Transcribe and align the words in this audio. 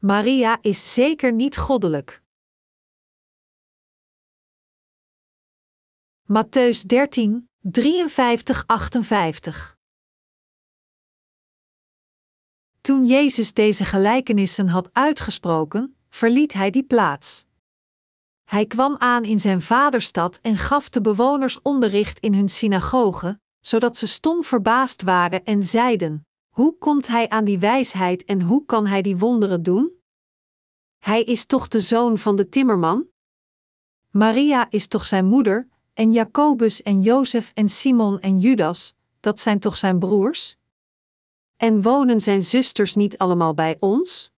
Maria 0.00 0.58
is 0.60 0.94
zeker 0.94 1.32
niet 1.32 1.56
goddelijk. 1.56 2.22
Matthäus 6.22 6.86
13, 6.86 7.50
53-58 7.80 7.80
Toen 12.80 13.06
Jezus 13.06 13.52
deze 13.54 13.84
gelijkenissen 13.84 14.68
had 14.68 14.88
uitgesproken, 14.92 15.96
verliet 16.08 16.52
hij 16.52 16.70
die 16.70 16.84
plaats. 16.84 17.44
Hij 18.44 18.66
kwam 18.66 18.96
aan 18.98 19.24
in 19.24 19.40
zijn 19.40 19.60
vaderstad 19.60 20.38
en 20.42 20.56
gaf 20.56 20.88
de 20.88 21.00
bewoners 21.00 21.62
onderricht 21.62 22.18
in 22.18 22.34
hun 22.34 22.48
synagoge, 22.48 23.40
zodat 23.60 23.96
ze 23.96 24.06
stom 24.06 24.44
verbaasd 24.44 25.02
waren 25.02 25.44
en 25.44 25.62
zeiden: 25.62 26.27
Hoe 26.58 26.78
komt 26.78 27.06
hij 27.06 27.28
aan 27.28 27.44
die 27.44 27.58
wijsheid 27.58 28.24
en 28.24 28.42
hoe 28.42 28.64
kan 28.64 28.86
hij 28.86 29.02
die 29.02 29.16
wonderen 29.16 29.62
doen? 29.62 29.92
Hij 30.98 31.22
is 31.22 31.46
toch 31.46 31.68
de 31.68 31.80
zoon 31.80 32.18
van 32.18 32.36
de 32.36 32.48
timmerman? 32.48 33.08
Maria 34.10 34.70
is 34.70 34.88
toch 34.88 35.06
zijn 35.06 35.26
moeder, 35.26 35.68
en 35.94 36.12
Jacobus 36.12 36.82
en 36.82 37.02
Jozef 37.02 37.50
en 37.54 37.68
Simon 37.68 38.20
en 38.20 38.38
Judas, 38.38 38.94
dat 39.20 39.40
zijn 39.40 39.58
toch 39.58 39.76
zijn 39.76 39.98
broers? 39.98 40.56
En 41.56 41.82
wonen 41.82 42.20
zijn 42.20 42.42
zusters 42.42 42.94
niet 42.94 43.18
allemaal 43.18 43.54
bij 43.54 43.76
ons? 43.78 44.32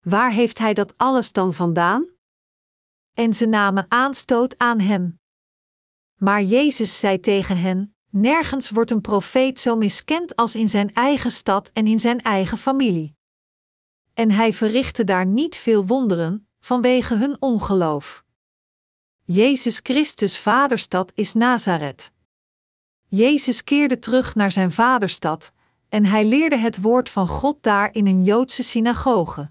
Waar 0.00 0.32
heeft 0.32 0.58
hij 0.58 0.74
dat 0.74 0.96
alles 0.96 1.32
dan 1.32 1.54
vandaan? 1.54 2.06
En 3.12 3.34
ze 3.34 3.46
namen 3.46 3.86
aanstoot 3.88 4.58
aan 4.58 4.80
hem. 4.80 5.20
Maar 6.14 6.42
Jezus 6.42 7.00
zei 7.00 7.20
tegen 7.20 7.56
hen: 7.56 7.94
Nergens 8.14 8.70
wordt 8.70 8.90
een 8.90 9.00
profeet 9.00 9.60
zo 9.60 9.76
miskend 9.76 10.36
als 10.36 10.54
in 10.54 10.68
zijn 10.68 10.94
eigen 10.94 11.30
stad 11.30 11.70
en 11.72 11.86
in 11.86 11.98
zijn 11.98 12.20
eigen 12.20 12.58
familie. 12.58 13.16
En 14.14 14.30
hij 14.30 14.52
verrichtte 14.52 15.04
daar 15.04 15.26
niet 15.26 15.56
veel 15.56 15.86
wonderen, 15.86 16.48
vanwege 16.60 17.16
hun 17.16 17.36
ongeloof. 17.40 18.24
Jezus 19.24 19.80
Christus 19.82 20.38
vaderstad 20.38 21.12
is 21.14 21.32
Nazareth. 21.32 22.12
Jezus 23.08 23.64
keerde 23.64 23.98
terug 23.98 24.34
naar 24.34 24.52
zijn 24.52 24.70
vaderstad, 24.70 25.52
en 25.88 26.04
hij 26.04 26.24
leerde 26.24 26.56
het 26.56 26.80
woord 26.80 27.08
van 27.08 27.28
God 27.28 27.62
daar 27.62 27.94
in 27.94 28.06
een 28.06 28.24
Joodse 28.24 28.62
synagoge. 28.62 29.50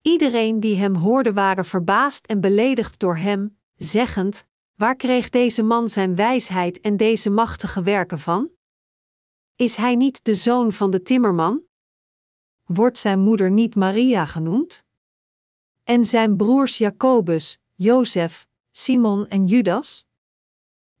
Iedereen 0.00 0.60
die 0.60 0.76
hem 0.76 0.94
hoorde 0.94 1.32
waren 1.32 1.64
verbaasd 1.64 2.26
en 2.26 2.40
beledigd 2.40 2.98
door 2.98 3.16
hem, 3.16 3.58
zeggend: 3.76 4.46
Waar 4.82 4.96
kreeg 4.96 5.30
deze 5.30 5.62
man 5.62 5.88
zijn 5.88 6.16
wijsheid 6.16 6.80
en 6.80 6.96
deze 6.96 7.30
machtige 7.30 7.82
werken 7.82 8.18
van? 8.18 8.50
Is 9.56 9.76
hij 9.76 9.96
niet 9.96 10.24
de 10.24 10.34
zoon 10.34 10.72
van 10.72 10.90
de 10.90 11.02
timmerman? 11.02 11.62
Wordt 12.64 12.98
zijn 12.98 13.20
moeder 13.20 13.50
niet 13.50 13.74
Maria 13.74 14.26
genoemd? 14.26 14.84
En 15.82 16.04
zijn 16.04 16.36
broers 16.36 16.78
Jacobus, 16.78 17.58
Jozef, 17.74 18.46
Simon 18.70 19.28
en 19.28 19.46
Judas? 19.46 20.06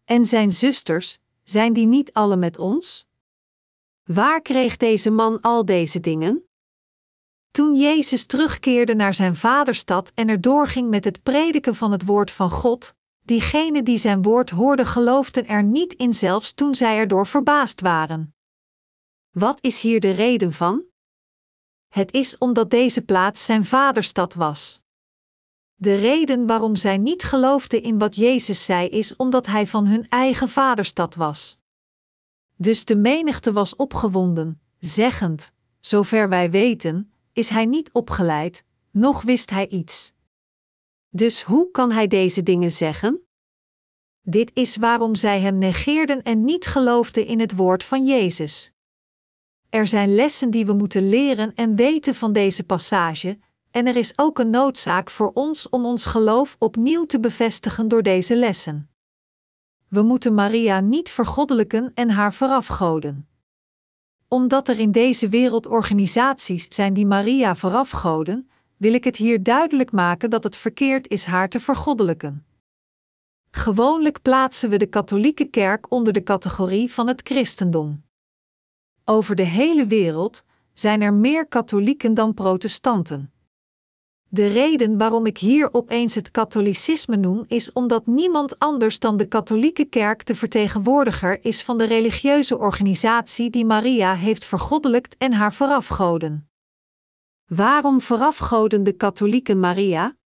En 0.04 0.24
zijn 0.24 0.50
zusters, 0.50 1.18
zijn 1.42 1.72
die 1.72 1.86
niet 1.86 2.12
alle 2.12 2.36
met 2.36 2.58
ons? 2.58 3.06
Waar 4.02 4.42
kreeg 4.42 4.76
deze 4.76 5.10
man 5.10 5.40
al 5.40 5.64
deze 5.64 6.00
dingen? 6.00 6.48
Toen 7.50 7.74
Jezus 7.74 8.26
terugkeerde 8.26 8.94
naar 8.94 9.14
zijn 9.14 9.36
vaderstad 9.36 10.12
en 10.14 10.28
er 10.28 10.40
doorging 10.40 10.90
met 10.90 11.04
het 11.04 11.22
prediken 11.22 11.74
van 11.74 11.92
het 11.92 12.04
woord 12.04 12.30
van 12.30 12.50
God, 12.50 12.94
diegenen 13.32 13.84
die 13.84 13.98
zijn 13.98 14.22
woord 14.22 14.50
hoorden 14.50 14.86
geloofden 14.86 15.46
er 15.46 15.62
niet 15.62 15.92
in 15.94 16.12
zelfs 16.12 16.52
toen 16.52 16.74
zij 16.74 16.96
erdoor 16.96 17.26
verbaasd 17.26 17.80
waren. 17.80 18.34
Wat 19.30 19.58
is 19.60 19.80
hier 19.80 20.00
de 20.00 20.10
reden 20.10 20.52
van? 20.52 20.82
Het 21.88 22.12
is 22.12 22.38
omdat 22.38 22.70
deze 22.70 23.02
plaats 23.02 23.44
zijn 23.44 23.64
vaderstad 23.64 24.34
was. 24.34 24.80
De 25.74 25.94
reden 25.94 26.46
waarom 26.46 26.76
zij 26.76 26.98
niet 26.98 27.22
geloofden 27.22 27.82
in 27.82 27.98
wat 27.98 28.16
Jezus 28.16 28.64
zei 28.64 28.88
is 28.88 29.16
omdat 29.16 29.46
hij 29.46 29.66
van 29.66 29.86
hun 29.86 30.08
eigen 30.08 30.48
vaderstad 30.48 31.14
was. 31.14 31.58
Dus 32.56 32.84
de 32.84 32.96
menigte 32.96 33.52
was 33.52 33.76
opgewonden, 33.76 34.60
zeggend: 34.78 35.52
Zover 35.80 36.28
wij 36.28 36.50
weten, 36.50 37.12
is 37.32 37.48
hij 37.48 37.66
niet 37.66 37.92
opgeleid, 37.92 38.64
noch 38.90 39.22
wist 39.22 39.50
hij 39.50 39.68
iets. 39.68 40.12
Dus 41.08 41.42
hoe 41.42 41.70
kan 41.70 41.90
hij 41.90 42.06
deze 42.06 42.42
dingen 42.42 42.70
zeggen? 42.70 43.26
Dit 44.24 44.50
is 44.54 44.76
waarom 44.76 45.14
zij 45.14 45.40
hem 45.40 45.58
negeerden 45.58 46.22
en 46.22 46.44
niet 46.44 46.66
geloofden 46.66 47.26
in 47.26 47.40
het 47.40 47.56
woord 47.56 47.84
van 47.84 48.06
Jezus. 48.06 48.72
Er 49.70 49.86
zijn 49.86 50.14
lessen 50.14 50.50
die 50.50 50.66
we 50.66 50.72
moeten 50.72 51.08
leren 51.08 51.54
en 51.54 51.76
weten 51.76 52.14
van 52.14 52.32
deze 52.32 52.64
passage, 52.64 53.38
en 53.70 53.86
er 53.86 53.96
is 53.96 54.12
ook 54.16 54.38
een 54.38 54.50
noodzaak 54.50 55.10
voor 55.10 55.30
ons 55.34 55.68
om 55.68 55.84
ons 55.84 56.06
geloof 56.06 56.56
opnieuw 56.58 57.04
te 57.04 57.20
bevestigen 57.20 57.88
door 57.88 58.02
deze 58.02 58.36
lessen. 58.36 58.90
We 59.88 60.02
moeten 60.02 60.34
Maria 60.34 60.80
niet 60.80 61.08
vergoddelijken 61.08 61.90
en 61.94 62.10
haar 62.10 62.34
voorafgoden. 62.34 63.28
Omdat 64.28 64.68
er 64.68 64.78
in 64.78 64.92
deze 64.92 65.28
wereld 65.28 65.66
organisaties 65.66 66.66
zijn 66.68 66.94
die 66.94 67.06
Maria 67.06 67.56
voorafgoden, 67.56 68.50
wil 68.76 68.94
ik 68.94 69.04
het 69.04 69.16
hier 69.16 69.42
duidelijk 69.42 69.92
maken 69.92 70.30
dat 70.30 70.44
het 70.44 70.56
verkeerd 70.56 71.08
is 71.08 71.24
haar 71.24 71.48
te 71.48 71.60
vergoddelijken. 71.60 72.46
Gewoonlijk 73.56 74.22
plaatsen 74.22 74.70
we 74.70 74.76
de 74.76 74.86
katholieke 74.86 75.44
kerk 75.44 75.90
onder 75.90 76.12
de 76.12 76.22
categorie 76.22 76.92
van 76.92 77.06
het 77.08 77.20
christendom. 77.24 78.04
Over 79.04 79.34
de 79.34 79.42
hele 79.42 79.86
wereld 79.86 80.44
zijn 80.74 81.00
er 81.00 81.14
meer 81.14 81.46
katholieken 81.46 82.14
dan 82.14 82.34
protestanten. 82.34 83.32
De 84.28 84.46
reden 84.46 84.98
waarom 84.98 85.26
ik 85.26 85.38
hier 85.38 85.74
opeens 85.74 86.14
het 86.14 86.30
katholicisme 86.30 87.16
noem 87.16 87.44
is 87.46 87.72
omdat 87.72 88.06
niemand 88.06 88.58
anders 88.58 88.98
dan 88.98 89.16
de 89.16 89.28
katholieke 89.28 89.84
kerk 89.84 90.26
de 90.26 90.34
vertegenwoordiger 90.34 91.44
is 91.44 91.62
van 91.62 91.78
de 91.78 91.84
religieuze 91.84 92.58
organisatie 92.58 93.50
die 93.50 93.64
Maria 93.64 94.14
heeft 94.14 94.44
vergoddelijkt 94.44 95.16
en 95.16 95.32
haar 95.32 95.52
voorafgoden. 95.52 96.50
Waarom 97.46 98.00
voorafgoden 98.00 98.82
de 98.82 98.92
katholieken 98.92 99.60
Maria? 99.60 100.16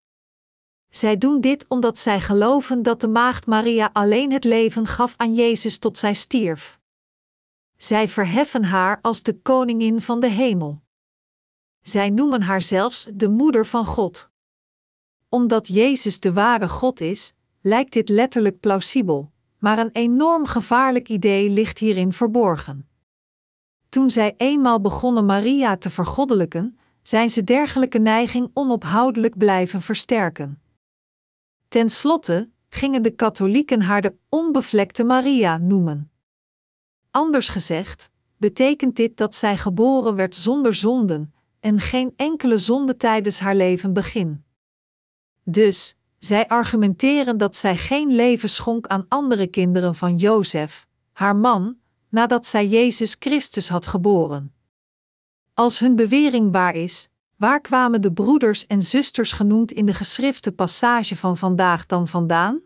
Zij 0.96 1.18
doen 1.18 1.40
dit 1.40 1.64
omdat 1.68 1.98
zij 1.98 2.20
geloven 2.20 2.82
dat 2.82 3.00
de 3.00 3.08
maagd 3.08 3.46
Maria 3.46 3.90
alleen 3.92 4.32
het 4.32 4.44
leven 4.44 4.86
gaf 4.86 5.14
aan 5.16 5.34
Jezus 5.34 5.78
tot 5.78 5.98
zij 5.98 6.14
stierf. 6.14 6.80
Zij 7.76 8.08
verheffen 8.08 8.64
haar 8.64 8.98
als 9.02 9.22
de 9.22 9.40
koningin 9.40 10.00
van 10.00 10.20
de 10.20 10.28
hemel. 10.28 10.82
Zij 11.82 12.10
noemen 12.10 12.42
haar 12.42 12.62
zelfs 12.62 13.08
de 13.14 13.28
moeder 13.28 13.66
van 13.66 13.84
God. 13.84 14.30
Omdat 15.28 15.68
Jezus 15.68 16.20
de 16.20 16.32
ware 16.32 16.68
God 16.68 17.00
is, 17.00 17.32
lijkt 17.60 17.92
dit 17.92 18.08
letterlijk 18.08 18.60
plausibel, 18.60 19.30
maar 19.58 19.78
een 19.78 19.92
enorm 19.92 20.46
gevaarlijk 20.46 21.08
idee 21.08 21.50
ligt 21.50 21.78
hierin 21.78 22.12
verborgen. 22.12 22.88
Toen 23.88 24.10
zij 24.10 24.34
eenmaal 24.36 24.80
begonnen 24.80 25.26
Maria 25.26 25.76
te 25.76 25.90
vergoddelijken, 25.90 26.78
zijn 27.02 27.30
ze 27.30 27.44
dergelijke 27.44 27.98
neiging 27.98 28.50
onophoudelijk 28.52 29.38
blijven 29.38 29.82
versterken. 29.82 30.60
Ten 31.68 31.90
slotte 31.90 32.50
gingen 32.68 33.02
de 33.02 33.10
katholieken 33.10 33.80
haar 33.80 34.02
de 34.02 34.14
onbevlekte 34.28 35.04
Maria 35.04 35.58
noemen. 35.58 36.10
Anders 37.10 37.48
gezegd, 37.48 38.10
betekent 38.36 38.96
dit 38.96 39.16
dat 39.16 39.34
zij 39.34 39.56
geboren 39.56 40.14
werd 40.14 40.34
zonder 40.34 40.74
zonden 40.74 41.34
en 41.60 41.80
geen 41.80 42.12
enkele 42.16 42.58
zonde 42.58 42.96
tijdens 42.96 43.38
haar 43.40 43.54
leven 43.54 43.92
begin. 43.92 44.44
Dus, 45.42 45.96
zij 46.18 46.48
argumenteren 46.48 47.38
dat 47.38 47.56
zij 47.56 47.76
geen 47.76 48.14
leven 48.14 48.48
schonk 48.48 48.86
aan 48.86 49.06
andere 49.08 49.46
kinderen 49.46 49.94
van 49.94 50.16
Jozef, 50.16 50.86
haar 51.12 51.36
man, 51.36 51.76
nadat 52.08 52.46
zij 52.46 52.66
Jezus 52.66 53.16
Christus 53.18 53.68
had 53.68 53.86
geboren. 53.86 54.54
Als 55.54 55.78
hun 55.78 55.96
bewering 55.96 56.52
waar 56.52 56.74
is, 56.74 57.08
waar 57.36 57.60
kwamen 57.60 58.00
de 58.00 58.12
broeders 58.12 58.66
en 58.66 58.82
zusters 58.82 59.32
genoemd 59.32 59.72
in 59.72 59.86
de 59.86 59.94
geschrifte 59.94 60.52
passage 60.52 61.16
van 61.16 61.36
vandaag 61.36 61.86
dan 61.86 62.08
vandaan? 62.08 62.60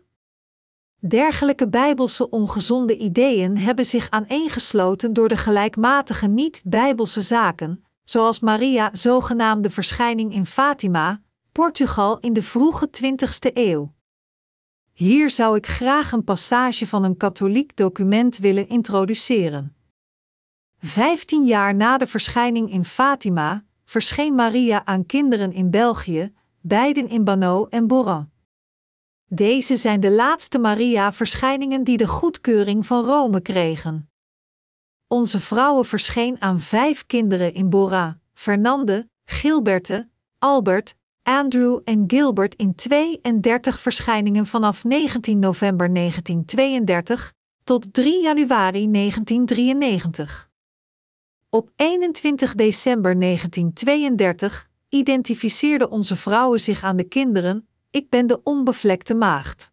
Dergelijke 0.99 1.69
bijbelse 1.69 2.29
ongezonde 2.29 2.97
ideeën 2.97 3.57
hebben 3.57 3.85
zich 3.85 4.09
aaneengesloten 4.09 5.13
door 5.13 5.27
de 5.27 5.37
gelijkmatige 5.37 6.27
niet-bijbelse 6.27 7.21
zaken, 7.21 7.83
zoals 8.03 8.39
Maria 8.39 8.89
zogenaamde 8.93 9.69
verschijning 9.69 10.33
in 10.33 10.45
Fatima, 10.45 11.21
Portugal 11.51 12.19
in 12.19 12.33
de 12.33 12.41
vroege 12.41 12.89
20ste 12.89 13.53
eeuw. 13.53 13.93
Hier 14.93 15.29
zou 15.29 15.55
ik 15.55 15.67
graag 15.67 16.11
een 16.11 16.23
passage 16.23 16.87
van 16.87 17.03
een 17.03 17.17
katholiek 17.17 17.75
document 17.75 18.37
willen 18.37 18.67
introduceren. 18.67 19.75
Vijftien 20.79 21.45
jaar 21.45 21.75
na 21.75 21.97
de 21.97 22.07
verschijning 22.07 22.71
in 22.71 22.85
Fatima 22.85 23.63
verscheen 23.91 24.35
Maria 24.35 24.85
aan 24.85 25.05
kinderen 25.05 25.53
in 25.53 25.69
België, 25.69 26.33
beiden 26.61 27.09
in 27.09 27.23
Bano 27.23 27.67
en 27.69 27.87
Boran. 27.87 28.29
Deze 29.25 29.75
zijn 29.75 29.99
de 29.99 30.11
laatste 30.11 30.59
Maria-verschijningen 30.59 31.83
die 31.83 31.97
de 31.97 32.07
goedkeuring 32.07 32.85
van 32.85 33.05
Rome 33.05 33.41
kregen. 33.41 34.09
Onze 35.07 35.39
vrouwen 35.39 35.85
verscheen 35.85 36.41
aan 36.41 36.59
vijf 36.59 37.05
kinderen 37.05 37.53
in 37.53 37.69
Bora: 37.69 38.19
Fernande, 38.33 39.09
Gilberte, 39.25 40.09
Albert, 40.39 40.95
Andrew 41.23 41.79
en 41.83 42.03
Gilbert 42.07 42.55
in 42.55 42.75
32 42.75 43.79
verschijningen 43.79 44.45
vanaf 44.45 44.83
19 44.83 45.39
november 45.39 45.93
1932 45.93 47.33
tot 47.63 47.93
3 47.93 48.21
januari 48.21 48.91
1993. 48.91 50.50
Op 51.53 51.71
21 51.75 52.55
december 52.55 53.19
1932 53.19 54.69
identificeerden 54.89 55.89
onze 55.89 56.15
vrouwen 56.15 56.59
zich 56.59 56.83
aan 56.83 56.95
de 56.95 57.03
kinderen: 57.03 57.67
Ik 57.89 58.09
ben 58.09 58.27
de 58.27 58.43
onbevlekte 58.43 59.13
maagd. 59.13 59.71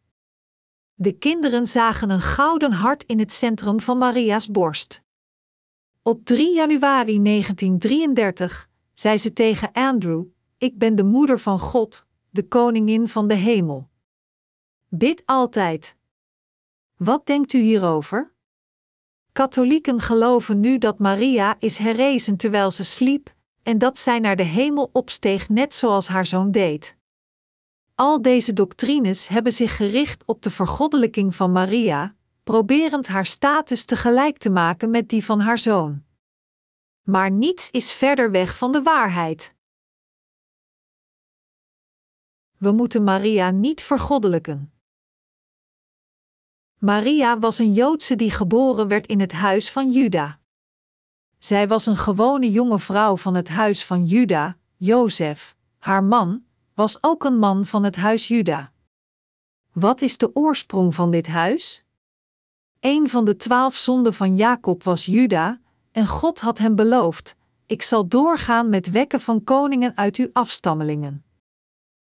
De 0.95 1.13
kinderen 1.13 1.67
zagen 1.67 2.11
een 2.11 2.21
gouden 2.21 2.73
hart 2.73 3.03
in 3.05 3.19
het 3.19 3.33
centrum 3.33 3.81
van 3.81 3.99
Maria's 3.99 4.51
borst. 4.51 5.03
Op 6.03 6.25
3 6.25 6.55
januari 6.55 7.23
1933 7.23 8.69
zei 8.93 9.19
ze 9.19 9.33
tegen 9.33 9.73
Andrew: 9.73 10.25
Ik 10.57 10.79
ben 10.79 10.97
de 10.97 11.05
moeder 11.05 11.39
van 11.39 11.59
God, 11.59 12.07
de 12.31 12.49
koningin 12.49 13.09
van 13.09 13.29
de 13.29 13.35
hemel. 13.35 13.89
Bid 14.89 15.23
altijd. 15.25 15.97
Wat 16.97 17.27
denkt 17.27 17.53
u 17.53 17.59
hierover? 17.59 18.37
Katholieken 19.39 20.01
geloven 20.01 20.61
nu 20.61 20.79
dat 20.79 20.99
Maria 20.99 21.57
is 21.59 21.79
herrezen 21.79 22.37
terwijl 22.37 22.71
ze 22.71 22.85
sliep 22.85 23.35
en 23.63 23.79
dat 23.79 23.99
zij 23.99 24.19
naar 24.19 24.37
de 24.37 24.43
hemel 24.43 24.91
opsteeg 24.93 25.49
net 25.49 25.75
zoals 25.75 26.09
haar 26.09 26.27
zoon 26.27 26.51
deed. 26.51 26.97
Al 27.95 28.23
deze 28.23 28.53
doctrines 28.53 29.29
hebben 29.29 29.53
zich 29.53 29.77
gericht 29.77 30.25
op 30.25 30.43
de 30.43 30.51
vergoddelijking 30.51 31.35
van 31.35 31.53
Maria, 31.53 32.15
proberend 32.45 33.07
haar 33.07 33.27
status 33.27 33.85
tegelijk 33.85 34.39
te 34.39 34.51
maken 34.51 34.91
met 34.91 35.09
die 35.09 35.25
van 35.25 35.41
haar 35.41 35.59
zoon. 35.59 36.05
Maar 37.03 37.31
niets 37.31 37.71
is 37.71 37.93
verder 37.93 38.31
weg 38.31 38.57
van 38.57 38.73
de 38.73 38.83
waarheid. 38.83 39.55
We 42.57 42.73
moeten 42.73 43.05
Maria 43.05 43.51
niet 43.51 43.83
vergoddelijken. 43.83 44.78
Maria 46.79 47.39
was 47.39 47.59
een 47.59 47.73
Joodse 47.73 48.17
die 48.17 48.31
geboren 48.31 48.89
werd 48.89 49.07
in 49.07 49.21
het 49.21 49.33
huis 49.33 49.71
van 49.71 49.93
Juda. 49.93 50.39
Zij 51.39 51.69
was 51.69 51.87
een 51.87 51.97
gewone 51.97 52.51
jonge 52.51 52.79
vrouw 52.79 53.17
van 53.17 53.35
het 53.35 53.49
huis 53.49 53.85
van 53.85 54.05
Juda, 54.05 54.57
Jozef. 54.77 55.57
Haar 55.79 56.05
man 56.05 56.45
was 56.75 57.03
ook 57.03 57.25
een 57.25 57.39
man 57.39 57.67
van 57.67 57.85
het 57.85 57.97
huis 57.97 58.29
Juda. 58.29 58.73
Wat 59.73 60.01
is 60.01 60.19
de 60.19 60.35
oorsprong 60.35 60.95
van 60.95 61.11
dit 61.11 61.27
huis? 61.27 61.85
Een 62.81 63.09
van 63.09 63.25
de 63.25 63.37
twaalf 63.37 63.77
zonden 63.77 64.15
van 64.15 64.37
Jacob 64.37 64.83
was 64.83 65.07
Juda, 65.07 65.61
en 65.93 66.07
God 66.07 66.41
had 66.41 66.59
hem 66.59 66.75
beloofd: 66.75 67.37
Ik 67.67 67.83
zal 67.83 68.09
doorgaan 68.09 68.69
met 68.69 68.91
wekken 68.91 69.21
van 69.21 69.45
koningen 69.45 69.97
uit 69.97 70.17
uw 70.17 70.31
afstammelingen. 70.33 71.25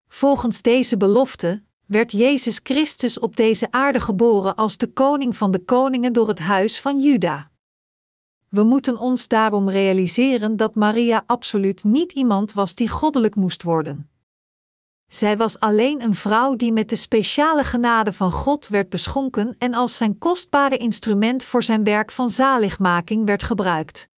Volgens 0.08 0.62
deze 0.62 0.96
belofte 0.96 1.62
werd 1.86 2.12
Jezus 2.12 2.60
Christus 2.62 3.18
op 3.18 3.36
deze 3.36 3.70
aarde 3.70 4.00
geboren 4.00 4.54
als 4.54 4.76
de 4.76 4.92
koning 4.92 5.36
van 5.36 5.50
de 5.50 5.64
koningen 5.64 6.12
door 6.12 6.28
het 6.28 6.38
huis 6.38 6.80
van 6.80 7.00
Juda. 7.00 7.50
We 8.48 8.62
moeten 8.62 8.98
ons 8.98 9.28
daarom 9.28 9.70
realiseren 9.70 10.56
dat 10.56 10.74
Maria 10.74 11.22
absoluut 11.26 11.84
niet 11.84 12.12
iemand 12.12 12.52
was 12.52 12.74
die 12.74 12.88
goddelijk 12.88 13.34
moest 13.34 13.62
worden. 13.62 14.10
Zij 15.08 15.36
was 15.36 15.60
alleen 15.60 16.02
een 16.02 16.14
vrouw 16.14 16.56
die 16.56 16.72
met 16.72 16.88
de 16.88 16.96
speciale 16.96 17.64
genade 17.64 18.12
van 18.12 18.32
God 18.32 18.68
werd 18.68 18.88
beschonken 18.88 19.54
en 19.58 19.74
als 19.74 19.96
zijn 19.96 20.18
kostbare 20.18 20.76
instrument 20.76 21.44
voor 21.44 21.62
zijn 21.62 21.84
werk 21.84 22.12
van 22.12 22.30
zaligmaking 22.30 23.26
werd 23.26 23.42
gebruikt. 23.42 24.08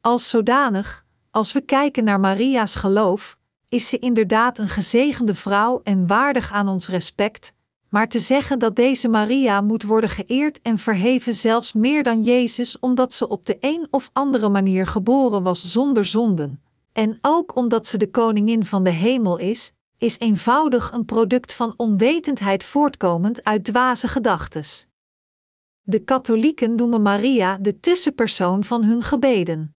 Als 0.00 0.28
zodanig, 0.28 1.04
als 1.30 1.52
we 1.52 1.60
kijken 1.60 2.04
naar 2.04 2.20
Maria's 2.20 2.74
geloof, 2.74 3.36
is 3.72 3.88
ze 3.88 3.98
inderdaad 3.98 4.58
een 4.58 4.68
gezegende 4.68 5.34
vrouw 5.34 5.80
en 5.82 6.06
waardig 6.06 6.52
aan 6.52 6.68
ons 6.68 6.88
respect, 6.88 7.52
maar 7.88 8.08
te 8.08 8.18
zeggen 8.18 8.58
dat 8.58 8.76
deze 8.76 9.08
Maria 9.08 9.60
moet 9.60 9.82
worden 9.82 10.10
geëerd 10.10 10.60
en 10.62 10.78
verheven 10.78 11.34
zelfs 11.34 11.72
meer 11.72 12.02
dan 12.02 12.22
Jezus 12.22 12.78
omdat 12.78 13.14
ze 13.14 13.28
op 13.28 13.46
de 13.46 13.56
een 13.60 13.86
of 13.90 14.10
andere 14.12 14.48
manier 14.48 14.86
geboren 14.86 15.42
was 15.42 15.64
zonder 15.64 16.04
zonden, 16.04 16.62
en 16.92 17.18
ook 17.20 17.56
omdat 17.56 17.86
ze 17.86 17.98
de 17.98 18.10
koningin 18.10 18.64
van 18.64 18.84
de 18.84 18.90
hemel 18.90 19.36
is, 19.36 19.72
is 19.98 20.18
eenvoudig 20.18 20.92
een 20.92 21.04
product 21.04 21.54
van 21.54 21.74
onwetendheid 21.76 22.64
voortkomend 22.64 23.44
uit 23.44 23.64
dwaze 23.64 24.08
gedachtes. 24.08 24.86
De 25.82 25.98
katholieken 25.98 26.74
noemen 26.74 27.02
Maria 27.02 27.58
de 27.60 27.80
tussenpersoon 27.80 28.64
van 28.64 28.84
hun 28.84 29.02
gebeden. 29.02 29.74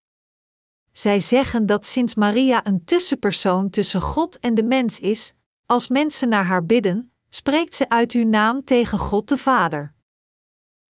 Zij 0.94 1.20
zeggen 1.20 1.66
dat 1.66 1.86
sinds 1.86 2.16
Maria 2.16 2.66
een 2.66 2.86
tussenpersoon 2.86 3.70
tussen 3.70 4.02
God 4.02 4.40
en 4.40 4.54
de 4.54 4.64
mens 4.64 5.00
is, 5.00 5.34
als 5.66 5.88
mensen 5.88 6.30
naar 6.30 6.46
haar 6.46 6.66
bidden, 6.66 7.12
spreekt 7.30 7.76
ze 7.76 7.90
uit 7.90 8.12
uw 8.12 8.26
naam 8.26 8.64
tegen 8.64 8.98
God 8.98 9.30
de 9.30 9.38
Vader. 9.38 9.94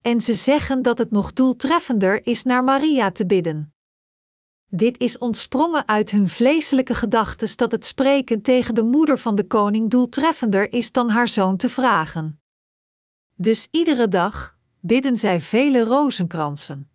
En 0.02 0.22
ze 0.22 0.34
zeggen 0.34 0.82
dat 0.82 0.98
het 0.98 1.12
nog 1.12 1.34
doeltreffender 1.34 2.26
is 2.26 2.44
naar 2.44 2.64
Maria 2.64 3.12
te 3.12 3.26
bidden. 3.26 3.74
Dit 4.68 5.00
is 5.00 5.18
ontsprongen 5.18 5.88
uit 5.88 6.12
hun 6.12 6.30
vleeselijke 6.30 6.96
gedachtes 6.96 7.56
dat 7.56 7.72
het 7.72 7.86
spreken 7.86 8.42
tegen 8.42 8.76
de 8.76 8.84
moeder 8.84 9.18
van 9.18 9.36
de 9.36 9.48
koning 9.48 9.90
doeltreffender 9.90 10.74
is 10.74 10.92
dan 10.92 11.10
haar 11.10 11.28
zoon 11.28 11.58
te 11.58 11.70
vragen. 11.70 12.42
Dus 13.36 13.68
iedere 13.72 14.08
dag 14.08 14.58
bidden 14.80 15.18
zij 15.18 15.42
vele 15.42 15.84
rozenkransen. 15.84 16.91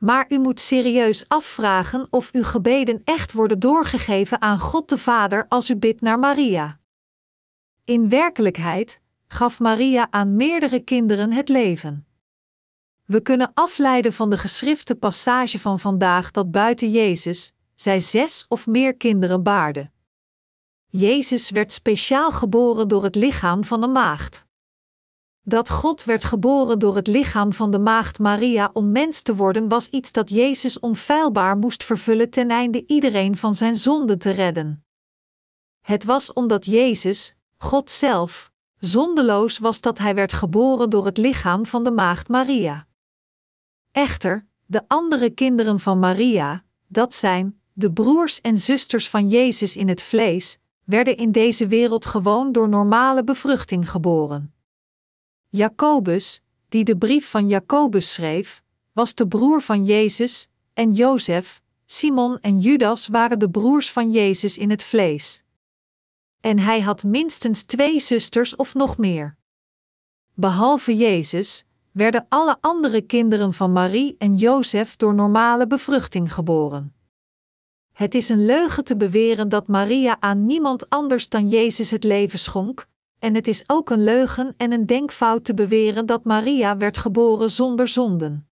Maar 0.00 0.26
u 0.28 0.38
moet 0.38 0.60
serieus 0.60 1.28
afvragen 1.28 2.06
of 2.10 2.32
uw 2.32 2.42
gebeden 2.42 3.00
echt 3.04 3.32
worden 3.32 3.58
doorgegeven 3.58 4.40
aan 4.40 4.58
God 4.58 4.88
de 4.88 4.98
Vader 4.98 5.46
als 5.48 5.70
u 5.70 5.76
bidt 5.76 6.00
naar 6.00 6.18
Maria. 6.18 6.78
In 7.84 8.08
werkelijkheid 8.08 9.00
gaf 9.26 9.58
Maria 9.58 10.06
aan 10.10 10.36
meerdere 10.36 10.80
kinderen 10.80 11.32
het 11.32 11.48
leven. 11.48 12.06
We 13.04 13.20
kunnen 13.20 13.50
afleiden 13.54 14.12
van 14.12 14.30
de 14.30 14.38
geschrifte 14.38 14.94
passage 14.94 15.58
van 15.58 15.80
vandaag 15.80 16.30
dat 16.30 16.50
buiten 16.50 16.90
Jezus 16.90 17.52
zij 17.74 18.00
zes 18.00 18.44
of 18.48 18.66
meer 18.66 18.96
kinderen 18.96 19.42
baarde. 19.42 19.90
Jezus 20.86 21.50
werd 21.50 21.72
speciaal 21.72 22.32
geboren 22.32 22.88
door 22.88 23.02
het 23.02 23.14
lichaam 23.14 23.64
van 23.64 23.82
een 23.82 23.92
maagd. 23.92 24.46
Dat 25.42 25.70
God 25.70 26.04
werd 26.04 26.24
geboren 26.24 26.78
door 26.78 26.96
het 26.96 27.06
lichaam 27.06 27.52
van 27.52 27.70
de 27.70 27.78
maagd 27.78 28.18
Maria 28.18 28.70
om 28.72 28.92
mens 28.92 29.22
te 29.22 29.34
worden 29.34 29.68
was 29.68 29.88
iets 29.88 30.12
dat 30.12 30.28
Jezus 30.28 30.78
onfeilbaar 30.78 31.56
moest 31.56 31.84
vervullen 31.84 32.30
ten 32.30 32.50
einde 32.50 32.84
iedereen 32.86 33.36
van 33.36 33.54
zijn 33.54 33.76
zonde 33.76 34.16
te 34.16 34.30
redden. 34.30 34.84
Het 35.80 36.04
was 36.04 36.32
omdat 36.32 36.64
Jezus, 36.64 37.34
God 37.58 37.90
zelf, 37.90 38.50
zondeloos 38.78 39.58
was 39.58 39.80
dat 39.80 39.98
hij 39.98 40.14
werd 40.14 40.32
geboren 40.32 40.90
door 40.90 41.04
het 41.04 41.16
lichaam 41.16 41.66
van 41.66 41.84
de 41.84 41.90
maagd 41.90 42.28
Maria. 42.28 42.86
Echter, 43.92 44.46
de 44.66 44.82
andere 44.86 45.30
kinderen 45.30 45.80
van 45.80 45.98
Maria, 45.98 46.64
dat 46.86 47.14
zijn 47.14 47.60
de 47.72 47.92
broers 47.92 48.40
en 48.40 48.56
zusters 48.56 49.08
van 49.08 49.28
Jezus 49.28 49.76
in 49.76 49.88
het 49.88 50.02
vlees, 50.02 50.58
werden 50.84 51.16
in 51.16 51.32
deze 51.32 51.66
wereld 51.66 52.06
gewoon 52.06 52.52
door 52.52 52.68
normale 52.68 53.24
bevruchting 53.24 53.90
geboren. 53.90 54.54
Jacobus, 55.52 56.42
die 56.68 56.84
de 56.84 56.96
brief 56.96 57.30
van 57.30 57.48
Jacobus 57.48 58.12
schreef, 58.12 58.62
was 58.92 59.14
de 59.14 59.28
broer 59.28 59.60
van 59.60 59.84
Jezus, 59.84 60.48
en 60.72 60.92
Jozef, 60.92 61.62
Simon 61.86 62.38
en 62.40 62.58
Judas 62.58 63.06
waren 63.06 63.38
de 63.38 63.50
broers 63.50 63.92
van 63.92 64.10
Jezus 64.10 64.58
in 64.58 64.70
het 64.70 64.82
vlees. 64.82 65.44
En 66.40 66.58
hij 66.58 66.80
had 66.80 67.04
minstens 67.04 67.62
twee 67.62 68.00
zusters 68.00 68.56
of 68.56 68.74
nog 68.74 68.98
meer. 68.98 69.36
Behalve 70.34 70.96
Jezus 70.96 71.64
werden 71.90 72.26
alle 72.28 72.56
andere 72.60 73.00
kinderen 73.00 73.52
van 73.52 73.72
Marie 73.72 74.14
en 74.18 74.36
Jozef 74.36 74.96
door 74.96 75.14
normale 75.14 75.66
bevruchting 75.66 76.34
geboren. 76.34 76.94
Het 77.92 78.14
is 78.14 78.28
een 78.28 78.44
leugen 78.44 78.84
te 78.84 78.96
beweren 78.96 79.48
dat 79.48 79.66
Maria 79.66 80.16
aan 80.20 80.46
niemand 80.46 80.90
anders 80.90 81.28
dan 81.28 81.48
Jezus 81.48 81.90
het 81.90 82.04
leven 82.04 82.38
schonk, 82.38 82.86
en 83.20 83.34
het 83.34 83.46
is 83.46 83.64
ook 83.66 83.90
een 83.90 84.04
leugen 84.04 84.54
en 84.56 84.72
een 84.72 84.86
denkfout 84.86 85.44
te 85.44 85.54
beweren 85.54 86.06
dat 86.06 86.24
Maria 86.24 86.76
werd 86.76 86.96
geboren 86.96 87.50
zonder 87.50 87.88
zonden. 87.88 88.48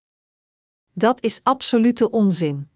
Dat 0.93 1.23
is 1.23 1.41
absolute 1.43 2.11
onzin. 2.11 2.69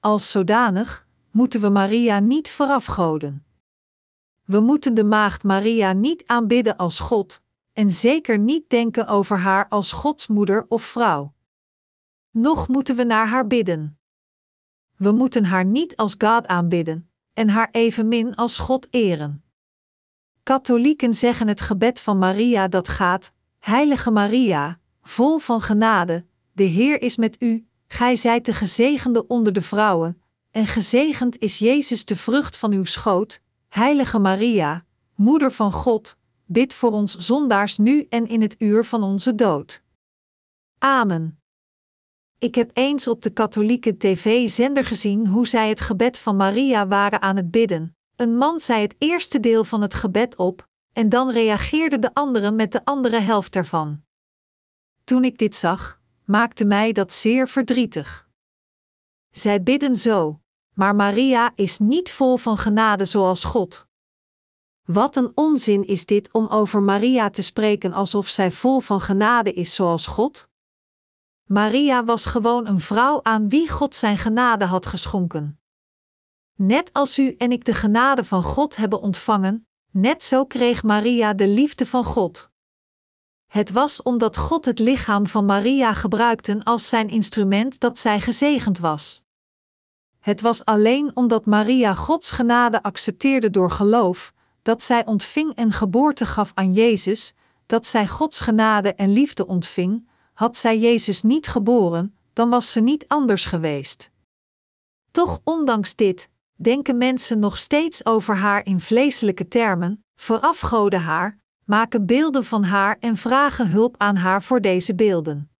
Als 0.00 0.30
zodanig 0.30 1.06
moeten 1.30 1.60
we 1.60 1.68
Maria 1.68 2.18
niet 2.18 2.50
voorafgoden. 2.50 3.44
We 4.44 4.60
moeten 4.60 4.94
de 4.94 5.04
maagd 5.04 5.42
Maria 5.42 5.92
niet 5.92 6.26
aanbidden 6.26 6.76
als 6.76 6.98
God, 6.98 7.42
en 7.72 7.90
zeker 7.90 8.38
niet 8.38 8.70
denken 8.70 9.06
over 9.06 9.38
haar 9.38 9.68
als 9.68 9.92
Gods 9.92 10.26
moeder 10.26 10.64
of 10.68 10.82
vrouw. 10.82 11.32
Nog 12.30 12.68
moeten 12.68 12.96
we 12.96 13.04
naar 13.04 13.28
haar 13.28 13.46
bidden. 13.46 13.98
We 14.96 15.12
moeten 15.12 15.44
haar 15.44 15.64
niet 15.64 15.96
als 15.96 16.14
God 16.18 16.46
aanbidden, 16.46 17.10
en 17.32 17.48
haar 17.48 17.68
evenmin 17.70 18.34
als 18.34 18.58
God 18.58 18.86
eren. 18.90 19.41
Katholieken 20.42 21.14
zeggen 21.14 21.48
het 21.48 21.60
gebed 21.60 22.00
van 22.00 22.18
Maria 22.18 22.68
dat 22.68 22.88
gaat: 22.88 23.32
Heilige 23.58 24.10
Maria, 24.10 24.78
vol 25.02 25.38
van 25.38 25.60
genade, 25.60 26.24
de 26.52 26.62
Heer 26.62 27.02
is 27.02 27.16
met 27.16 27.42
u, 27.42 27.66
gij 27.86 28.16
zijt 28.16 28.44
de 28.44 28.52
gezegende 28.52 29.26
onder 29.26 29.52
de 29.52 29.62
vrouwen, 29.62 30.22
en 30.50 30.66
gezegend 30.66 31.38
is 31.38 31.58
Jezus 31.58 32.04
de 32.04 32.16
vrucht 32.16 32.56
van 32.56 32.72
uw 32.72 32.84
schoot, 32.84 33.40
Heilige 33.68 34.18
Maria, 34.18 34.84
Moeder 35.14 35.52
van 35.52 35.72
God, 35.72 36.16
bid 36.46 36.74
voor 36.74 36.90
ons 36.90 37.16
zondaars 37.16 37.78
nu 37.78 38.06
en 38.08 38.28
in 38.28 38.40
het 38.42 38.54
uur 38.58 38.84
van 38.84 39.02
onze 39.02 39.34
dood. 39.34 39.82
Amen. 40.78 41.40
Ik 42.38 42.54
heb 42.54 42.70
eens 42.72 43.08
op 43.08 43.22
de 43.22 43.30
katholieke 43.30 43.96
tv-zender 43.96 44.84
gezien 44.84 45.26
hoe 45.26 45.48
zij 45.48 45.68
het 45.68 45.80
gebed 45.80 46.18
van 46.18 46.36
Maria 46.36 46.86
waren 46.86 47.22
aan 47.22 47.36
het 47.36 47.50
bidden. 47.50 47.96
Een 48.22 48.36
man 48.36 48.60
zei 48.60 48.82
het 48.82 48.94
eerste 48.98 49.40
deel 49.40 49.64
van 49.64 49.82
het 49.82 49.94
gebed 49.94 50.36
op, 50.36 50.68
en 50.92 51.08
dan 51.08 51.30
reageerde 51.30 51.98
de 51.98 52.14
andere 52.14 52.50
met 52.50 52.72
de 52.72 52.84
andere 52.84 53.20
helft 53.20 53.56
ervan. 53.56 54.02
Toen 55.04 55.24
ik 55.24 55.38
dit 55.38 55.54
zag, 55.54 56.00
maakte 56.24 56.64
mij 56.64 56.92
dat 56.92 57.12
zeer 57.12 57.48
verdrietig. 57.48 58.28
Zij 59.30 59.62
bidden 59.62 59.96
zo, 59.96 60.40
maar 60.74 60.94
Maria 60.94 61.52
is 61.54 61.78
niet 61.78 62.10
vol 62.10 62.36
van 62.36 62.56
genade 62.56 63.04
zoals 63.04 63.44
God. 63.44 63.86
Wat 64.82 65.16
een 65.16 65.32
onzin 65.34 65.86
is 65.86 66.06
dit 66.06 66.32
om 66.32 66.46
over 66.46 66.82
Maria 66.82 67.30
te 67.30 67.42
spreken 67.42 67.92
alsof 67.92 68.28
zij 68.28 68.50
vol 68.50 68.80
van 68.80 69.00
genade 69.00 69.52
is 69.52 69.74
zoals 69.74 70.06
God? 70.06 70.48
Maria 71.44 72.04
was 72.04 72.26
gewoon 72.26 72.66
een 72.66 72.80
vrouw 72.80 73.22
aan 73.22 73.48
wie 73.48 73.70
God 73.70 73.94
zijn 73.94 74.18
genade 74.18 74.64
had 74.64 74.86
geschonken. 74.86 75.61
Net 76.54 76.92
als 76.92 77.18
u 77.18 77.34
en 77.38 77.52
ik 77.52 77.64
de 77.64 77.74
genade 77.74 78.24
van 78.24 78.42
God 78.42 78.76
hebben 78.76 79.00
ontvangen, 79.00 79.66
net 79.90 80.22
zo 80.22 80.44
kreeg 80.44 80.82
Maria 80.82 81.34
de 81.34 81.48
liefde 81.48 81.86
van 81.86 82.04
God. 82.04 82.50
Het 83.46 83.70
was 83.70 84.02
omdat 84.02 84.36
God 84.36 84.64
het 84.64 84.78
lichaam 84.78 85.26
van 85.26 85.44
Maria 85.44 85.92
gebruikte 85.92 86.60
als 86.64 86.88
zijn 86.88 87.08
instrument 87.08 87.80
dat 87.80 87.98
zij 87.98 88.20
gezegend 88.20 88.78
was. 88.78 89.22
Het 90.18 90.40
was 90.40 90.64
alleen 90.64 91.10
omdat 91.14 91.46
Maria 91.46 91.94
Gods 91.94 92.30
genade 92.30 92.82
accepteerde 92.82 93.50
door 93.50 93.70
geloof, 93.70 94.32
dat 94.62 94.82
zij 94.82 95.06
ontving 95.06 95.54
en 95.54 95.72
geboorte 95.72 96.26
gaf 96.26 96.50
aan 96.54 96.72
Jezus, 96.72 97.34
dat 97.66 97.86
zij 97.86 98.06
Gods 98.08 98.40
genade 98.40 98.94
en 98.94 99.12
liefde 99.12 99.46
ontving, 99.46 100.08
had 100.32 100.56
zij 100.56 100.78
Jezus 100.78 101.22
niet 101.22 101.46
geboren, 101.46 102.16
dan 102.32 102.50
was 102.50 102.72
ze 102.72 102.80
niet 102.80 103.04
anders 103.08 103.44
geweest. 103.44 104.10
Toch, 105.10 105.40
ondanks 105.44 105.94
dit, 105.94 106.28
denken 106.54 106.98
mensen 106.98 107.38
nog 107.38 107.58
steeds 107.58 108.06
over 108.06 108.36
haar 108.36 108.66
in 108.66 108.80
vleeselijke 108.80 109.48
termen, 109.48 110.04
verafgoden 110.14 111.00
haar, 111.00 111.38
maken 111.64 112.06
beelden 112.06 112.44
van 112.44 112.64
haar 112.64 112.96
en 113.00 113.16
vragen 113.16 113.70
hulp 113.70 113.94
aan 113.98 114.16
haar 114.16 114.42
voor 114.42 114.60
deze 114.60 114.94
beelden. 114.94 115.50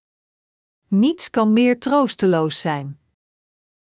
Niets 0.89 1.31
kan 1.31 1.53
meer 1.53 1.79
troosteloos 1.79 2.61
zijn. 2.61 3.01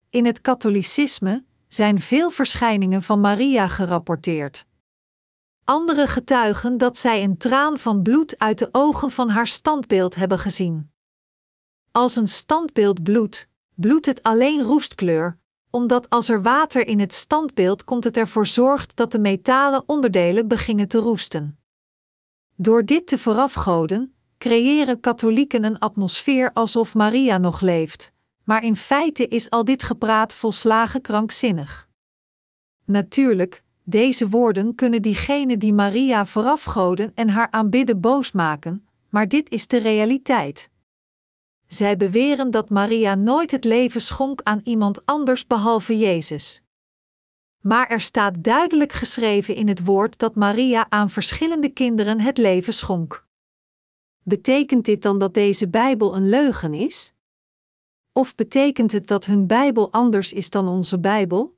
In 0.09 0.25
het 0.25 0.41
katholicisme 0.41 1.45
zijn 1.67 1.99
veel 1.99 2.29
verschijningen 2.29 3.03
van 3.03 3.19
Maria 3.19 3.67
gerapporteerd. 3.67 4.65
Andere 5.63 6.07
getuigen 6.07 6.77
dat 6.77 6.97
zij 6.97 7.23
een 7.23 7.37
traan 7.37 7.77
van 7.77 8.01
bloed 8.01 8.39
uit 8.39 8.59
de 8.59 8.69
ogen 8.71 9.11
van 9.11 9.29
haar 9.29 9.47
standbeeld 9.47 10.15
hebben 10.15 10.39
gezien. 10.39 10.91
Als 11.91 12.15
een 12.15 12.27
standbeeld 12.27 13.03
bloedt, 13.03 13.47
bloedt 13.75 14.05
het 14.05 14.23
alleen 14.23 14.61
roestkleur, 14.61 15.39
omdat 15.77 16.09
als 16.09 16.29
er 16.29 16.41
water 16.41 16.87
in 16.87 16.99
het 16.99 17.13
standbeeld 17.13 17.83
komt, 17.83 18.03
het 18.03 18.17
ervoor 18.17 18.47
zorgt 18.47 18.95
dat 18.95 19.11
de 19.11 19.19
metalen 19.19 19.83
onderdelen 19.85 20.47
beginnen 20.47 20.87
te 20.87 20.97
roesten. 20.97 21.59
Door 22.55 22.85
dit 22.85 23.07
te 23.07 23.17
voorafgoden, 23.17 24.13
creëren 24.37 24.99
katholieken 24.99 25.63
een 25.63 25.79
atmosfeer 25.79 26.53
alsof 26.53 26.93
Maria 26.95 27.37
nog 27.37 27.61
leeft, 27.61 28.11
maar 28.43 28.63
in 28.63 28.75
feite 28.75 29.27
is 29.27 29.49
al 29.49 29.63
dit 29.63 29.83
gepraat 29.83 30.33
volslagen 30.33 31.01
krankzinnig. 31.01 31.89
Natuurlijk, 32.85 33.63
deze 33.83 34.29
woorden 34.29 34.75
kunnen 34.75 35.01
diegenen 35.01 35.59
die 35.59 35.73
Maria 35.73 36.25
voorafgoden 36.25 37.11
en 37.15 37.29
haar 37.29 37.51
aanbidden 37.51 37.99
boos 37.99 38.31
maken, 38.31 38.87
maar 39.09 39.27
dit 39.27 39.49
is 39.49 39.67
de 39.67 39.77
realiteit. 39.77 40.69
Zij 41.67 41.97
beweren 41.97 42.51
dat 42.51 42.69
Maria 42.69 43.15
nooit 43.15 43.51
het 43.51 43.63
leven 43.63 44.01
schonk 44.01 44.41
aan 44.43 44.61
iemand 44.63 45.05
anders 45.05 45.47
behalve 45.47 45.97
Jezus. 45.97 46.61
Maar 47.61 47.87
er 47.87 48.01
staat 48.01 48.43
duidelijk 48.43 48.91
geschreven 48.91 49.55
in 49.55 49.67
het 49.67 49.85
woord 49.85 50.17
dat 50.17 50.35
Maria 50.35 50.85
aan 50.89 51.09
verschillende 51.09 51.69
kinderen 51.69 52.19
het 52.19 52.37
leven 52.37 52.73
schonk. 52.73 53.25
Betekent 54.23 54.85
dit 54.85 55.01
dan 55.01 55.19
dat 55.19 55.33
deze 55.33 55.69
Bijbel 55.69 56.15
een 56.15 56.29
leugen 56.29 56.73
is? 56.73 57.13
Of 58.11 58.35
betekent 58.35 58.91
het 58.91 59.07
dat 59.07 59.25
hun 59.25 59.47
Bijbel 59.47 59.91
anders 59.91 60.33
is 60.33 60.49
dan 60.49 60.67
onze 60.67 60.99
Bijbel? 60.99 61.57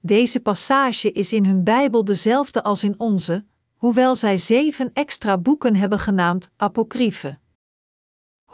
Deze 0.00 0.40
passage 0.40 1.12
is 1.12 1.32
in 1.32 1.44
hun 1.44 1.64
Bijbel 1.64 2.04
dezelfde 2.04 2.62
als 2.62 2.84
in 2.84 2.94
onze, 2.98 3.44
hoewel 3.76 4.16
zij 4.16 4.38
zeven 4.38 4.90
extra 4.92 5.38
boeken 5.38 5.76
hebben 5.76 5.98
genaamd 5.98 6.50
apocryphe. 6.56 7.38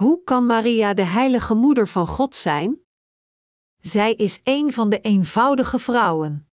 Hoe 0.00 0.24
kan 0.24 0.46
Maria 0.46 0.94
de 0.94 1.02
heilige 1.02 1.54
moeder 1.54 1.88
van 1.88 2.06
God 2.06 2.34
zijn? 2.34 2.80
Zij 3.80 4.14
is 4.14 4.40
een 4.44 4.72
van 4.72 4.90
de 4.90 5.00
eenvoudige 5.00 5.78
vrouwen. 5.78 6.48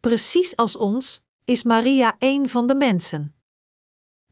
Precies 0.00 0.56
als 0.56 0.76
ons, 0.76 1.20
is 1.44 1.62
Maria 1.62 2.16
een 2.18 2.48
van 2.48 2.66
de 2.66 2.74
mensen. 2.74 3.34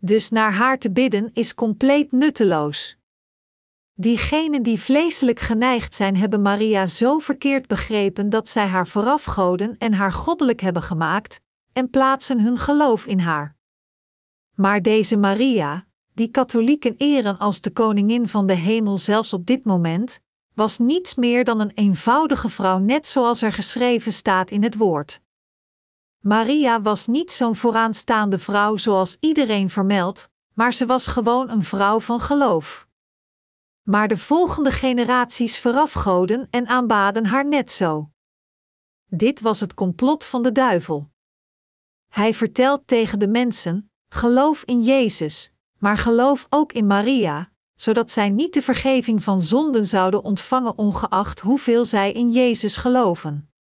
Dus 0.01 0.31
naar 0.31 0.53
haar 0.53 0.79
te 0.79 0.91
bidden 0.91 1.31
is 1.33 1.55
compleet 1.55 2.13
nutteloos. 2.13 2.97
Diegenen 3.93 4.63
die 4.63 4.81
vleeselijk 4.81 5.39
geneigd 5.41 5.95
zijn, 5.95 6.17
hebben 6.17 6.43
Maria 6.43 6.87
zo 6.87 7.19
verkeerd 7.19 7.67
begrepen 7.67 8.31
dat 8.31 8.49
zij 8.49 8.67
haar 8.67 8.87
voorafgoden 8.87 9.79
en 9.79 9.93
haar 9.93 10.13
goddelijk 10.13 10.61
hebben 10.61 10.83
gemaakt, 10.83 11.41
en 11.73 11.91
plaatsen 11.91 12.41
hun 12.41 12.59
geloof 12.59 13.07
in 13.07 13.19
haar. 13.19 13.57
Maar 14.55 14.83
deze 14.83 15.17
Maria, 15.17 15.89
die 16.15 16.29
katholieken 16.29 16.95
eren 16.97 17.39
als 17.39 17.61
de 17.61 17.71
koningin 17.71 18.29
van 18.29 18.47
de 18.47 18.55
hemel 18.55 18.99
zelfs 18.99 19.33
op 19.33 19.47
dit 19.47 19.65
moment, 19.65 20.21
was 20.55 20.79
niets 20.79 21.15
meer 21.15 21.45
dan 21.45 21.61
een 21.61 21.73
eenvoudige 21.75 22.49
vrouw, 22.49 22.79
net 22.79 23.07
zoals 23.07 23.43
er 23.43 23.53
geschreven 23.53 24.13
staat 24.13 24.51
in 24.51 24.63
het 24.63 24.77
woord. 24.77 25.21
Maria 26.21 26.83
was 26.83 27.07
niet 27.07 27.33
zo'n 27.33 27.57
vooraanstaande 27.57 28.39
vrouw 28.39 28.77
zoals 28.77 29.17
iedereen 29.21 29.71
vermeldt, 29.71 30.31
maar 30.55 30.75
ze 30.75 30.87
was 30.87 31.07
gewoon 31.07 31.51
een 31.51 31.63
vrouw 31.63 32.01
van 32.01 32.21
geloof. 32.21 32.89
Maar 33.83 34.09
de 34.09 34.17
volgende 34.17 34.71
generaties 34.71 35.59
verafgoden 35.59 36.49
en 36.51 36.67
aanbaden 36.67 37.27
haar 37.27 37.47
net 37.47 37.71
zo. 37.71 38.11
Dit 39.07 39.41
was 39.41 39.61
het 39.61 39.75
complot 39.75 40.25
van 40.25 40.43
de 40.43 40.53
duivel. 40.53 41.11
Hij 42.09 42.35
vertelt 42.35 42.87
tegen 42.87 43.19
de 43.19 43.29
mensen: 43.29 43.91
geloof 44.09 44.63
in 44.65 44.83
Jezus, 44.83 45.53
maar 45.81 45.99
geloof 45.99 46.47
ook 46.51 46.73
in 46.73 46.87
Maria, 46.87 47.51
zodat 47.75 48.11
zij 48.11 48.31
niet 48.31 48.55
de 48.55 48.63
vergeving 48.63 49.23
van 49.23 49.43
zonden 49.43 49.87
zouden 49.87 50.23
ontvangen, 50.23 50.79
ongeacht 50.79 51.41
hoeveel 51.41 51.85
zij 51.85 52.13
in 52.13 52.31
Jezus 52.31 52.77
geloven. 52.77 53.51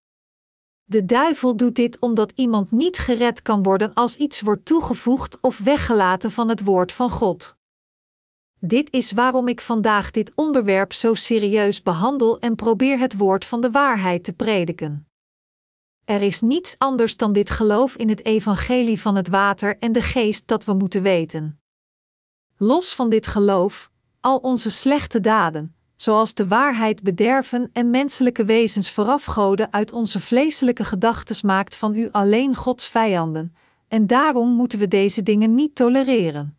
De 0.84 1.04
duivel 1.04 1.56
doet 1.56 1.74
dit 1.74 1.98
omdat 1.98 2.32
iemand 2.34 2.70
niet 2.70 2.98
gered 2.98 3.42
kan 3.42 3.62
worden 3.62 3.94
als 3.94 4.16
iets 4.16 4.40
wordt 4.40 4.64
toegevoegd 4.64 5.38
of 5.40 5.58
weggelaten 5.58 6.30
van 6.30 6.48
het 6.48 6.64
woord 6.64 6.92
van 6.92 7.10
God. 7.10 7.56
Dit 8.58 8.92
is 8.92 9.12
waarom 9.12 9.48
ik 9.48 9.60
vandaag 9.60 10.10
dit 10.10 10.32
onderwerp 10.34 10.92
zo 10.92 11.14
serieus 11.14 11.82
behandel 11.82 12.38
en 12.38 12.54
probeer 12.54 12.98
het 12.98 13.16
woord 13.16 13.44
van 13.44 13.60
de 13.60 13.70
waarheid 13.70 14.24
te 14.24 14.32
prediken. 14.32 15.08
Er 16.04 16.22
is 16.22 16.40
niets 16.40 16.74
anders 16.78 17.16
dan 17.16 17.32
dit 17.32 17.50
geloof 17.50 17.96
in 17.96 18.08
het 18.08 18.24
evangelie 18.24 19.00
van 19.00 19.16
het 19.16 19.28
water 19.28 19.78
en 19.78 19.92
de 19.92 20.02
geest 20.02 20.46
dat 20.46 20.64
we 20.64 20.72
moeten 20.72 21.02
weten. 21.02 21.59
Los 22.62 22.94
van 22.94 23.08
dit 23.08 23.26
geloof, 23.26 23.90
al 24.20 24.36
onze 24.36 24.70
slechte 24.70 25.20
daden, 25.20 25.74
zoals 25.96 26.34
de 26.34 26.48
waarheid 26.48 27.02
bederven 27.02 27.70
en 27.72 27.90
menselijke 27.90 28.44
wezens 28.44 28.90
voorafgoden 28.90 29.72
uit 29.72 29.92
onze 29.92 30.20
vleeselijke 30.20 30.84
gedachtes 30.84 31.42
maakt 31.42 31.76
van 31.76 31.94
u 31.94 32.08
alleen 32.10 32.54
Gods 32.54 32.88
vijanden, 32.88 33.54
en 33.88 34.06
daarom 34.06 34.48
moeten 34.48 34.78
we 34.78 34.88
deze 34.88 35.22
dingen 35.22 35.54
niet 35.54 35.74
tolereren. 35.74 36.56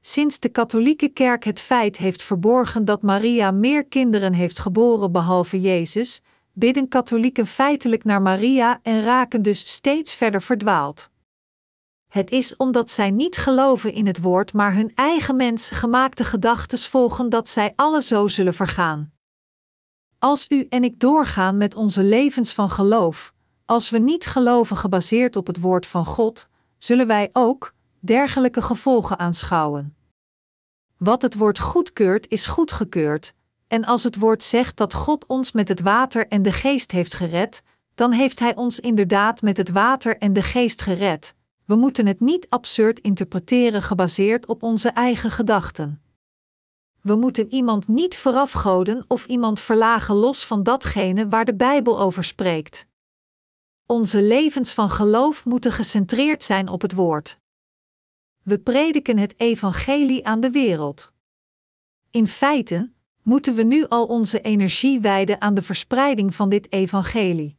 Sinds 0.00 0.40
de 0.40 0.48
katholieke 0.48 1.08
kerk 1.08 1.44
het 1.44 1.60
feit 1.60 1.96
heeft 1.96 2.22
verborgen 2.22 2.84
dat 2.84 3.02
Maria 3.02 3.50
meer 3.50 3.84
kinderen 3.84 4.32
heeft 4.32 4.58
geboren 4.58 5.12
behalve 5.12 5.60
Jezus, 5.60 6.22
bidden 6.52 6.88
katholieken 6.88 7.46
feitelijk 7.46 8.04
naar 8.04 8.22
Maria 8.22 8.80
en 8.82 9.02
raken 9.02 9.42
dus 9.42 9.72
steeds 9.72 10.14
verder 10.14 10.42
verdwaald. 10.42 11.12
Het 12.14 12.30
is 12.30 12.56
omdat 12.56 12.90
zij 12.90 13.10
niet 13.10 13.36
geloven 13.36 13.92
in 13.92 14.06
het 14.06 14.20
woord, 14.20 14.52
maar 14.52 14.74
hun 14.74 14.92
eigen 14.94 15.36
mens 15.36 15.70
gemaakte 15.70 16.24
gedachten 16.24 16.78
volgen 16.78 17.28
dat 17.28 17.48
zij 17.48 17.72
alle 17.76 18.02
zo 18.02 18.28
zullen 18.28 18.54
vergaan. 18.54 19.12
Als 20.18 20.46
u 20.48 20.66
en 20.68 20.84
ik 20.84 21.00
doorgaan 21.00 21.56
met 21.56 21.74
onze 21.74 22.02
levens 22.02 22.52
van 22.52 22.70
geloof, 22.70 23.34
als 23.64 23.90
we 23.90 23.98
niet 23.98 24.26
geloven 24.26 24.76
gebaseerd 24.76 25.36
op 25.36 25.46
het 25.46 25.60
woord 25.60 25.86
van 25.86 26.04
God, 26.04 26.48
zullen 26.78 27.06
wij 27.06 27.30
ook 27.32 27.74
dergelijke 28.00 28.62
gevolgen 28.62 29.18
aanschouwen. 29.18 29.96
Wat 30.96 31.22
het 31.22 31.34
woord 31.34 31.58
goedkeurt, 31.58 32.28
is 32.28 32.46
goedgekeurd, 32.46 33.34
En 33.66 33.84
als 33.84 34.04
het 34.04 34.16
woord 34.16 34.42
zegt 34.42 34.76
dat 34.76 34.94
God 34.94 35.26
ons 35.26 35.52
met 35.52 35.68
het 35.68 35.80
water 35.80 36.28
en 36.28 36.42
de 36.42 36.52
geest 36.52 36.90
heeft 36.90 37.14
gered, 37.14 37.62
dan 37.94 38.12
heeft 38.12 38.38
Hij 38.38 38.54
ons 38.54 38.80
inderdaad 38.80 39.42
met 39.42 39.56
het 39.56 39.70
water 39.70 40.18
en 40.18 40.32
de 40.32 40.42
geest 40.42 40.82
gered. 40.82 41.34
We 41.64 41.74
moeten 41.74 42.06
het 42.06 42.20
niet 42.20 42.46
absurd 42.48 43.00
interpreteren 43.00 43.82
gebaseerd 43.82 44.46
op 44.46 44.62
onze 44.62 44.88
eigen 44.88 45.30
gedachten. 45.30 46.02
We 47.00 47.14
moeten 47.14 47.52
iemand 47.52 47.88
niet 47.88 48.16
voorafgoden 48.16 49.04
of 49.08 49.26
iemand 49.26 49.60
verlagen 49.60 50.14
los 50.14 50.44
van 50.44 50.62
datgene 50.62 51.28
waar 51.28 51.44
de 51.44 51.54
Bijbel 51.54 52.00
over 52.00 52.24
spreekt. 52.24 52.86
Onze 53.86 54.22
levens 54.22 54.74
van 54.74 54.90
geloof 54.90 55.44
moeten 55.44 55.72
gecentreerd 55.72 56.44
zijn 56.44 56.68
op 56.68 56.82
het 56.82 56.92
woord. 56.92 57.38
We 58.42 58.58
prediken 58.58 59.18
het 59.18 59.34
evangelie 59.36 60.26
aan 60.26 60.40
de 60.40 60.50
wereld. 60.50 61.12
In 62.10 62.26
feite 62.26 62.92
moeten 63.22 63.54
we 63.54 63.62
nu 63.62 63.86
al 63.88 64.06
onze 64.06 64.40
energie 64.40 65.00
wijden 65.00 65.40
aan 65.40 65.54
de 65.54 65.62
verspreiding 65.62 66.34
van 66.34 66.48
dit 66.48 66.72
evangelie. 66.72 67.56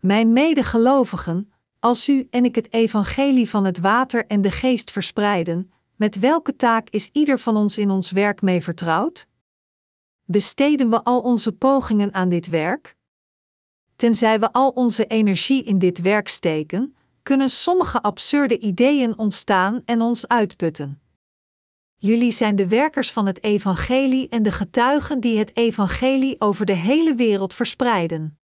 Mijn 0.00 0.32
medegelovigen, 0.32 1.52
als 1.80 2.08
u 2.08 2.26
en 2.30 2.44
ik 2.44 2.54
het 2.54 2.72
evangelie 2.72 3.50
van 3.50 3.64
het 3.64 3.78
water 3.78 4.26
en 4.26 4.40
de 4.40 4.50
geest 4.50 4.90
verspreiden, 4.90 5.72
met 5.96 6.18
welke 6.18 6.56
taak 6.56 6.90
is 6.90 7.10
ieder 7.12 7.38
van 7.38 7.56
ons 7.56 7.78
in 7.78 7.90
ons 7.90 8.10
werk 8.10 8.42
mee 8.42 8.62
vertrouwd? 8.62 9.28
Besteden 10.24 10.90
we 10.90 11.04
al 11.04 11.20
onze 11.20 11.52
pogingen 11.52 12.14
aan 12.14 12.28
dit 12.28 12.48
werk? 12.48 12.96
Tenzij 13.96 14.40
we 14.40 14.52
al 14.52 14.70
onze 14.70 15.06
energie 15.06 15.64
in 15.64 15.78
dit 15.78 16.00
werk 16.00 16.28
steken, 16.28 16.96
kunnen 17.22 17.50
sommige 17.50 18.02
absurde 18.02 18.58
ideeën 18.58 19.18
ontstaan 19.18 19.82
en 19.84 20.00
ons 20.00 20.28
uitputten. 20.28 21.00
Jullie 21.96 22.32
zijn 22.32 22.56
de 22.56 22.68
werkers 22.68 23.12
van 23.12 23.26
het 23.26 23.42
evangelie 23.42 24.28
en 24.28 24.42
de 24.42 24.52
getuigen 24.52 25.20
die 25.20 25.38
het 25.38 25.56
evangelie 25.56 26.40
over 26.40 26.66
de 26.66 26.72
hele 26.72 27.14
wereld 27.14 27.54
verspreiden. 27.54 28.37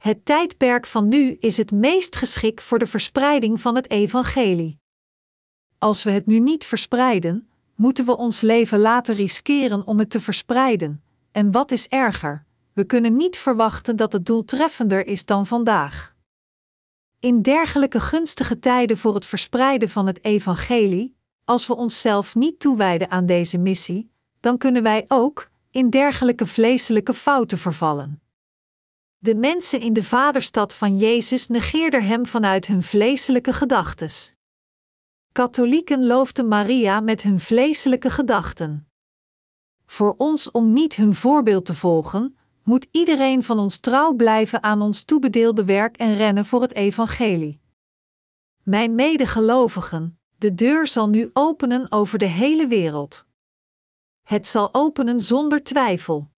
Het 0.00 0.24
tijdperk 0.24 0.86
van 0.86 1.08
nu 1.08 1.36
is 1.40 1.56
het 1.56 1.70
meest 1.70 2.16
geschikt 2.16 2.62
voor 2.62 2.78
de 2.78 2.86
verspreiding 2.86 3.60
van 3.60 3.74
het 3.74 3.90
evangelie. 3.90 4.78
Als 5.78 6.02
we 6.02 6.10
het 6.10 6.26
nu 6.26 6.38
niet 6.38 6.64
verspreiden, 6.64 7.48
moeten 7.74 8.04
we 8.04 8.16
ons 8.16 8.40
leven 8.40 8.78
laten 8.78 9.14
riskeren 9.14 9.86
om 9.86 9.98
het 9.98 10.10
te 10.10 10.20
verspreiden. 10.20 11.02
En 11.32 11.50
wat 11.50 11.70
is 11.70 11.88
erger, 11.88 12.44
we 12.72 12.84
kunnen 12.84 13.16
niet 13.16 13.36
verwachten 13.36 13.96
dat 13.96 14.12
het 14.12 14.26
doeltreffender 14.26 15.06
is 15.06 15.24
dan 15.24 15.46
vandaag. 15.46 16.14
In 17.18 17.42
dergelijke 17.42 18.00
gunstige 18.00 18.58
tijden 18.58 18.96
voor 18.98 19.14
het 19.14 19.26
verspreiden 19.26 19.88
van 19.88 20.06
het 20.06 20.24
evangelie, 20.24 21.16
als 21.44 21.66
we 21.66 21.76
onszelf 21.76 22.34
niet 22.34 22.60
toewijden 22.60 23.10
aan 23.10 23.26
deze 23.26 23.58
missie, 23.58 24.10
dan 24.40 24.58
kunnen 24.58 24.82
wij 24.82 25.04
ook 25.08 25.50
in 25.70 25.90
dergelijke 25.90 26.46
vleeselijke 26.46 27.14
fouten 27.14 27.58
vervallen. 27.58 28.20
De 29.22 29.34
mensen 29.34 29.80
in 29.80 29.92
de 29.92 30.02
vaderstad 30.02 30.74
van 30.74 30.96
Jezus 30.96 31.48
negeerden 31.48 32.06
hem 32.06 32.26
vanuit 32.26 32.66
hun 32.66 32.82
vleeselijke 32.82 33.52
gedachtes. 33.52 34.34
Katholieken 35.32 36.06
loofden 36.06 36.48
Maria 36.48 37.00
met 37.00 37.22
hun 37.22 37.40
vleeselijke 37.40 38.10
gedachten. 38.10 38.88
Voor 39.86 40.14
ons 40.16 40.50
om 40.50 40.72
niet 40.72 40.94
hun 40.94 41.14
voorbeeld 41.14 41.64
te 41.64 41.74
volgen, 41.74 42.38
moet 42.62 42.86
iedereen 42.90 43.42
van 43.42 43.58
ons 43.58 43.78
trouw 43.78 44.12
blijven 44.12 44.62
aan 44.62 44.82
ons 44.82 45.04
toebedeelde 45.04 45.64
werk 45.64 45.96
en 45.96 46.16
rennen 46.16 46.46
voor 46.46 46.62
het 46.62 46.74
evangelie. 46.74 47.60
Mijn 48.62 48.94
medegelovigen, 48.94 50.18
de 50.38 50.54
deur 50.54 50.86
zal 50.86 51.08
nu 51.08 51.30
openen 51.32 51.92
over 51.92 52.18
de 52.18 52.26
hele 52.26 52.66
wereld. 52.66 53.26
Het 54.22 54.46
zal 54.46 54.74
openen 54.74 55.20
zonder 55.20 55.62
twijfel. 55.62 56.30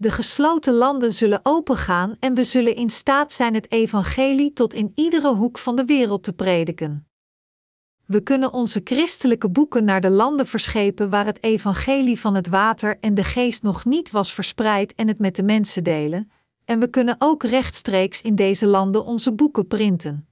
De 0.00 0.10
gesloten 0.10 0.74
landen 0.74 1.12
zullen 1.12 1.40
opengaan 1.42 2.16
en 2.20 2.34
we 2.34 2.44
zullen 2.44 2.76
in 2.76 2.90
staat 2.90 3.32
zijn 3.32 3.54
het 3.54 3.72
evangelie 3.72 4.52
tot 4.52 4.74
in 4.74 4.92
iedere 4.94 5.34
hoek 5.34 5.58
van 5.58 5.76
de 5.76 5.84
wereld 5.84 6.22
te 6.22 6.32
prediken. 6.32 7.08
We 8.06 8.22
kunnen 8.22 8.52
onze 8.52 8.80
christelijke 8.84 9.50
boeken 9.50 9.84
naar 9.84 10.00
de 10.00 10.10
landen 10.10 10.46
verschepen 10.46 11.10
waar 11.10 11.26
het 11.26 11.42
evangelie 11.42 12.20
van 12.20 12.34
het 12.34 12.48
water 12.48 12.98
en 13.00 13.14
de 13.14 13.24
geest 13.24 13.62
nog 13.62 13.84
niet 13.84 14.10
was 14.10 14.32
verspreid 14.32 14.94
en 14.94 15.08
het 15.08 15.18
met 15.18 15.36
de 15.36 15.42
mensen 15.42 15.84
delen, 15.84 16.30
en 16.64 16.78
we 16.78 16.88
kunnen 16.88 17.16
ook 17.18 17.42
rechtstreeks 17.42 18.22
in 18.22 18.34
deze 18.34 18.66
landen 18.66 19.04
onze 19.04 19.32
boeken 19.32 19.66
printen. 19.66 20.28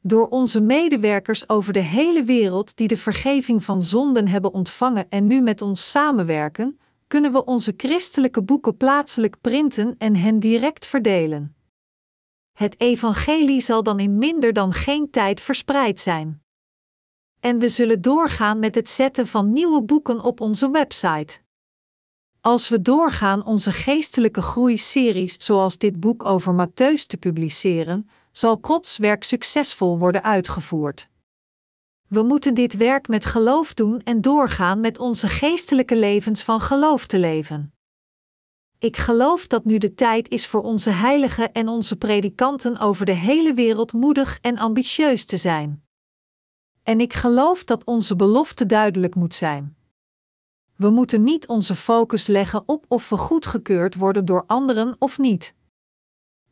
Door 0.00 0.28
onze 0.28 0.60
medewerkers 0.60 1.48
over 1.48 1.72
de 1.72 1.80
hele 1.80 2.24
wereld 2.24 2.76
die 2.76 2.88
de 2.88 2.96
vergeving 2.96 3.64
van 3.64 3.82
zonden 3.82 4.28
hebben 4.28 4.52
ontvangen 4.52 5.06
en 5.08 5.26
nu 5.26 5.40
met 5.40 5.62
ons 5.62 5.90
samenwerken, 5.90 6.78
kunnen 7.06 7.32
we 7.32 7.44
onze 7.44 7.74
christelijke 7.76 8.42
boeken 8.42 8.76
plaatselijk 8.76 9.40
printen 9.40 9.94
en 9.98 10.16
hen 10.16 10.40
direct 10.40 10.86
verdelen. 10.86 11.56
Het 12.52 12.80
evangelie 12.80 13.60
zal 13.60 13.82
dan 13.82 14.00
in 14.00 14.18
minder 14.18 14.52
dan 14.52 14.72
geen 14.72 15.10
tijd 15.10 15.40
verspreid 15.40 16.00
zijn 16.00 16.44
en 17.44 17.58
we 17.58 17.68
zullen 17.68 18.00
doorgaan 18.00 18.58
met 18.58 18.74
het 18.74 18.88
zetten 18.88 19.26
van 19.26 19.52
nieuwe 19.52 19.82
boeken 19.82 20.20
op 20.20 20.40
onze 20.40 20.70
website. 20.70 21.38
Als 22.40 22.68
we 22.68 22.82
doorgaan 22.82 23.44
onze 23.44 23.72
geestelijke 23.72 24.42
groeiseries 24.42 25.36
zoals 25.38 25.78
dit 25.78 26.00
boek 26.00 26.24
over 26.24 26.66
Matthäus 26.66 27.06
te 27.06 27.16
publiceren, 27.16 28.08
zal 28.32 28.58
Gods 28.60 28.96
werk 28.96 29.24
succesvol 29.24 29.98
worden 29.98 30.22
uitgevoerd. 30.22 31.08
We 32.14 32.22
moeten 32.22 32.54
dit 32.54 32.76
werk 32.76 33.08
met 33.08 33.24
geloof 33.24 33.74
doen 33.74 34.00
en 34.00 34.20
doorgaan 34.20 34.80
met 34.80 34.98
onze 34.98 35.28
geestelijke 35.28 35.96
levens 35.96 36.42
van 36.42 36.60
geloof 36.60 37.06
te 37.06 37.18
leven. 37.18 37.72
Ik 38.78 38.96
geloof 38.96 39.46
dat 39.46 39.64
nu 39.64 39.78
de 39.78 39.94
tijd 39.94 40.28
is 40.28 40.46
voor 40.46 40.62
onze 40.62 40.90
heiligen 40.90 41.52
en 41.52 41.68
onze 41.68 41.96
predikanten 41.96 42.78
over 42.78 43.06
de 43.06 43.12
hele 43.12 43.54
wereld 43.54 43.92
moedig 43.92 44.38
en 44.40 44.58
ambitieus 44.58 45.24
te 45.24 45.36
zijn. 45.36 45.84
En 46.82 47.00
ik 47.00 47.12
geloof 47.12 47.64
dat 47.64 47.84
onze 47.84 48.16
belofte 48.16 48.66
duidelijk 48.66 49.14
moet 49.14 49.34
zijn. 49.34 49.76
We 50.76 50.90
moeten 50.90 51.22
niet 51.22 51.46
onze 51.46 51.74
focus 51.74 52.26
leggen 52.26 52.62
op 52.66 52.84
of 52.88 53.08
we 53.08 53.16
goedgekeurd 53.16 53.94
worden 53.94 54.24
door 54.24 54.44
anderen 54.46 54.96
of 54.98 55.18
niet. 55.18 55.54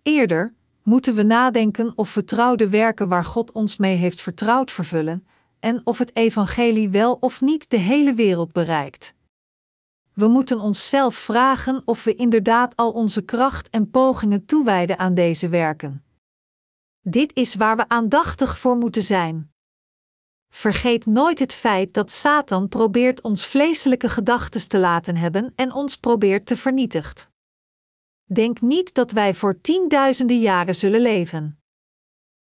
Eerder 0.03 0.55
moeten 0.83 1.15
we 1.15 1.23
nadenken 1.23 1.93
of 1.95 2.09
vertrouwde 2.09 2.69
werken 2.69 3.09
waar 3.09 3.25
God 3.25 3.53
ons 3.53 3.77
mee 3.77 3.97
heeft 3.97 4.21
vertrouwd 4.21 4.71
vervullen 4.71 5.27
en 5.63 5.87
of 5.87 5.99
het 5.99 6.17
evangelie 6.17 6.89
wel 6.89 7.17
of 7.21 7.41
niet 7.41 7.71
de 7.71 7.77
hele 7.77 8.15
wereld 8.15 8.53
bereikt. 8.53 9.15
We 10.13 10.29
moeten 10.29 10.61
onszelf 10.61 11.15
vragen 11.15 11.83
of 11.85 12.05
we 12.05 12.15
inderdaad 12.15 12.77
al 12.77 12.93
onze 12.93 13.23
kracht 13.23 13.71
en 13.71 13.91
pogingen 13.91 14.45
toewijden 14.47 14.99
aan 14.99 15.15
deze 15.15 15.49
werken. 15.49 16.05
Dit 17.01 17.37
is 17.37 17.55
waar 17.55 17.77
we 17.77 17.89
aandachtig 17.89 18.59
voor 18.59 18.77
moeten 18.77 19.03
zijn. 19.03 19.53
Vergeet 20.49 21.07
nooit 21.07 21.39
het 21.39 21.53
feit 21.53 21.95
dat 21.95 22.11
Satan 22.11 22.69
probeert 22.69 23.21
ons 23.21 23.47
vleeselijke 23.47 24.09
gedachten 24.09 24.69
te 24.69 24.79
laten 24.79 25.17
hebben 25.17 25.53
en 25.57 25.73
ons 25.73 25.97
probeert 25.97 26.47
te 26.47 26.57
vernietigt. 26.57 27.31
Denk 28.25 28.61
niet 28.61 28.95
dat 28.95 29.11
wij 29.11 29.35
voor 29.35 29.61
tienduizenden 29.61 30.41
jaren 30.41 30.75
zullen 30.75 31.01
leven. 31.01 31.61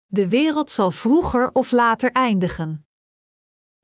De 0.06 0.28
wereld 0.28 0.72
zal 0.72 0.92
vroeger 0.92 1.52
of 1.52 1.72
later 1.72 2.12
eindigen. 2.12 2.85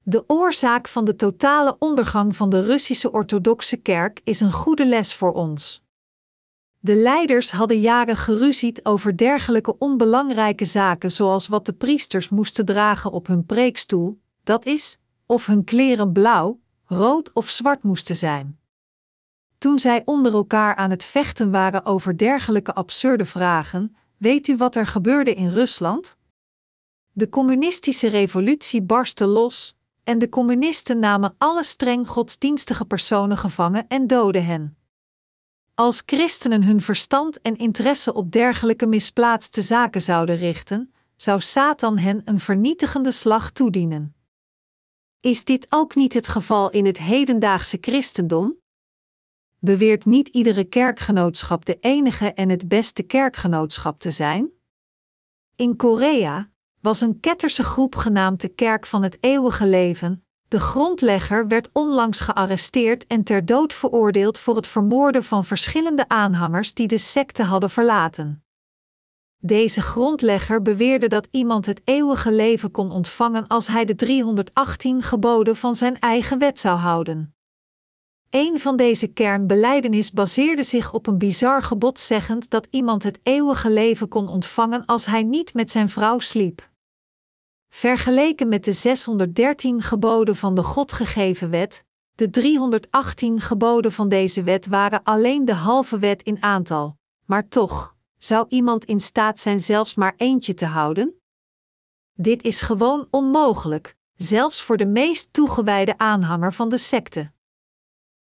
De 0.04 0.24
oorzaak 0.28 0.88
van 0.88 1.06
de 1.06 1.16
totale 1.16 1.76
ondergang 1.80 2.36
van 2.36 2.50
de 2.50 2.62
Russische 2.62 3.12
Orthodoxe 3.12 3.78
Kerk 3.78 4.22
is 4.24 4.40
een 4.40 4.52
goede 4.52 4.86
les 4.86 5.16
voor 5.16 5.34
ons. 5.34 5.84
De 6.80 6.96
leiders 6.96 7.52
hadden 7.52 7.80
jaren 7.80 8.18
geruzied 8.18 8.86
over 8.86 9.18
dergelijke 9.18 9.78
onbelangrijke 9.78 10.66
zaken 10.66 11.12
zoals 11.12 11.48
wat 11.48 11.66
de 11.66 11.74
priesters 11.74 12.30
moesten 12.30 12.66
dragen 12.66 13.12
op 13.12 13.28
hun 13.28 13.46
preekstoel, 13.46 14.22
dat 14.44 14.66
is, 14.66 14.98
of 15.26 15.46
hun 15.46 15.64
kleren 15.64 16.12
blauw, 16.12 16.60
rood 16.86 17.34
of 17.34 17.50
zwart 17.50 17.84
moesten 17.84 18.16
zijn. 18.16 18.60
Toen 19.58 19.80
zij 19.80 20.02
onder 20.06 20.34
elkaar 20.34 20.76
aan 20.76 20.90
het 20.90 21.04
vechten 21.04 21.52
waren 21.52 21.86
over 21.86 22.18
dergelijke 22.18 22.74
absurde 22.74 23.26
vragen, 23.26 23.96
weet 24.18 24.48
u 24.48 24.58
wat 24.58 24.76
er 24.76 24.88
gebeurde 24.88 25.34
in 25.34 25.50
Rusland? 25.50 26.18
De 27.12 27.30
communistische 27.30 28.08
revolutie 28.08 28.82
barstte 28.82 29.26
los, 29.26 29.76
en 30.12 30.20
de 30.20 30.30
communisten 30.30 31.00
namen 31.00 31.36
alle 31.38 31.64
streng 31.64 32.08
godsdienstige 32.08 32.86
personen 32.86 33.38
gevangen 33.38 33.88
en 33.88 34.08
doden 34.08 34.46
hen. 34.46 34.78
Als 35.76 36.04
christenen 36.06 36.64
hun 36.64 36.82
verstand 36.82 37.42
en 37.42 37.58
interesse 37.58 38.14
op 38.14 38.32
dergelijke 38.32 38.86
misplaatste 38.88 39.62
zaken 39.62 40.02
zouden 40.02 40.38
richten, 40.38 40.94
zou 41.16 41.42
Satan 41.42 41.98
hen 41.98 42.22
een 42.26 42.40
vernietigende 42.40 43.12
slag 43.12 43.52
toedienen. 43.52 44.16
Is 45.20 45.46
dit 45.46 45.68
ook 45.70 45.96
niet 45.96 46.14
het 46.14 46.28
geval 46.28 46.70
in 46.70 46.86
het 46.86 46.98
hedendaagse 46.98 47.78
christendom? 47.82 48.58
Beweert 49.60 50.06
niet 50.06 50.28
iedere 50.28 50.64
kerkgenootschap 50.64 51.66
de 51.66 51.78
enige 51.80 52.34
en 52.34 52.50
het 52.50 52.68
beste 52.68 53.04
kerkgenootschap 53.04 54.00
te 54.00 54.12
zijn? 54.12 54.50
In 55.56 55.76
Korea 55.76 56.51
was 56.82 57.02
een 57.02 57.20
ketterse 57.20 57.64
groep 57.64 57.96
genaamd 57.96 58.42
de 58.42 58.48
Kerk 58.48 58.86
van 58.86 59.04
het 59.04 59.18
Eeuwige 59.20 59.66
Leven, 59.66 60.26
De 60.48 60.60
grondlegger 60.60 61.48
werd 61.48 61.70
onlangs 61.74 62.20
gearresteerd 62.20 63.08
en 63.08 63.24
ter 63.24 63.46
dood 63.46 63.74
veroordeeld 63.74 64.38
voor 64.38 64.56
het 64.56 64.68
vermoorden 64.68 65.24
van 65.24 65.46
verschillende 65.46 66.08
aanhangers 66.08 66.74
die 66.74 66.88
de 66.88 66.98
secte 66.98 67.44
hadden 67.44 67.70
verlaten. 67.70 68.44
Deze 69.38 69.82
grondlegger 69.82 70.62
beweerde 70.62 71.08
dat 71.08 71.28
iemand 71.32 71.66
het 71.66 71.82
eeuwige 71.84 72.32
leven 72.32 72.72
kon 72.72 72.92
ontvangen 72.92 73.48
als 73.48 73.68
hij 73.68 73.86
de 73.86 73.96
318 73.96 75.02
geboden 75.02 75.56
van 75.56 75.76
zijn 75.76 76.00
eigen 76.00 76.40
wet 76.40 76.60
zou 76.60 76.78
houden. 76.78 77.36
Een 78.30 78.60
van 78.60 78.76
deze 78.76 79.08
kernbeleidenis 79.08 80.12
baseerde 80.12 80.64
zich 80.64 80.94
op 80.94 81.08
een 81.08 81.18
bizar 81.18 81.64
gebod 81.64 82.00
zeggend 82.00 82.50
dat 82.50 82.68
iemand 82.70 83.04
het 83.04 83.20
eeuwige 83.24 83.72
leven 83.72 84.08
kon 84.08 84.28
ontvangen 84.28 84.86
als 84.86 85.06
hij 85.06 85.24
niet 85.24 85.54
met 85.54 85.72
zijn 85.72 85.90
vrouw 85.90 86.20
sliep. 86.20 86.70
Vergeleken 87.74 88.48
met 88.48 88.64
de 88.64 88.74
613 88.74 89.82
geboden 89.82 90.36
van 90.36 90.56
de 90.56 90.64
God 90.64 90.92
gegeven 90.92 91.50
wet, 91.50 91.86
de 92.16 92.30
318 92.30 93.40
geboden 93.40 93.92
van 93.92 94.10
deze 94.10 94.44
wet 94.44 94.66
waren 94.66 95.04
alleen 95.04 95.46
de 95.46 95.54
halve 95.54 96.00
wet 96.00 96.24
in 96.24 96.44
aantal, 96.44 96.98
maar 97.26 97.48
toch, 97.48 97.96
zou 98.18 98.46
iemand 98.50 98.86
in 98.86 99.00
staat 99.00 99.40
zijn 99.40 99.60
zelfs 99.60 99.96
maar 99.96 100.14
eentje 100.18 100.54
te 100.54 100.66
houden? 100.66 101.22
Dit 102.14 102.44
is 102.44 102.62
gewoon 102.62 103.08
onmogelijk, 103.10 103.96
zelfs 104.16 104.62
voor 104.62 104.78
de 104.78 104.86
meest 104.86 105.34
toegewijde 105.34 105.98
aanhanger 105.98 106.54
van 106.54 106.70
de 106.70 106.78
secte. 106.78 107.32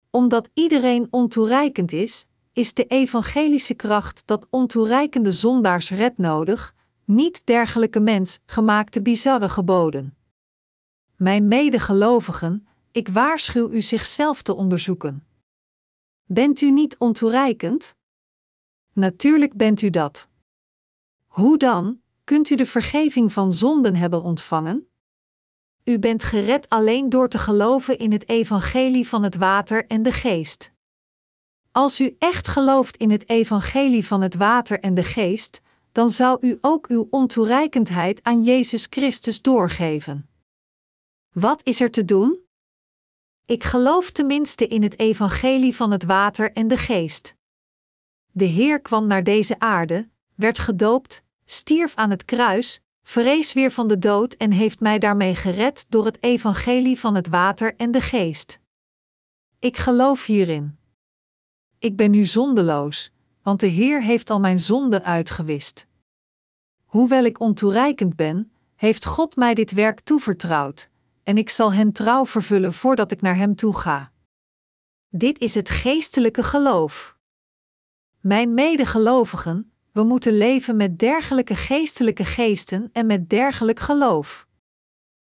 Omdat 0.09 0.49
iedereen 0.53 1.07
ontoereikend 1.09 1.91
is, 1.91 2.25
is 2.53 2.73
de 2.73 2.85
evangelische 2.85 3.73
kracht 3.73 4.21
dat 4.25 4.47
ontoereikende 4.49 5.31
zondaars 5.31 5.89
redt 5.89 6.17
nodig, 6.17 6.75
niet 7.05 7.45
dergelijke 7.45 7.99
mens 7.99 8.39
gemaakte 8.45 9.01
bizarre 9.01 9.49
geboden. 9.49 10.17
Mijn 11.15 11.47
medegelovigen, 11.47 12.67
ik 12.91 13.07
waarschuw 13.07 13.69
u 13.69 13.81
zichzelf 13.81 14.41
te 14.41 14.53
onderzoeken. 14.53 15.27
Bent 16.25 16.61
u 16.61 16.71
niet 16.71 16.97
ontoereikend? 16.97 17.95
Natuurlijk 18.93 19.53
bent 19.53 19.81
u 19.81 19.89
dat. 19.89 20.27
Hoe 21.25 21.57
dan 21.57 22.01
kunt 22.23 22.49
u 22.49 22.55
de 22.55 22.65
vergeving 22.65 23.31
van 23.31 23.53
zonden 23.53 23.95
hebben 23.95 24.21
ontvangen? 24.21 24.87
U 25.83 25.99
bent 25.99 26.23
gered 26.23 26.69
alleen 26.69 27.09
door 27.09 27.29
te 27.29 27.37
geloven 27.37 27.97
in 27.97 28.11
het 28.11 28.29
evangelie 28.29 29.07
van 29.07 29.23
het 29.23 29.35
water 29.35 29.85
en 29.87 30.03
de 30.03 30.11
geest. 30.11 30.71
Als 31.71 31.99
u 31.99 32.15
echt 32.19 32.47
gelooft 32.47 32.97
in 32.97 33.11
het 33.11 33.29
evangelie 33.29 34.05
van 34.05 34.21
het 34.21 34.35
water 34.35 34.79
en 34.79 34.93
de 34.93 35.03
geest, 35.03 35.61
dan 35.93 36.11
zou 36.11 36.37
u 36.41 36.57
ook 36.61 36.87
uw 36.87 37.07
ontoereikendheid 37.09 38.23
aan 38.23 38.43
Jezus 38.43 38.87
Christus 38.89 39.41
doorgeven. 39.41 40.29
Wat 41.31 41.61
is 41.63 41.81
er 41.81 41.91
te 41.91 42.05
doen? 42.05 42.39
Ik 43.45 43.63
geloof 43.63 44.11
tenminste 44.11 44.67
in 44.67 44.83
het 44.83 44.99
evangelie 44.99 45.75
van 45.75 45.91
het 45.91 46.03
water 46.03 46.51
en 46.51 46.67
de 46.67 46.77
geest. 46.77 47.35
De 48.31 48.45
Heer 48.45 48.81
kwam 48.81 49.07
naar 49.07 49.23
deze 49.23 49.59
aarde, 49.59 50.09
werd 50.35 50.59
gedoopt, 50.59 51.23
stierf 51.45 51.95
aan 51.95 52.09
het 52.09 52.25
kruis, 52.25 52.81
vrees 53.03 53.53
weer 53.53 53.71
van 53.71 53.87
de 53.87 53.99
dood 53.99 54.33
en 54.33 54.51
heeft 54.51 54.79
mij 54.79 54.99
daarmee 54.99 55.35
gered 55.35 55.85
door 55.89 56.05
het 56.05 56.23
evangelie 56.23 56.99
van 56.99 57.15
het 57.15 57.27
water 57.27 57.75
en 57.75 57.91
de 57.91 58.01
geest. 58.01 58.59
Ik 59.59 59.77
geloof 59.77 60.25
hierin. 60.25 60.77
Ik 61.79 61.95
ben 61.95 62.11
nu 62.11 62.25
zondeloos, 62.25 63.11
want 63.43 63.59
de 63.59 63.67
Heer 63.67 64.03
heeft 64.03 64.29
al 64.29 64.39
mijn 64.39 64.59
zonden 64.59 65.03
uitgewist. 65.03 65.87
Hoewel 66.85 67.23
ik 67.23 67.39
ontoereikend 67.39 68.15
ben, 68.15 68.51
heeft 68.75 69.05
God 69.05 69.35
mij 69.35 69.53
dit 69.53 69.71
werk 69.71 69.99
toevertrouwd, 69.99 70.89
en 71.23 71.37
ik 71.37 71.49
zal 71.49 71.73
hen 71.73 71.91
trouw 71.91 72.25
vervullen 72.25 72.73
voordat 72.73 73.11
ik 73.11 73.21
naar 73.21 73.35
Hem 73.35 73.55
toe 73.55 73.77
ga. 73.77 74.11
Dit 75.09 75.39
is 75.39 75.55
het 75.55 75.69
geestelijke 75.69 76.43
geloof. 76.43 77.17
Mijn 78.19 78.53
medegelovigen, 78.53 79.71
we 79.91 80.03
moeten 80.03 80.37
leven 80.37 80.75
met 80.75 80.99
dergelijke 80.99 81.55
geestelijke 81.55 82.25
geesten 82.25 82.89
en 82.91 83.05
met 83.05 83.29
dergelijk 83.29 83.79
geloof. 83.79 84.47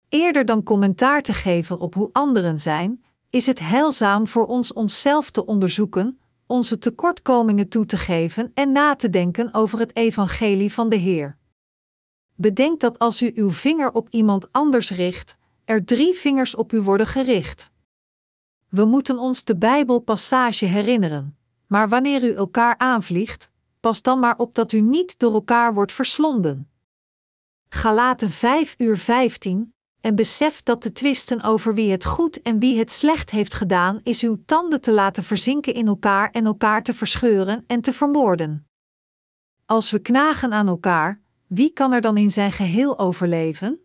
Eerder 0.10 0.46
dan 0.46 0.64
commentaar 0.64 1.22
te 1.22 1.34
geven 1.34 1.80
op 1.80 1.94
hoe 1.94 2.10
anderen 2.12 2.60
zijn, 2.60 3.04
is 3.30 3.46
het 3.46 3.60
heilzaam 3.60 4.28
voor 4.28 4.48
ons 4.48 4.74
onszelf 4.74 5.30
te 5.30 5.46
onderzoeken, 5.46 6.20
onze 6.50 6.78
tekortkomingen 6.78 7.70
toe 7.70 7.86
te 7.86 7.98
geven 7.98 8.52
en 8.54 8.72
na 8.72 8.96
te 8.96 9.10
denken 9.10 9.54
over 9.54 9.80
het 9.80 9.96
evangelie 9.96 10.74
van 10.74 10.90
de 10.90 10.96
Heer. 10.96 11.38
Bedenk 12.36 12.80
dat 12.80 13.00
als 13.00 13.22
u 13.22 13.32
uw 13.36 13.52
vinger 13.52 13.92
op 13.92 14.08
iemand 14.10 14.52
anders 14.52 14.92
richt, 14.92 15.38
er 15.66 15.86
drie 15.86 16.14
vingers 16.14 16.56
op 16.56 16.74
u 16.74 16.82
worden 16.82 17.08
gericht. 17.08 17.72
We 18.70 18.86
moeten 18.86 19.18
ons 19.18 19.44
de 19.44 19.58
Bijbelpassage 19.58 20.66
herinneren. 20.66 21.38
Maar 21.68 21.90
wanneer 21.90 22.24
u 22.24 22.34
elkaar 22.34 22.78
aanvliegt, 22.78 23.50
pas 23.80 24.02
dan 24.02 24.20
maar 24.20 24.38
op 24.38 24.56
dat 24.56 24.72
u 24.72 24.82
niet 24.82 25.20
door 25.20 25.34
elkaar 25.34 25.74
wordt 25.74 25.92
verslonden. 25.92 26.70
Galaten 27.70 28.30
5 28.30 28.76
uur 28.78 28.98
15 28.98 29.74
en 30.02 30.16
besef 30.16 30.64
dat 30.64 30.84
de 30.84 30.92
twisten 30.92 31.42
over 31.42 31.74
wie 31.74 31.92
het 31.92 32.06
goed 32.06 32.42
en 32.42 32.60
wie 32.60 32.78
het 32.78 32.92
slecht 32.92 33.30
heeft 33.30 33.54
gedaan, 33.54 34.00
is 34.04 34.22
uw 34.22 34.38
tanden 34.46 34.82
te 34.82 34.92
laten 34.92 35.24
verzinken 35.24 35.74
in 35.74 35.88
elkaar 35.88 36.32
en 36.32 36.46
elkaar 36.46 36.84
te 36.84 36.94
verscheuren 36.94 37.64
en 37.68 37.82
te 37.82 37.94
vermoorden. 37.94 38.68
Als 39.66 39.92
we 39.92 40.00
knagen 40.00 40.54
aan 40.54 40.68
elkaar, 40.68 41.22
wie 41.48 41.74
kan 41.74 41.92
er 41.92 42.02
dan 42.02 42.18
in 42.18 42.32
zijn 42.32 42.52
geheel 42.52 43.00
overleven? 43.00 43.80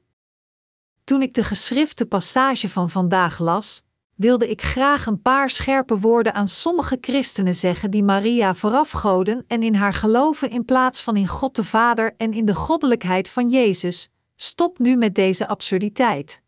Toen 1.04 1.22
ik 1.22 1.34
de 1.34 1.44
geschrifte 1.44 2.06
passage 2.06 2.68
van 2.68 2.90
vandaag 2.90 3.38
las, 3.38 3.82
wilde 4.14 4.50
ik 4.50 4.62
graag 4.62 5.06
een 5.06 5.22
paar 5.22 5.50
scherpe 5.50 5.98
woorden 5.98 6.34
aan 6.34 6.48
sommige 6.48 6.98
christenen 7.00 7.54
zeggen 7.54 7.90
die 7.90 8.02
Maria 8.02 8.54
voorafgoden 8.54 9.44
en 9.46 9.62
in 9.62 9.74
haar 9.74 9.92
geloven 9.92 10.50
in 10.50 10.64
plaats 10.64 11.02
van 11.02 11.16
in 11.16 11.28
God 11.28 11.56
de 11.56 11.64
Vader 11.64 12.14
en 12.16 12.32
in 12.32 12.44
de 12.44 12.54
goddelijkheid 12.54 13.28
van 13.28 13.50
Jezus. 13.50 14.10
Stop 14.36 14.78
nu 14.78 14.96
met 14.96 15.14
deze 15.14 15.48
absurditeit. 15.48 16.42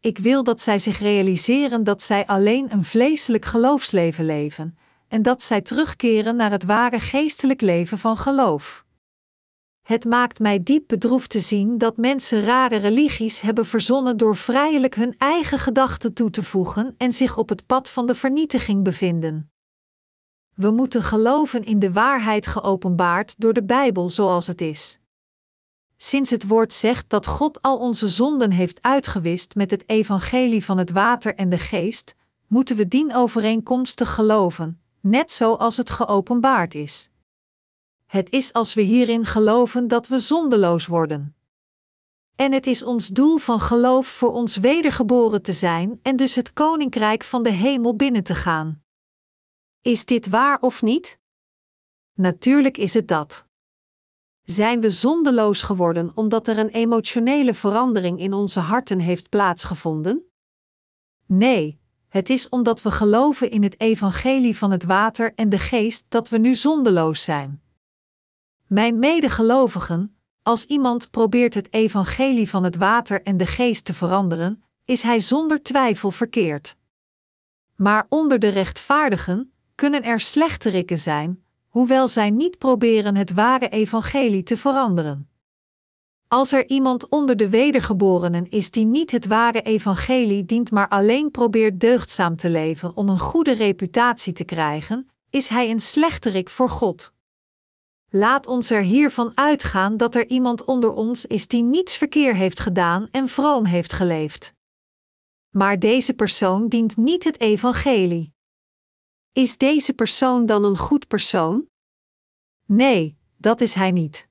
Ik 0.00 0.18
wil 0.18 0.42
dat 0.42 0.60
zij 0.60 0.78
zich 0.78 0.98
realiseren 0.98 1.84
dat 1.84 2.02
zij 2.02 2.26
alleen 2.26 2.72
een 2.72 2.84
vleeselijk 2.84 3.44
geloofsleven 3.44 4.24
leven 4.24 4.78
en 5.08 5.22
dat 5.22 5.42
zij 5.42 5.60
terugkeren 5.60 6.36
naar 6.36 6.50
het 6.50 6.64
ware 6.64 7.00
geestelijk 7.00 7.60
leven 7.60 7.98
van 7.98 8.16
geloof. 8.16 8.84
Het 9.82 10.04
maakt 10.04 10.38
mij 10.38 10.62
diep 10.62 10.84
bedroefd 10.86 11.30
te 11.30 11.40
zien 11.40 11.78
dat 11.78 11.96
mensen 11.96 12.44
rare 12.44 12.76
religies 12.76 13.40
hebben 13.40 13.66
verzonnen 13.66 14.16
door 14.16 14.36
vrijelijk 14.36 14.94
hun 14.94 15.14
eigen 15.18 15.58
gedachten 15.58 16.12
toe 16.12 16.30
te 16.30 16.42
voegen 16.42 16.94
en 16.98 17.12
zich 17.12 17.36
op 17.36 17.48
het 17.48 17.66
pad 17.66 17.90
van 17.90 18.06
de 18.06 18.14
vernietiging 18.14 18.84
bevinden. 18.84 19.52
We 20.54 20.70
moeten 20.70 21.02
geloven 21.02 21.64
in 21.64 21.78
de 21.78 21.92
waarheid 21.92 22.46
geopenbaard 22.46 23.40
door 23.40 23.52
de 23.52 23.64
Bijbel 23.64 24.10
zoals 24.10 24.46
het 24.46 24.60
is. 24.60 24.98
Sinds 26.04 26.30
het 26.30 26.46
woord 26.46 26.72
zegt 26.72 27.10
dat 27.10 27.26
God 27.26 27.62
al 27.62 27.78
onze 27.78 28.08
zonden 28.08 28.50
heeft 28.50 28.82
uitgewist 28.82 29.54
met 29.54 29.70
het 29.70 29.88
evangelie 29.88 30.64
van 30.64 30.78
het 30.78 30.90
water 30.90 31.34
en 31.34 31.48
de 31.48 31.58
geest, 31.58 32.14
moeten 32.46 32.76
we 32.76 32.88
dien 32.88 33.14
overeenkomstig 33.14 34.14
geloven, 34.14 34.82
net 35.00 35.32
zoals 35.32 35.76
het 35.76 35.90
geopenbaard 35.90 36.74
is. 36.74 37.10
Het 38.06 38.30
is 38.30 38.52
als 38.52 38.74
we 38.74 38.80
hierin 38.80 39.24
geloven 39.24 39.88
dat 39.88 40.08
we 40.08 40.18
zondeloos 40.18 40.86
worden. 40.86 41.36
En 42.36 42.52
het 42.52 42.66
is 42.66 42.82
ons 42.82 43.08
doel 43.08 43.36
van 43.36 43.60
geloof 43.60 44.06
voor 44.06 44.32
ons 44.32 44.56
wedergeboren 44.56 45.42
te 45.42 45.52
zijn 45.52 46.00
en 46.02 46.16
dus 46.16 46.34
het 46.34 46.52
koninkrijk 46.52 47.24
van 47.24 47.42
de 47.42 47.50
hemel 47.50 47.96
binnen 47.96 48.24
te 48.24 48.34
gaan. 48.34 48.82
Is 49.80 50.04
dit 50.04 50.28
waar 50.28 50.60
of 50.60 50.82
niet? 50.82 51.18
Natuurlijk 52.12 52.78
is 52.78 52.94
het 52.94 53.08
dat. 53.08 53.46
Zijn 54.44 54.80
we 54.80 54.90
zondeloos 54.90 55.62
geworden 55.62 56.12
omdat 56.14 56.48
er 56.48 56.58
een 56.58 56.68
emotionele 56.68 57.54
verandering 57.54 58.20
in 58.20 58.32
onze 58.32 58.60
harten 58.60 58.98
heeft 58.98 59.28
plaatsgevonden? 59.28 60.24
Nee, 61.26 61.80
het 62.08 62.30
is 62.30 62.48
omdat 62.48 62.82
we 62.82 62.90
geloven 62.90 63.50
in 63.50 63.62
het 63.62 63.80
evangelie 63.80 64.56
van 64.56 64.70
het 64.70 64.84
water 64.84 65.34
en 65.34 65.48
de 65.48 65.58
geest 65.58 66.04
dat 66.08 66.28
we 66.28 66.38
nu 66.38 66.54
zondeloos 66.54 67.22
zijn. 67.22 67.62
Mijn 68.66 68.98
medegelovigen, 68.98 70.16
als 70.42 70.64
iemand 70.64 71.10
probeert 71.10 71.54
het 71.54 71.72
evangelie 71.72 72.48
van 72.48 72.64
het 72.64 72.76
water 72.76 73.22
en 73.22 73.36
de 73.36 73.46
geest 73.46 73.84
te 73.84 73.94
veranderen, 73.94 74.64
is 74.84 75.02
hij 75.02 75.20
zonder 75.20 75.62
twijfel 75.62 76.10
verkeerd. 76.10 76.76
Maar 77.76 78.06
onder 78.08 78.38
de 78.38 78.48
rechtvaardigen 78.48 79.52
kunnen 79.74 80.02
er 80.02 80.20
slechterikken 80.20 80.98
zijn, 80.98 81.43
hoewel 81.74 82.08
zij 82.08 82.30
niet 82.30 82.58
proberen 82.58 83.16
het 83.16 83.32
ware 83.32 83.68
evangelie 83.68 84.42
te 84.42 84.56
veranderen. 84.56 85.28
Als 86.28 86.52
er 86.52 86.68
iemand 86.68 87.08
onder 87.08 87.36
de 87.36 87.48
wedergeborenen 87.48 88.50
is 88.50 88.70
die 88.70 88.84
niet 88.84 89.10
het 89.10 89.26
ware 89.26 89.62
evangelie 89.62 90.44
dient, 90.44 90.70
maar 90.70 90.88
alleen 90.88 91.30
probeert 91.30 91.80
deugdzaam 91.80 92.36
te 92.36 92.50
leven 92.50 92.96
om 92.96 93.08
een 93.08 93.18
goede 93.18 93.52
reputatie 93.52 94.32
te 94.32 94.44
krijgen, 94.44 95.08
is 95.30 95.48
hij 95.48 95.70
een 95.70 95.80
slechterik 95.80 96.50
voor 96.50 96.70
God. 96.70 97.12
Laat 98.08 98.46
ons 98.46 98.70
er 98.70 98.82
hiervan 98.82 99.32
uitgaan 99.34 99.96
dat 99.96 100.14
er 100.14 100.28
iemand 100.28 100.64
onder 100.64 100.92
ons 100.92 101.26
is 101.26 101.48
die 101.48 101.62
niets 101.62 101.96
verkeer 101.96 102.34
heeft 102.34 102.60
gedaan 102.60 103.08
en 103.10 103.28
vroom 103.28 103.64
heeft 103.64 103.92
geleefd. 103.92 104.54
Maar 105.50 105.78
deze 105.78 106.14
persoon 106.14 106.68
dient 106.68 106.96
niet 106.96 107.24
het 107.24 107.40
evangelie. 107.40 108.33
Is 109.34 109.58
deze 109.58 109.92
persoon 109.92 110.46
dan 110.46 110.64
een 110.64 110.78
goed 110.78 111.08
persoon? 111.08 111.66
Nee, 112.66 113.18
dat 113.36 113.60
is 113.60 113.74
hij 113.74 113.90
niet. 113.90 114.28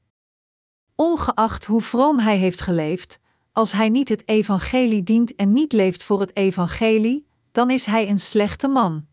Ongeacht 0.95 1.65
hoe 1.65 1.81
vroom 1.81 2.19
hij 2.19 2.37
heeft 2.37 2.61
geleefd, 2.61 3.19
als 3.51 3.71
hij 3.71 3.89
niet 3.89 4.09
het 4.09 4.27
evangelie 4.27 5.03
dient 5.03 5.35
en 5.35 5.53
niet 5.53 5.71
leeft 5.71 6.03
voor 6.03 6.19
het 6.19 6.35
evangelie, 6.35 7.27
dan 7.51 7.69
is 7.69 7.85
hij 7.85 8.09
een 8.09 8.19
slechte 8.19 8.67
man. 8.67 9.07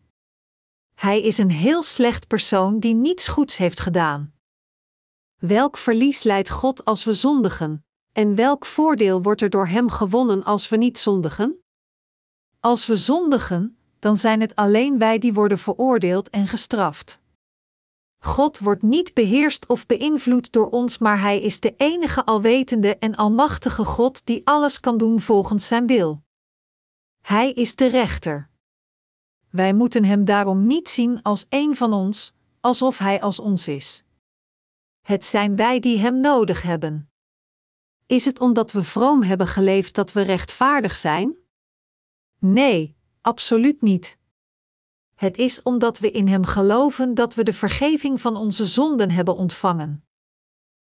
Hij 0.93 1.21
is 1.21 1.37
een 1.37 1.51
heel 1.51 1.83
slecht 1.83 2.27
persoon 2.27 2.79
die 2.79 2.93
niets 2.93 3.27
goeds 3.27 3.57
heeft 3.57 3.79
gedaan. 3.79 4.33
Welk 5.37 5.77
verlies 5.77 6.23
leidt 6.23 6.49
God 6.49 6.85
als 6.85 7.03
we 7.03 7.13
zondigen, 7.13 7.85
en 8.11 8.35
welk 8.35 8.65
voordeel 8.65 9.21
wordt 9.21 9.41
er 9.41 9.49
door 9.49 9.67
Hem 9.67 9.89
gewonnen 9.89 10.43
als 10.43 10.69
we 10.69 10.77
niet 10.77 10.97
zondigen? 10.97 11.63
Als 12.59 12.85
we 12.85 12.95
zondigen, 12.95 13.75
dan 14.01 14.17
zijn 14.17 14.41
het 14.41 14.55
alleen 14.55 14.97
wij 14.97 15.19
die 15.19 15.33
worden 15.33 15.57
veroordeeld 15.57 16.29
en 16.29 16.47
gestraft. 16.47 17.19
God 18.17 18.59
wordt 18.59 18.81
niet 18.81 19.13
beheerst 19.13 19.65
of 19.65 19.85
beïnvloed 19.85 20.51
door 20.51 20.69
ons, 20.69 20.97
maar 20.97 21.19
Hij 21.19 21.41
is 21.41 21.59
de 21.59 21.73
enige 21.77 22.25
alwetende 22.25 22.97
en 22.97 23.15
almachtige 23.15 23.85
God 23.85 24.25
die 24.25 24.41
alles 24.43 24.79
kan 24.79 24.97
doen 24.97 25.19
volgens 25.19 25.67
Zijn 25.67 25.87
wil. 25.87 26.23
Hij 27.21 27.51
is 27.51 27.75
de 27.75 27.87
rechter. 27.87 28.49
Wij 29.49 29.73
moeten 29.73 30.03
Hem 30.03 30.25
daarom 30.25 30.67
niet 30.67 30.89
zien 30.89 31.21
als 31.21 31.45
een 31.49 31.75
van 31.75 31.93
ons, 31.93 32.33
alsof 32.59 32.97
Hij 32.97 33.21
als 33.21 33.39
ons 33.39 33.67
is. 33.67 34.03
Het 35.01 35.25
zijn 35.25 35.55
wij 35.55 35.79
die 35.79 35.97
Hem 35.97 36.19
nodig 36.19 36.61
hebben. 36.61 37.09
Is 38.05 38.25
het 38.25 38.39
omdat 38.39 38.71
we 38.71 38.83
vroom 38.83 39.23
hebben 39.23 39.47
geleefd 39.47 39.95
dat 39.95 40.11
we 40.11 40.21
rechtvaardig 40.21 40.95
zijn? 40.95 41.35
Nee, 42.39 42.99
absoluut 43.21 43.81
niet. 43.81 44.17
Het 45.15 45.37
is 45.37 45.61
omdat 45.61 45.99
we 45.99 46.11
in 46.11 46.27
Hem 46.27 46.45
geloven 46.45 47.13
dat 47.13 47.35
we 47.35 47.43
de 47.43 47.53
vergeving 47.53 48.21
van 48.21 48.35
onze 48.35 48.65
zonden 48.65 49.11
hebben 49.11 49.35
ontvangen. 49.35 50.05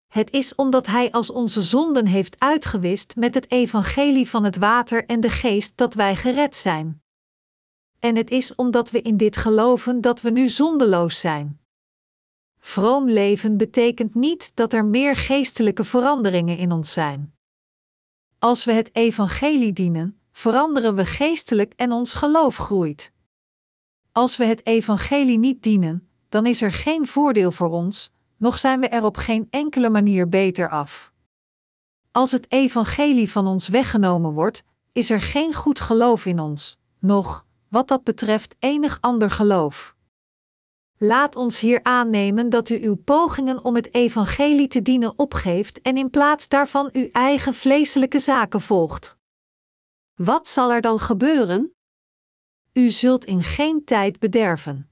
Het 0.07 0.31
is 0.31 0.55
omdat 0.55 0.87
Hij 0.87 1.11
als 1.11 1.29
onze 1.29 1.61
zonden 1.61 2.05
heeft 2.05 2.39
uitgewist 2.39 3.15
met 3.15 3.33
het 3.33 3.51
evangelie 3.51 4.29
van 4.29 4.43
het 4.43 4.57
water 4.57 5.05
en 5.05 5.19
de 5.19 5.29
geest 5.29 5.77
dat 5.77 5.93
wij 5.93 6.15
gered 6.15 6.55
zijn. 6.55 7.01
En 7.99 8.15
het 8.15 8.31
is 8.31 8.55
omdat 8.55 8.91
we 8.91 9.01
in 9.01 9.17
dit 9.17 9.37
geloven 9.37 10.01
dat 10.01 10.21
we 10.21 10.29
nu 10.29 10.49
zondeloos 10.49 11.19
zijn. 11.19 11.59
Vroom 12.59 13.09
leven 13.09 13.57
betekent 13.57 14.15
niet 14.15 14.55
dat 14.55 14.73
er 14.73 14.85
meer 14.85 15.15
geestelijke 15.15 15.83
veranderingen 15.83 16.57
in 16.57 16.71
ons 16.71 16.93
zijn. 16.93 17.35
Als 18.39 18.65
we 18.65 18.71
het 18.71 18.95
evangelie 18.95 19.73
dienen, 19.73 20.16
veranderen 20.37 20.95
we 20.95 21.05
geestelijk 21.05 21.73
en 21.75 21.91
ons 21.91 22.13
geloof 22.13 22.57
groeit. 22.57 23.11
Als 24.11 24.37
we 24.37 24.45
het 24.45 24.65
evangelie 24.65 25.37
niet 25.37 25.63
dienen, 25.63 26.09
dan 26.29 26.45
is 26.45 26.61
er 26.61 26.71
geen 26.71 27.07
voordeel 27.07 27.51
voor 27.51 27.69
ons, 27.69 28.11
nog 28.37 28.59
zijn 28.59 28.79
we 28.79 28.87
er 28.87 29.03
op 29.03 29.17
geen 29.17 29.47
enkele 29.49 29.89
manier 29.89 30.29
beter 30.29 30.69
af. 30.69 31.11
Als 32.11 32.31
het 32.31 32.51
evangelie 32.51 33.31
van 33.31 33.47
ons 33.47 33.67
weggenomen 33.67 34.31
wordt, 34.31 34.63
is 34.91 35.09
er 35.09 35.21
geen 35.21 35.53
goed 35.53 35.79
geloof 35.79 36.25
in 36.25 36.39
ons, 36.39 36.77
nog, 36.99 37.45
wat 37.67 37.87
dat 37.87 38.03
betreft, 38.03 38.55
enig 38.59 38.97
ander 39.01 39.31
geloof. 39.31 39.95
Laat 40.97 41.35
ons 41.35 41.59
hier 41.59 41.83
aannemen 41.83 42.49
dat 42.49 42.69
u 42.69 42.83
uw 42.83 42.95
pogingen 42.95 43.63
om 43.63 43.75
het 43.75 43.93
evangelie 43.93 44.67
te 44.67 44.81
dienen 44.81 45.19
opgeeft 45.19 45.81
en 45.81 45.97
in 45.97 46.09
plaats 46.09 46.47
daarvan 46.47 46.89
uw 46.91 47.09
eigen 47.11 47.53
vleeselijke 47.53 48.19
zaken 48.19 48.61
volgt. 48.61 49.17
Wat 50.17 50.47
zal 50.47 50.71
er 50.71 50.81
dan 50.81 50.99
gebeuren? 50.99 51.75
U 52.73 52.89
zult 52.89 53.25
in 53.25 53.43
geen 53.43 53.83
tijd 53.83 54.19
bederven. 54.19 54.89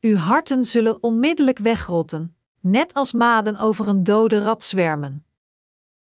Uw 0.00 0.16
harten 0.16 0.64
zullen 0.64 1.02
onmiddellijk 1.02 1.58
wegrotten, 1.58 2.36
net 2.60 2.94
als 2.94 3.12
maden 3.12 3.56
over 3.56 3.88
een 3.88 4.04
dode 4.04 4.42
rat 4.42 4.64
zwermen. 4.64 5.26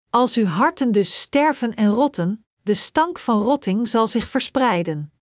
Als 0.09 0.35
uw 0.35 0.45
harten 0.45 0.91
dus 0.91 1.21
sterven 1.21 1.73
en 1.73 1.89
rotten, 1.89 2.45
de 2.61 2.73
stank 2.73 3.19
van 3.19 3.41
rotting 3.41 3.87
zal 3.87 4.07
zich 4.07 4.27
verspreiden. 4.27 5.13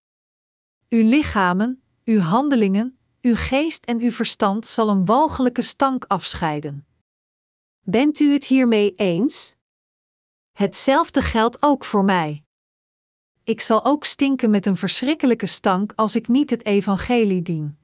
Uw 0.89 1.09
lichamen, 1.09 1.83
uw 2.05 2.21
handelingen, 2.21 2.99
uw 3.21 3.37
geest 3.37 3.85
en 3.85 4.01
uw 4.01 4.11
verstand 4.11 4.67
zal 4.67 4.89
een 4.89 5.05
walgelijke 5.05 5.63
stank 5.63 6.05
afscheiden. 6.05 6.87
Bent 7.81 8.19
u 8.19 8.33
het 8.33 8.45
hiermee 8.45 8.95
eens? 8.95 9.55
Hetzelfde 10.53 11.23
geldt 11.23 11.63
ook 11.63 11.85
voor 11.85 12.05
mij. 12.05 12.45
Ik 13.45 13.61
zal 13.61 13.85
ook 13.85 14.05
stinken 14.05 14.51
met 14.51 14.67
een 14.67 14.77
verschrikkelijke 14.77 15.47
stank 15.47 15.93
als 15.97 16.17
ik 16.17 16.29
niet 16.29 16.51
het 16.51 16.65
evangelie 16.65 17.43
dien. 17.43 17.79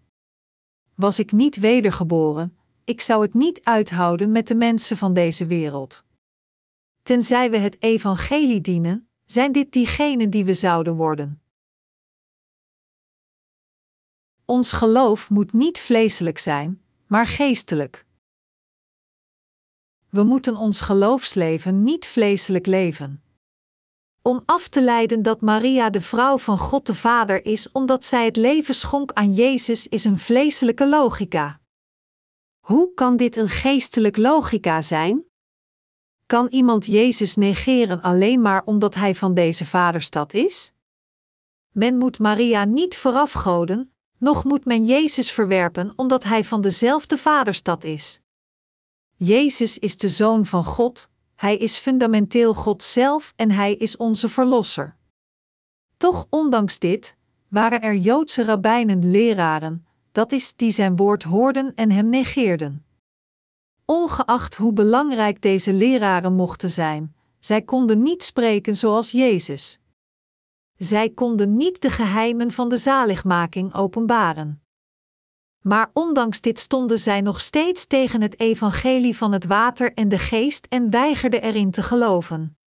Was 0.95 1.19
ik 1.19 1.33
niet 1.33 1.57
wedergeboren, 1.57 2.59
ik 2.85 3.01
zou 3.01 3.23
het 3.23 3.35
niet 3.35 3.65
uithouden 3.65 4.33
met 4.33 4.47
de 4.47 4.55
mensen 4.55 4.97
van 4.97 5.15
deze 5.15 5.47
wereld. 5.47 6.05
Tenzij 7.03 7.51
we 7.51 7.57
het 7.57 7.77
evangelie 7.83 8.61
dienen, 8.61 9.09
zijn 9.25 9.53
dit 9.53 9.73
diegenen 9.73 10.31
die 10.31 10.45
we 10.45 10.55
zouden 10.55 10.95
worden. 10.97 11.43
Ons 14.45 14.73
geloof 14.73 15.31
moet 15.31 15.53
niet 15.53 15.79
vleeselijk 15.81 16.39
zijn, 16.39 16.83
maar 17.07 17.27
geestelijk. 17.27 18.07
We 20.09 20.23
moeten 20.23 20.57
ons 20.57 20.81
geloofsleven 20.81 21.83
niet 21.83 22.07
vleeselijk 22.07 22.67
leven. 22.67 23.23
Om 24.29 24.43
af 24.45 24.69
te 24.69 24.83
leiden 24.83 25.23
dat 25.23 25.41
Maria 25.41 25.91
de 25.91 26.01
vrouw 26.01 26.39
van 26.39 26.59
God 26.59 26.87
de 26.87 26.95
Vader 26.95 27.45
is 27.45 27.73
omdat 27.73 28.05
zij 28.05 28.25
het 28.25 28.37
leven 28.37 28.75
schonk 28.75 29.13
aan 29.13 29.35
Jezus 29.35 29.87
is 29.87 30.05
een 30.05 30.19
vleeselijke 30.19 30.89
logica. 30.89 31.61
Hoe 32.59 32.95
kan 32.95 33.17
dit 33.17 33.37
een 33.37 33.49
geestelijk 33.49 34.17
logica 34.17 34.83
zijn? 34.83 35.25
Kan 36.27 36.47
iemand 36.47 36.87
Jezus 36.87 37.37
negeren 37.37 38.03
alleen 38.03 38.41
maar 38.41 38.63
omdat 38.65 38.95
hij 38.95 39.15
van 39.15 39.35
deze 39.35 39.65
vaderstad 39.67 40.35
is? 40.35 40.73
Men 41.73 41.97
moet 41.97 42.19
Maria 42.19 42.65
niet 42.65 42.97
voorafgoden, 42.97 43.95
nog 44.19 44.45
moet 44.45 44.65
men 44.65 44.85
Jezus 44.85 45.31
verwerpen 45.31 45.93
omdat 45.97 46.25
hij 46.25 46.45
van 46.45 46.61
dezelfde 46.61 47.19
vaderstad 47.19 47.85
is. 47.85 48.21
Jezus 49.17 49.79
is 49.79 49.99
de 49.99 50.09
zoon 50.09 50.47
van 50.47 50.65
God, 50.65 51.09
hij 51.39 51.57
is 51.57 51.77
fundamenteel 51.77 52.55
God 52.55 52.83
zelf 52.83 53.33
en 53.37 53.51
hij 53.51 53.75
is 53.75 53.97
onze 53.97 54.29
verlosser. 54.29 54.97
Toch, 55.97 56.27
ondanks 56.31 56.79
dit, 56.79 57.17
waren 57.49 57.83
er 57.83 57.95
Joodse 57.95 58.45
rabbijnen 58.45 59.11
leraren, 59.11 59.87
dat 60.13 60.33
is, 60.33 60.57
die 60.57 60.71
zijn 60.71 60.97
woord 60.97 61.23
hoorden 61.23 61.75
en 61.75 61.91
hem 61.91 62.09
negeerden. 62.09 62.85
Ongeacht 63.85 64.55
hoe 64.55 64.73
belangrijk 64.73 65.43
deze 65.43 65.73
leraren 65.73 66.35
mochten 66.35 66.71
zijn, 66.71 67.15
zij 67.39 67.63
konden 67.63 68.03
niet 68.03 68.23
spreken 68.23 68.77
zoals 68.77 69.11
Jezus. 69.11 69.81
Zij 70.77 71.11
konden 71.11 71.57
niet 71.57 71.83
de 71.83 71.91
geheimen 71.91 72.53
van 72.53 72.69
de 72.69 72.79
zaligmaking 72.79 73.75
openbaren. 73.75 74.63
Maar 75.69 75.91
ondanks 75.93 76.41
dit 76.41 76.59
stonden 76.59 76.99
zij 76.99 77.21
nog 77.21 77.41
steeds 77.41 77.87
tegen 77.87 78.21
het 78.21 78.41
evangelie 78.41 79.17
van 79.17 79.33
het 79.33 79.45
water 79.45 79.95
en 79.95 80.09
de 80.09 80.19
geest 80.19 80.67
en 80.67 80.91
weigerden 80.91 81.43
erin 81.43 81.71
te 81.71 81.83
geloven. 81.83 82.59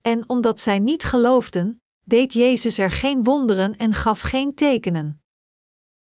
En 0.00 0.28
omdat 0.28 0.60
zij 0.60 0.78
niet 0.78 1.04
geloofden, 1.04 1.82
deed 2.04 2.32
Jezus 2.32 2.78
er 2.78 2.90
geen 2.90 3.24
wonderen 3.24 3.76
en 3.76 3.94
gaf 3.94 4.20
geen 4.20 4.54
tekenen. 4.54 5.22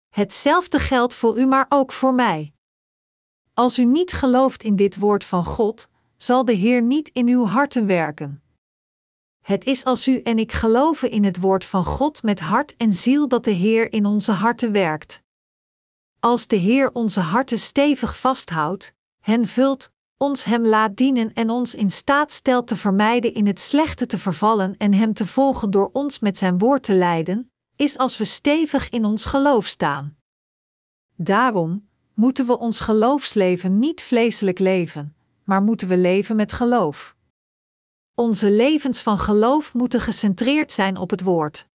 Hetzelfde 0.09 0.79
geldt 0.79 1.13
voor 1.13 1.39
u, 1.39 1.45
maar 1.45 1.65
ook 1.69 1.91
voor 1.91 2.13
mij. 2.13 2.53
Als 3.53 3.79
u 3.79 3.85
niet 3.85 4.11
gelooft 4.11 4.63
in 4.63 4.75
dit 4.75 4.95
woord 4.95 5.23
van 5.23 5.45
God, 5.45 5.89
zal 6.17 6.45
de 6.45 6.53
Heer 6.53 6.81
niet 6.81 7.09
in 7.13 7.27
uw 7.27 7.45
harten 7.45 7.85
werken. 7.85 8.43
Het 9.41 9.65
is 9.65 9.83
als 9.83 10.07
u 10.07 10.21
en 10.21 10.39
ik 10.39 10.51
geloven 10.51 11.11
in 11.11 11.23
het 11.23 11.39
woord 11.39 11.65
van 11.65 11.85
God 11.85 12.23
met 12.23 12.39
hart 12.39 12.75
en 12.75 12.93
ziel 12.93 13.27
dat 13.27 13.43
de 13.43 13.51
Heer 13.51 13.93
in 13.93 14.05
onze 14.05 14.31
harten 14.31 14.71
werkt. 14.71 15.21
Als 16.21 16.47
de 16.47 16.55
Heer 16.55 16.91
onze 16.93 17.19
harten 17.19 17.60
stevig 17.60 18.19
vasthoudt, 18.19 18.93
hen 19.19 19.45
vult, 19.45 19.91
ons 20.17 20.43
Hem 20.43 20.65
laat 20.65 20.95
dienen 20.95 21.34
en 21.34 21.49
ons 21.49 21.75
in 21.75 21.91
staat 21.91 22.31
stelt 22.31 22.67
te 22.67 22.75
vermijden 22.75 23.34
in 23.34 23.47
het 23.47 23.60
slechte 23.60 24.05
te 24.05 24.17
vervallen 24.17 24.77
en 24.77 24.93
Hem 24.93 25.13
te 25.13 25.25
volgen 25.25 25.71
door 25.71 25.89
ons 25.93 26.19
met 26.19 26.38
Zijn 26.38 26.57
woord 26.57 26.84
te 26.84 26.93
leiden, 26.93 27.51
is 27.75 27.97
als 27.97 28.17
we 28.17 28.25
stevig 28.25 28.89
in 28.89 29.05
ons 29.05 29.25
geloof 29.25 29.65
staan. 29.65 30.17
Daarom 31.15 31.88
moeten 32.13 32.45
we 32.45 32.60
ons 32.60 32.79
geloofsleven 32.79 33.79
niet 33.79 34.01
vleeselijk 34.01 34.60
leven, 34.60 35.15
maar 35.43 35.62
moeten 35.62 35.88
we 35.88 35.97
leven 35.97 36.36
met 36.36 36.53
geloof. 36.53 37.15
Onze 38.15 38.51
levens 38.51 39.01
van 39.01 39.19
geloof 39.19 39.73
moeten 39.73 40.01
gecentreerd 40.01 40.71
zijn 40.71 40.97
op 40.97 41.10
het 41.10 41.21
woord. 41.21 41.69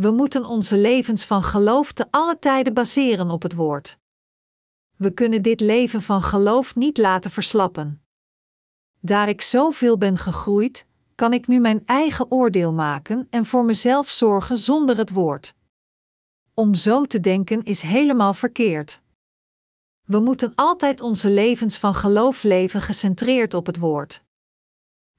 We 0.00 0.10
moeten 0.10 0.44
onze 0.44 0.76
levens 0.76 1.24
van 1.24 1.42
geloof 1.42 1.92
te 1.92 2.06
alle 2.10 2.38
tijden 2.38 2.74
baseren 2.74 3.30
op 3.30 3.42
het 3.42 3.54
woord. 3.54 3.98
We 4.96 5.10
kunnen 5.14 5.42
dit 5.42 5.60
leven 5.60 6.02
van 6.02 6.22
geloof 6.22 6.74
niet 6.76 6.98
laten 6.98 7.30
verslappen. 7.30 8.02
Daar 9.00 9.28
ik 9.28 9.42
zoveel 9.42 9.98
ben 9.98 10.18
gegroeid, 10.18 10.86
kan 11.14 11.32
ik 11.32 11.46
nu 11.46 11.58
mijn 11.60 11.82
eigen 11.86 12.30
oordeel 12.30 12.72
maken 12.72 13.26
en 13.30 13.46
voor 13.46 13.64
mezelf 13.64 14.10
zorgen 14.10 14.58
zonder 14.58 14.96
het 14.96 15.10
woord. 15.10 15.54
Om 16.54 16.74
zo 16.74 17.04
te 17.04 17.20
denken 17.20 17.62
is 17.62 17.80
helemaal 17.80 18.34
verkeerd. 18.34 19.00
We 20.04 20.18
moeten 20.18 20.52
altijd 20.54 21.00
onze 21.00 21.30
levens 21.30 21.78
van 21.78 21.94
geloof 21.94 22.42
leven 22.42 22.80
gecentreerd 22.80 23.54
op 23.54 23.66
het 23.66 23.78
woord. 23.78 24.22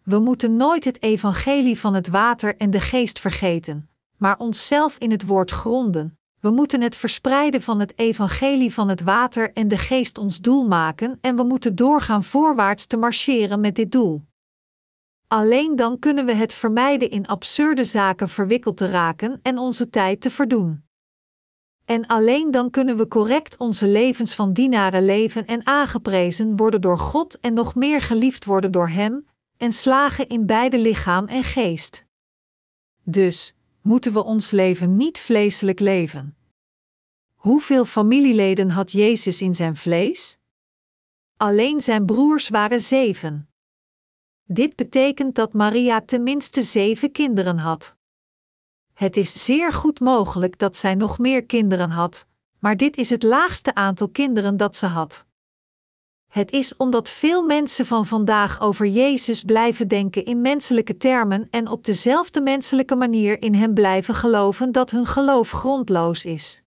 We 0.04 0.20
moeten 0.20 0.56
nooit 0.56 0.84
het 0.84 1.02
evangelie 1.02 1.80
van 1.80 1.94
het 1.94 2.08
water 2.08 2.58
en 2.58 2.70
de 2.72 2.80
geest 2.80 3.20
vergeten, 3.20 3.91
maar 4.22 4.38
onszelf 4.38 4.98
in 4.98 5.12
het 5.12 5.26
woord 5.26 5.52
gronden. 5.52 6.20
We 6.40 6.50
moeten 6.50 6.82
het 6.82 6.96
verspreiden 6.96 7.62
van 7.62 7.80
het 7.80 7.98
evangelie 7.98 8.74
van 8.74 8.90
het 8.90 9.02
water 9.02 9.54
en 9.54 9.68
de 9.68 9.78
geest 9.78 10.18
ons 10.18 10.40
doel 10.40 10.68
maken 10.68 11.18
en 11.22 11.36
we 11.36 11.44
moeten 11.44 11.76
doorgaan 11.76 12.24
voorwaarts 12.24 12.86
te 12.86 12.98
marcheren 12.98 13.60
met 13.60 13.76
dit 13.76 13.92
doel. 13.92 14.26
Alleen 15.28 15.76
dan 15.76 16.00
kunnen 16.00 16.26
we 16.26 16.34
het 16.34 16.54
vermijden 16.54 17.10
in 17.10 17.28
absurde 17.28 17.84
zaken 17.84 18.30
verwikkeld 18.30 18.78
te 18.78 18.90
raken 18.90 19.40
en 19.42 19.58
onze 19.58 19.90
tijd 19.90 20.22
te 20.22 20.30
verdoen. 20.30 20.84
En 21.86 22.08
alleen 22.08 22.52
dan 22.52 22.70
kunnen 22.70 22.98
we 22.98 23.08
correct 23.08 23.58
onze 23.58 23.88
levens 23.88 24.36
van 24.36 24.54
dienaren 24.54 25.06
leven 25.06 25.46
en 25.46 25.66
aangeprezen 25.66 26.58
worden 26.58 26.82
door 26.82 27.00
God 27.00 27.40
en 27.40 27.54
nog 27.54 27.76
meer 27.76 28.02
geliefd 28.02 28.46
worden 28.46 28.72
door 28.72 28.90
Hem, 28.90 29.26
en 29.58 29.72
slagen 29.72 30.28
in 30.28 30.46
beide 30.46 30.80
lichaam 30.80 31.26
en 31.26 31.44
geest. 31.44 32.06
Dus 33.04 33.56
moeten 33.82 34.14
we 34.14 34.24
ons 34.24 34.52
leven 34.52 34.98
niet 34.98 35.20
vleeselijk 35.20 35.80
leven. 35.80 36.36
Hoeveel 37.36 37.86
familieleden 37.86 38.70
had 38.70 38.92
Jezus 38.92 39.42
in 39.42 39.56
zijn 39.56 39.76
vlees? 39.76 40.38
Alleen 41.38 41.82
zijn 41.82 42.06
broers 42.06 42.50
waren 42.50 42.82
zeven. 42.82 43.50
Dit 44.44 44.76
betekent 44.76 45.36
dat 45.36 45.54
Maria 45.54 46.02
tenminste 46.02 46.62
zeven 46.62 47.12
kinderen 47.12 47.58
had. 47.58 47.96
Het 48.94 49.18
is 49.18 49.46
zeer 49.46 49.74
goed 49.74 50.00
mogelijk 50.00 50.58
dat 50.58 50.78
zij 50.78 50.96
nog 50.96 51.20
meer 51.20 51.46
kinderen 51.46 51.90
had, 51.90 52.26
maar 52.60 52.78
dit 52.78 52.98
is 52.98 53.10
het 53.10 53.24
laagste 53.24 53.74
aantal 53.74 54.10
kinderen 54.10 54.58
dat 54.58 54.76
ze 54.76 54.86
had. 54.86 55.26
Het 56.32 56.52
is 56.52 56.78
omdat 56.78 57.10
veel 57.10 57.44
mensen 57.44 57.86
van 57.86 58.06
vandaag 58.06 58.62
over 58.62 58.86
Jezus 58.86 59.42
blijven 59.42 59.88
denken 59.88 60.26
in 60.26 60.42
menselijke 60.42 60.98
termen 60.98 61.48
en 61.50 61.68
op 61.68 61.86
dezelfde 61.86 62.42
menselijke 62.42 62.96
manier 62.96 63.42
in 63.42 63.56
Hem 63.56 63.74
blijven 63.74 64.16
geloven 64.16 64.72
dat 64.72 64.92
hun 64.92 65.06
geloof 65.06 65.52
grondloos 65.52 66.26
is. 66.26 66.64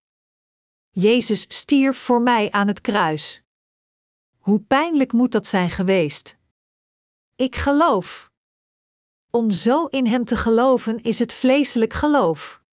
Jezus 0.90 1.44
stierf 1.48 1.96
voor 1.96 2.22
mij 2.22 2.50
aan 2.50 2.68
het 2.68 2.80
kruis. 2.80 3.42
Hoe 4.38 4.60
pijnlijk 4.60 5.12
moet 5.12 5.32
dat 5.32 5.46
zijn 5.46 5.70
geweest? 5.70 6.36
Ik 7.36 7.56
geloof. 7.56 8.30
Om 9.30 9.50
zo 9.50 9.86
in 9.86 10.06
Hem 10.06 10.24
te 10.24 10.36
geloven 10.36 11.02
is 11.02 11.18
het 11.18 11.32
vleeselijk 11.32 11.92
geloof. 11.92 12.63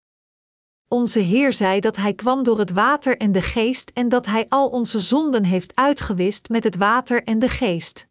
Onze 0.94 1.20
Heer 1.20 1.54
zei 1.54 1.80
dat 1.80 1.96
Hij 1.96 2.14
kwam 2.14 2.44
door 2.44 2.60
het 2.60 2.72
water 2.72 3.18
en 3.18 3.32
de 3.32 3.42
geest 3.42 3.92
en 3.94 4.10
dat 4.10 4.26
Hij 4.26 4.46
al 4.50 4.70
onze 4.70 5.00
zonden 5.00 5.44
heeft 5.44 5.76
uitgewist 5.76 6.50
met 6.50 6.64
het 6.64 6.76
water 6.76 7.24
en 7.24 7.40
de 7.40 7.50
geest. 7.50 8.08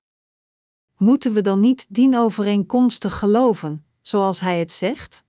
Moeten 0.97 1.33
we 1.33 1.41
dan 1.41 1.61
niet 1.61 1.87
dienovereenkomstig 1.89 3.19
geloven, 3.19 3.85
zoals 4.01 4.41
Hij 4.41 4.59
het 4.59 4.73
zegt? 4.73 5.25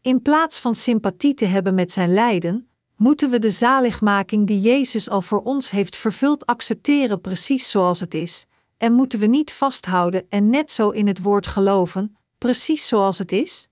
In 0.00 0.22
plaats 0.22 0.58
van 0.60 0.74
sympathie 0.74 1.34
te 1.34 1.44
hebben 1.44 1.74
met 1.74 1.92
Zijn 1.92 2.12
lijden, 2.12 2.68
moeten 2.96 3.30
we 3.30 3.38
de 3.38 3.50
zaligmaking 3.50 4.46
die 4.46 4.60
Jezus 4.60 5.08
al 5.08 5.22
voor 5.22 5.42
ons 5.42 5.70
heeft 5.70 5.96
vervuld 5.96 6.46
accepteren 6.46 7.20
precies 7.20 7.70
zoals 7.70 8.00
het 8.00 8.14
is, 8.14 8.46
en 8.76 8.92
moeten 8.92 9.18
we 9.18 9.26
niet 9.26 9.52
vasthouden 9.52 10.26
en 10.28 10.50
net 10.50 10.70
zo 10.70 10.90
in 10.90 11.06
het 11.06 11.22
woord 11.22 11.46
geloven, 11.46 12.16
precies 12.38 12.88
zoals 12.88 13.18
het 13.18 13.32
is? 13.32 13.68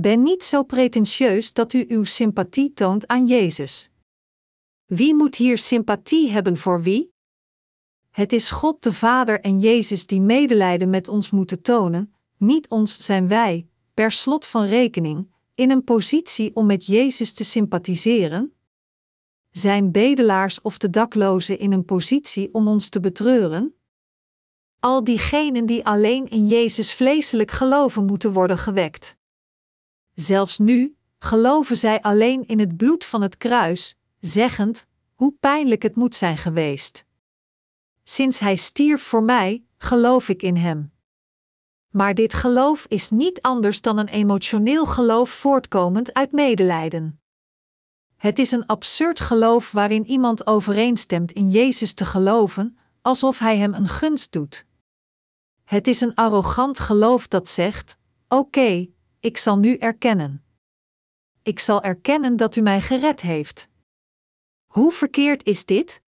Ben 0.00 0.22
niet 0.22 0.44
zo 0.44 0.62
pretentieus 0.62 1.52
dat 1.52 1.72
u 1.72 1.84
uw 1.88 2.04
sympathie 2.04 2.72
toont 2.72 3.06
aan 3.06 3.26
Jezus. 3.26 3.90
Wie 4.86 5.14
moet 5.14 5.36
hier 5.36 5.58
sympathie 5.58 6.30
hebben 6.30 6.56
voor 6.56 6.82
wie? 6.82 7.12
Het 8.10 8.32
is 8.32 8.50
God 8.50 8.82
de 8.82 8.92
Vader 8.92 9.40
en 9.40 9.58
Jezus 9.58 10.06
die 10.06 10.20
medelijden 10.20 10.90
met 10.90 11.08
ons 11.08 11.30
moeten 11.30 11.62
tonen, 11.62 12.14
niet 12.36 12.68
ons 12.68 13.04
zijn 13.04 13.28
wij, 13.28 13.66
per 13.94 14.12
slot 14.12 14.46
van 14.46 14.64
rekening, 14.64 15.32
in 15.54 15.70
een 15.70 15.84
positie 15.84 16.54
om 16.54 16.66
met 16.66 16.86
Jezus 16.86 17.32
te 17.32 17.44
sympathiseren? 17.44 18.54
Zijn 19.50 19.92
bedelaars 19.92 20.60
of 20.60 20.78
de 20.78 20.90
daklozen 20.90 21.58
in 21.58 21.72
een 21.72 21.84
positie 21.84 22.54
om 22.54 22.68
ons 22.68 22.88
te 22.88 23.00
betreuren? 23.00 23.74
Al 24.78 25.04
diegenen 25.04 25.66
die 25.66 25.86
alleen 25.86 26.28
in 26.28 26.46
Jezus 26.46 26.94
vleeselijk 26.94 27.50
geloven 27.50 28.04
moeten 28.04 28.32
worden 28.32 28.58
gewekt. 28.58 29.18
Zelfs 30.20 30.58
nu 30.58 30.96
geloven 31.18 31.76
zij 31.76 32.00
alleen 32.00 32.46
in 32.46 32.58
het 32.58 32.76
bloed 32.76 33.04
van 33.04 33.22
het 33.22 33.36
kruis, 33.36 33.96
zeggend: 34.18 34.86
hoe 35.14 35.34
pijnlijk 35.40 35.82
het 35.82 35.96
moet 35.96 36.14
zijn 36.14 36.36
geweest. 36.36 37.04
Sinds 38.02 38.38
hij 38.38 38.56
stierf 38.56 39.02
voor 39.02 39.22
mij, 39.22 39.64
geloof 39.76 40.28
ik 40.28 40.42
in 40.42 40.56
hem. 40.56 40.92
Maar 41.88 42.14
dit 42.14 42.34
geloof 42.34 42.86
is 42.86 43.10
niet 43.10 43.42
anders 43.42 43.80
dan 43.80 43.98
een 43.98 44.08
emotioneel 44.08 44.86
geloof 44.86 45.30
voortkomend 45.30 46.14
uit 46.14 46.32
medelijden. 46.32 47.20
Het 48.16 48.38
is 48.38 48.50
een 48.50 48.66
absurd 48.66 49.20
geloof 49.20 49.70
waarin 49.70 50.06
iemand 50.06 50.46
overeenstemt 50.46 51.32
in 51.32 51.50
Jezus 51.50 51.94
te 51.94 52.04
geloven, 52.04 52.78
alsof 53.02 53.38
hij 53.38 53.58
hem 53.58 53.74
een 53.74 53.88
gunst 53.88 54.32
doet. 54.32 54.66
Het 55.64 55.86
is 55.86 56.00
een 56.00 56.14
arrogant 56.14 56.78
geloof 56.78 57.28
dat 57.28 57.48
zegt: 57.48 57.96
Oké, 58.28 58.88
ik 59.20 59.36
zal 59.36 59.58
nu 59.58 59.76
erkennen. 59.76 60.44
Ik 61.42 61.58
zal 61.58 61.82
erkennen 61.82 62.36
dat 62.36 62.56
u 62.56 62.60
mij 62.60 62.80
gered 62.80 63.20
heeft. 63.20 63.68
Hoe 64.66 64.92
verkeerd 64.92 65.44
is 65.44 65.64
dit? 65.64 66.02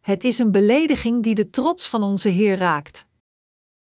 Het 0.00 0.24
is 0.24 0.38
een 0.38 0.50
belediging 0.50 1.22
die 1.22 1.34
de 1.34 1.50
trots 1.50 1.88
van 1.88 2.02
onze 2.02 2.28
Heer 2.28 2.56
raakt. 2.56 3.06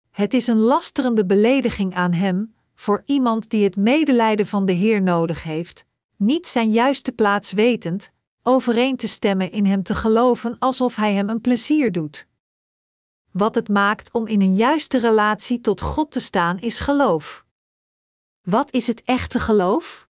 Het 0.09 0.33
is 0.33 0.47
een 0.47 0.57
lasterende 0.57 1.25
belediging 1.25 1.95
aan 1.95 2.13
Hem, 2.13 2.55
voor 2.75 3.03
iemand 3.05 3.49
die 3.49 3.63
het 3.63 3.75
medelijden 3.75 4.47
van 4.47 4.65
de 4.65 4.73
Heer 4.73 5.01
nodig 5.01 5.43
heeft, 5.43 5.85
niet 6.15 6.47
zijn 6.47 6.71
juiste 6.71 7.11
plaats 7.11 7.51
wetend, 7.51 8.11
overeen 8.43 8.95
te 8.95 9.07
stemmen 9.07 9.51
in 9.51 9.65
Hem 9.65 9.83
te 9.83 9.95
geloven 9.95 10.59
alsof 10.59 10.95
Hij 10.95 11.13
Hem 11.13 11.29
een 11.29 11.41
plezier 11.41 11.91
doet. 11.91 12.27
Wat 13.31 13.55
het 13.55 13.69
maakt 13.69 14.13
om 14.13 14.27
in 14.27 14.41
een 14.41 14.55
juiste 14.55 14.97
relatie 14.97 15.61
tot 15.61 15.81
God 15.81 16.11
te 16.11 16.19
staan 16.19 16.59
is 16.59 16.79
geloof. 16.79 17.47
Wat 18.49 18.71
is 18.71 18.87
het 18.87 19.03
echte 19.03 19.39
geloof? 19.39 20.07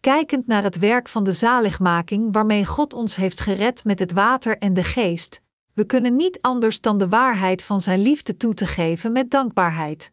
Kijkend 0.00 0.46
naar 0.46 0.62
het 0.62 0.78
werk 0.78 1.08
van 1.08 1.24
de 1.24 1.32
zaligmaking 1.32 2.32
waarmee 2.32 2.64
God 2.64 2.92
ons 2.92 3.16
heeft 3.16 3.40
gered 3.40 3.84
met 3.84 3.98
het 3.98 4.12
water 4.12 4.58
en 4.58 4.74
de 4.74 4.82
geest, 4.82 5.40
we 5.72 5.84
kunnen 5.84 6.16
niet 6.16 6.38
anders 6.40 6.80
dan 6.80 6.98
de 6.98 7.08
waarheid 7.08 7.62
van 7.62 7.80
Zijn 7.80 8.02
liefde 8.02 8.36
toe 8.36 8.54
te 8.54 8.66
geven 8.66 9.12
met 9.12 9.30
dankbaarheid. 9.30 10.12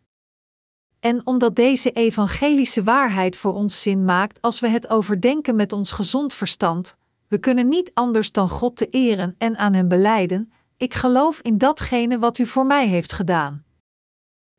En 0.99 1.27
omdat 1.27 1.55
deze 1.55 1.91
evangelische 1.91 2.83
waarheid 2.83 3.35
voor 3.35 3.53
ons 3.53 3.81
zin 3.81 4.05
maakt 4.05 4.41
als 4.41 4.59
we 4.59 4.67
het 4.67 4.89
overdenken 4.89 5.55
met 5.55 5.73
ons 5.73 5.91
gezond 5.91 6.33
verstand, 6.33 6.95
we 7.27 7.37
kunnen 7.37 7.67
niet 7.67 7.91
anders 7.93 8.31
dan 8.31 8.49
God 8.49 8.75
te 8.75 8.89
eren 8.89 9.35
en 9.37 9.57
aan 9.57 9.73
Hem 9.73 9.87
beleiden: 9.87 10.51
Ik 10.77 10.93
geloof 10.93 11.39
in 11.39 11.57
datgene 11.57 12.19
wat 12.19 12.37
U 12.37 12.45
voor 12.45 12.65
mij 12.65 12.87
heeft 12.87 13.11
gedaan. 13.11 13.63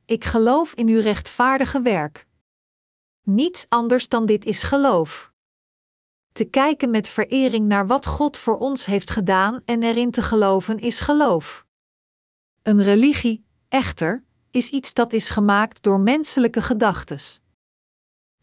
Ik 0.04 0.24
geloof 0.24 0.74
in 0.74 0.88
Uw 0.88 1.00
rechtvaardige 1.00 1.82
werk. 1.82 2.30
Niets 3.22 3.66
anders 3.68 4.08
dan 4.08 4.26
dit 4.26 4.44
is 4.44 4.62
geloof. 4.62 5.32
Te 6.32 6.44
kijken 6.44 6.90
met 6.90 7.08
verering 7.08 7.66
naar 7.66 7.86
wat 7.86 8.06
God 8.06 8.36
voor 8.36 8.58
ons 8.58 8.86
heeft 8.86 9.10
gedaan 9.10 9.62
en 9.64 9.82
erin 9.82 10.10
te 10.10 10.22
geloven 10.22 10.78
is 10.78 11.00
geloof. 11.00 11.66
Een 12.62 12.82
religie, 12.82 13.44
echter, 13.68 14.24
is 14.50 14.70
iets 14.70 14.94
dat 14.94 15.12
is 15.12 15.30
gemaakt 15.30 15.82
door 15.82 16.00
menselijke 16.00 16.62
gedachtes. 16.62 17.40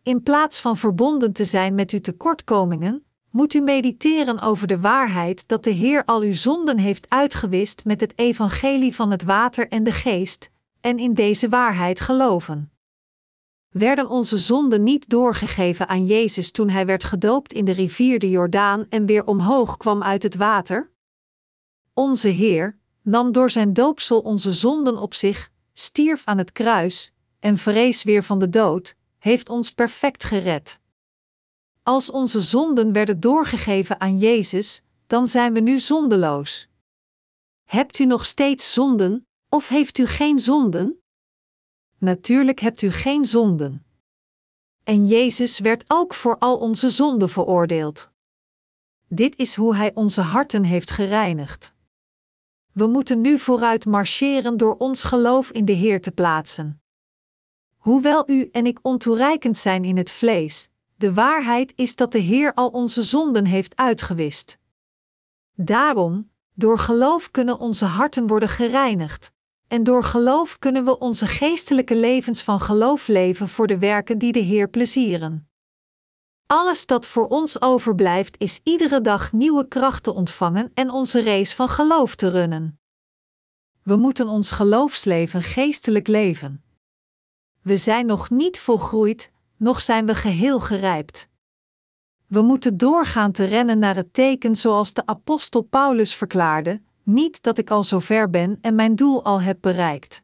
In 0.03 0.23
plaats 0.23 0.61
van 0.61 0.77
verbonden 0.77 1.33
te 1.33 1.45
zijn 1.45 1.75
met 1.75 1.91
uw 1.91 2.01
tekortkomingen, 2.01 3.05
moet 3.29 3.53
u 3.53 3.61
mediteren 3.61 4.39
over 4.39 4.67
de 4.67 4.79
waarheid 4.79 5.47
dat 5.47 5.63
de 5.63 5.71
Heer 5.71 6.05
al 6.05 6.21
uw 6.21 6.33
zonden 6.33 6.77
heeft 6.77 7.09
uitgewist 7.09 7.85
met 7.85 8.01
het 8.01 8.17
evangelie 8.17 8.95
van 8.95 9.11
het 9.11 9.23
water 9.23 9.67
en 9.67 9.83
de 9.83 9.91
geest, 9.91 10.49
en 10.81 10.99
in 10.99 11.13
deze 11.13 11.49
waarheid 11.49 11.99
geloven. 11.99 12.71
Werden 13.69 14.09
onze 14.09 14.37
zonden 14.37 14.83
niet 14.83 15.09
doorgegeven 15.09 15.87
aan 15.87 16.05
Jezus 16.05 16.51
toen 16.51 16.69
hij 16.69 16.85
werd 16.85 17.03
gedoopt 17.03 17.53
in 17.53 17.65
de 17.65 17.71
rivier 17.71 18.19
de 18.19 18.29
Jordaan 18.29 18.85
en 18.89 19.05
weer 19.05 19.25
omhoog 19.25 19.77
kwam 19.77 20.03
uit 20.03 20.23
het 20.23 20.35
water? 20.35 20.91
Onze 21.93 22.27
Heer 22.27 22.77
nam 23.01 23.31
door 23.31 23.51
zijn 23.51 23.73
doopsel 23.73 24.19
onze 24.19 24.51
zonden 24.51 24.97
op 24.97 25.13
zich, 25.13 25.51
stierf 25.73 26.21
aan 26.25 26.37
het 26.37 26.51
kruis 26.51 27.13
en 27.39 27.57
vrees 27.57 28.03
weer 28.03 28.23
van 28.23 28.39
de 28.39 28.49
dood, 28.49 28.95
heeft 29.17 29.49
ons 29.49 29.73
perfect 29.73 30.23
gered. 30.23 30.79
Als 31.83 32.11
onze 32.11 32.41
zonden 32.41 32.91
werden 32.91 33.19
doorgegeven 33.19 33.99
aan 33.99 34.17
Jezus, 34.17 34.81
dan 35.07 35.27
zijn 35.27 35.53
we 35.53 35.59
nu 35.59 35.79
zondeloos. 35.79 36.67
Hebt 37.63 37.99
u 37.99 38.05
nog 38.05 38.25
steeds 38.25 38.73
zonden, 38.73 39.27
of 39.49 39.67
heeft 39.67 39.97
u 39.97 40.05
geen 40.05 40.39
zonden? 40.39 40.98
Natuurlijk 41.99 42.59
hebt 42.59 42.81
u 42.81 42.91
geen 42.91 43.25
zonden. 43.25 43.85
En 44.83 45.07
Jezus 45.07 45.59
werd 45.59 45.83
ook 45.87 46.13
voor 46.13 46.37
al 46.37 46.57
onze 46.57 46.89
zonden 46.89 47.29
veroordeeld. 47.29 48.11
Dit 49.07 49.37
is 49.37 49.55
hoe 49.55 49.75
Hij 49.75 49.91
onze 49.93 50.21
harten 50.21 50.63
heeft 50.63 50.91
gereinigd. 50.91 51.73
We 52.71 52.87
moeten 52.87 53.21
nu 53.21 53.39
vooruit 53.39 53.85
marcheren 53.85 54.57
door 54.57 54.75
ons 54.77 55.03
geloof 55.03 55.51
in 55.51 55.65
de 55.65 55.71
Heer 55.71 56.01
te 56.01 56.11
plaatsen. 56.11 56.81
Hoewel 57.77 58.29
u 58.29 58.49
en 58.51 58.65
ik 58.65 58.79
ontoereikend 58.81 59.57
zijn 59.57 59.85
in 59.85 59.97
het 59.97 60.11
vlees, 60.11 60.69
de 60.95 61.13
waarheid 61.13 61.73
is 61.75 61.95
dat 61.95 62.11
de 62.11 62.19
Heer 62.19 62.53
al 62.53 62.69
onze 62.69 63.03
zonden 63.03 63.45
heeft 63.45 63.75
uitgewist. 63.75 64.57
Daarom, 65.55 66.31
door 66.53 66.79
geloof 66.79 67.31
kunnen 67.31 67.59
onze 67.59 67.85
harten 67.85 68.27
worden 68.27 68.49
gereinigd, 68.49 69.31
en 69.69 69.83
door 69.83 70.03
geloof 70.03 70.59
kunnen 70.59 70.85
we 70.85 70.99
onze 70.99 71.27
geestelijke 71.27 71.95
levens 71.95 72.43
van 72.43 72.59
geloof 72.59 73.07
leven 73.07 73.47
voor 73.47 73.67
de 73.67 73.77
werken 73.77 74.17
die 74.17 74.31
de 74.31 74.39
Heer 74.39 74.69
plezieren. 74.69 75.49
Alles 76.45 76.85
dat 76.85 77.05
voor 77.05 77.27
ons 77.27 77.61
overblijft 77.61 78.37
is 78.37 78.59
iedere 78.63 79.01
dag 79.01 79.31
nieuwe 79.31 79.67
krachten 79.67 80.13
ontvangen 80.13 80.71
en 80.73 80.89
onze 80.89 81.23
race 81.23 81.55
van 81.55 81.69
geloof 81.69 82.15
te 82.15 82.29
runnen. 82.29 82.79
We 83.83 83.95
moeten 83.95 84.27
ons 84.27 84.51
geloofsleven 84.51 85.43
geestelijk 85.43 86.07
leven. 86.07 86.63
We 87.61 87.77
zijn 87.77 88.05
nog 88.05 88.29
niet 88.29 88.59
volgroeid, 88.59 89.31
nog 89.57 89.81
zijn 89.81 90.05
we 90.05 90.15
geheel 90.15 90.59
gerijpt. 90.59 91.29
We 92.27 92.41
moeten 92.41 92.77
doorgaan 92.77 93.31
te 93.31 93.43
rennen 93.43 93.79
naar 93.79 93.95
het 93.95 94.13
teken 94.13 94.55
zoals 94.55 94.93
de 94.93 95.05
apostel 95.05 95.61
Paulus 95.61 96.15
verklaarde: 96.15 96.81
niet 97.03 97.43
dat 97.43 97.57
ik 97.57 97.69
al 97.69 97.83
zo 97.83 97.99
ver 97.99 98.29
ben 98.29 98.57
en 98.61 98.75
mijn 98.75 98.95
doel 98.95 99.23
al 99.23 99.41
heb 99.41 99.57
bereikt. 99.61 100.21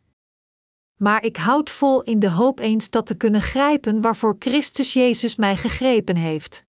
Maar 0.95 1.23
ik 1.23 1.37
houd 1.37 1.69
vol 1.69 2.03
in 2.03 2.19
de 2.19 2.29
hoop 2.29 2.59
eens 2.59 2.89
dat 2.89 3.05
te 3.05 3.15
kunnen 3.15 3.41
grijpen 3.41 4.01
waarvoor 4.01 4.35
Christus 4.39 4.93
Jezus 4.93 5.35
mij 5.35 5.57
gegrepen 5.57 6.15
heeft. 6.15 6.65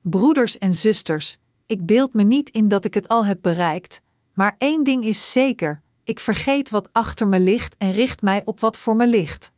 Broeders 0.00 0.58
en 0.58 0.74
zusters, 0.74 1.38
ik 1.66 1.86
beeld 1.86 2.14
me 2.14 2.22
niet 2.22 2.50
in 2.50 2.68
dat 2.68 2.84
ik 2.84 2.94
het 2.94 3.08
al 3.08 3.24
heb 3.24 3.38
bereikt, 3.40 4.00
maar 4.32 4.54
één 4.58 4.84
ding 4.84 5.04
is 5.04 5.32
zeker: 5.32 5.82
ik 6.04 6.20
vergeet 6.20 6.70
wat 6.70 6.88
achter 6.92 7.28
me 7.28 7.40
ligt 7.40 7.76
en 7.76 7.92
richt 7.92 8.22
mij 8.22 8.42
op 8.44 8.60
wat 8.60 8.76
voor 8.76 8.96
me 8.96 9.06
ligt. 9.06 9.52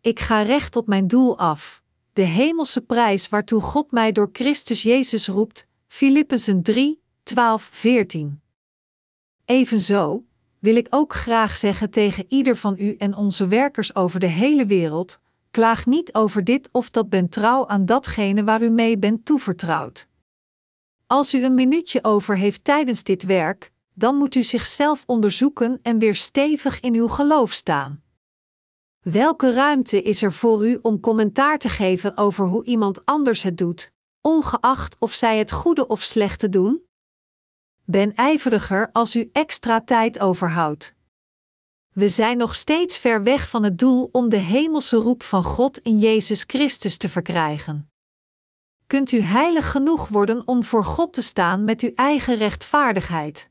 Ik 0.00 0.20
ga 0.20 0.42
recht 0.42 0.76
op 0.76 0.86
mijn 0.86 1.06
doel 1.06 1.38
af, 1.38 1.82
de 2.12 2.22
hemelse 2.22 2.80
prijs 2.80 3.28
waartoe 3.28 3.60
God 3.60 3.90
mij 3.90 4.12
door 4.12 4.28
Christus 4.32 4.82
Jezus 4.82 5.28
roept. 5.28 5.66
Filippenzen 5.86 6.62
3, 6.62 7.00
12, 7.22 7.68
14. 7.72 8.40
Evenzo 9.46 10.24
wil 10.58 10.76
ik 10.76 10.86
ook 10.90 11.14
graag 11.14 11.56
zeggen 11.56 11.90
tegen 11.90 12.24
ieder 12.28 12.56
van 12.56 12.74
u 12.78 12.94
en 12.94 13.14
onze 13.14 13.46
werkers 13.46 13.94
over 13.94 14.20
de 14.20 14.26
hele 14.26 14.66
wereld: 14.66 15.18
klaag 15.50 15.86
niet 15.86 16.14
over 16.14 16.44
dit 16.44 16.68
of 16.72 16.90
dat, 16.90 17.08
ben 17.08 17.28
trouw 17.28 17.66
aan 17.66 17.84
datgene 17.84 18.44
waar 18.44 18.62
u 18.62 18.70
mee 18.70 18.98
bent 18.98 19.24
toevertrouwd. 19.24 20.08
Als 21.06 21.34
u 21.34 21.44
een 21.44 21.54
minuutje 21.54 22.04
over 22.04 22.36
heeft 22.36 22.64
tijdens 22.64 23.02
dit 23.02 23.22
werk, 23.22 23.72
dan 23.94 24.16
moet 24.16 24.34
u 24.34 24.42
zichzelf 24.42 25.02
onderzoeken 25.06 25.78
en 25.82 25.98
weer 25.98 26.16
stevig 26.16 26.80
in 26.80 26.94
uw 26.94 27.08
geloof 27.08 27.52
staan. 27.52 28.02
Welke 29.00 29.52
ruimte 29.52 30.02
is 30.02 30.22
er 30.22 30.32
voor 30.32 30.68
u 30.68 30.78
om 30.82 31.00
commentaar 31.00 31.58
te 31.58 31.68
geven 31.68 32.16
over 32.16 32.46
hoe 32.46 32.64
iemand 32.64 33.04
anders 33.04 33.42
het 33.42 33.58
doet, 33.58 33.92
ongeacht 34.20 34.96
of 34.98 35.12
zij 35.12 35.38
het 35.38 35.52
goede 35.52 35.86
of 35.86 36.02
slechte 36.02 36.48
doen? 36.48 36.85
Ben 37.88 38.14
ijveriger 38.14 38.88
als 38.92 39.16
u 39.16 39.28
extra 39.32 39.80
tijd 39.80 40.18
overhoudt. 40.18 40.94
We 41.92 42.08
zijn 42.08 42.36
nog 42.36 42.54
steeds 42.54 42.98
ver 42.98 43.22
weg 43.22 43.48
van 43.48 43.62
het 43.62 43.78
doel 43.78 44.08
om 44.12 44.28
de 44.28 44.36
hemelse 44.36 44.96
roep 44.96 45.22
van 45.22 45.44
God 45.44 45.78
in 45.78 45.98
Jezus 45.98 46.44
Christus 46.46 46.96
te 46.96 47.08
verkrijgen. 47.08 47.90
Kunt 48.86 49.12
u 49.12 49.20
heilig 49.20 49.70
genoeg 49.70 50.08
worden 50.08 50.46
om 50.46 50.64
voor 50.64 50.84
God 50.84 51.12
te 51.12 51.22
staan 51.22 51.64
met 51.64 51.80
uw 51.80 51.92
eigen 51.94 52.36
rechtvaardigheid? 52.36 53.50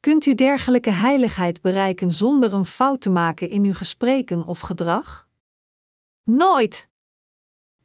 Kunt 0.00 0.26
u 0.26 0.34
dergelijke 0.34 0.90
heiligheid 0.90 1.60
bereiken 1.60 2.10
zonder 2.10 2.52
een 2.52 2.66
fout 2.66 3.00
te 3.00 3.10
maken 3.10 3.50
in 3.50 3.64
uw 3.64 3.74
gespreken 3.74 4.46
of 4.46 4.60
gedrag? 4.60 5.28
Nooit! 6.22 6.88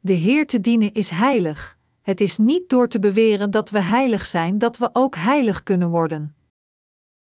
De 0.00 0.12
Heer 0.12 0.46
te 0.46 0.60
dienen 0.60 0.92
is 0.92 1.10
heilig. 1.10 1.78
Het 2.04 2.20
is 2.20 2.38
niet 2.38 2.68
door 2.68 2.88
te 2.88 2.98
beweren 2.98 3.50
dat 3.50 3.70
we 3.70 3.80
heilig 3.80 4.26
zijn 4.26 4.58
dat 4.58 4.76
we 4.78 4.90
ook 4.92 5.16
heilig 5.16 5.62
kunnen 5.62 5.88
worden. 5.88 6.36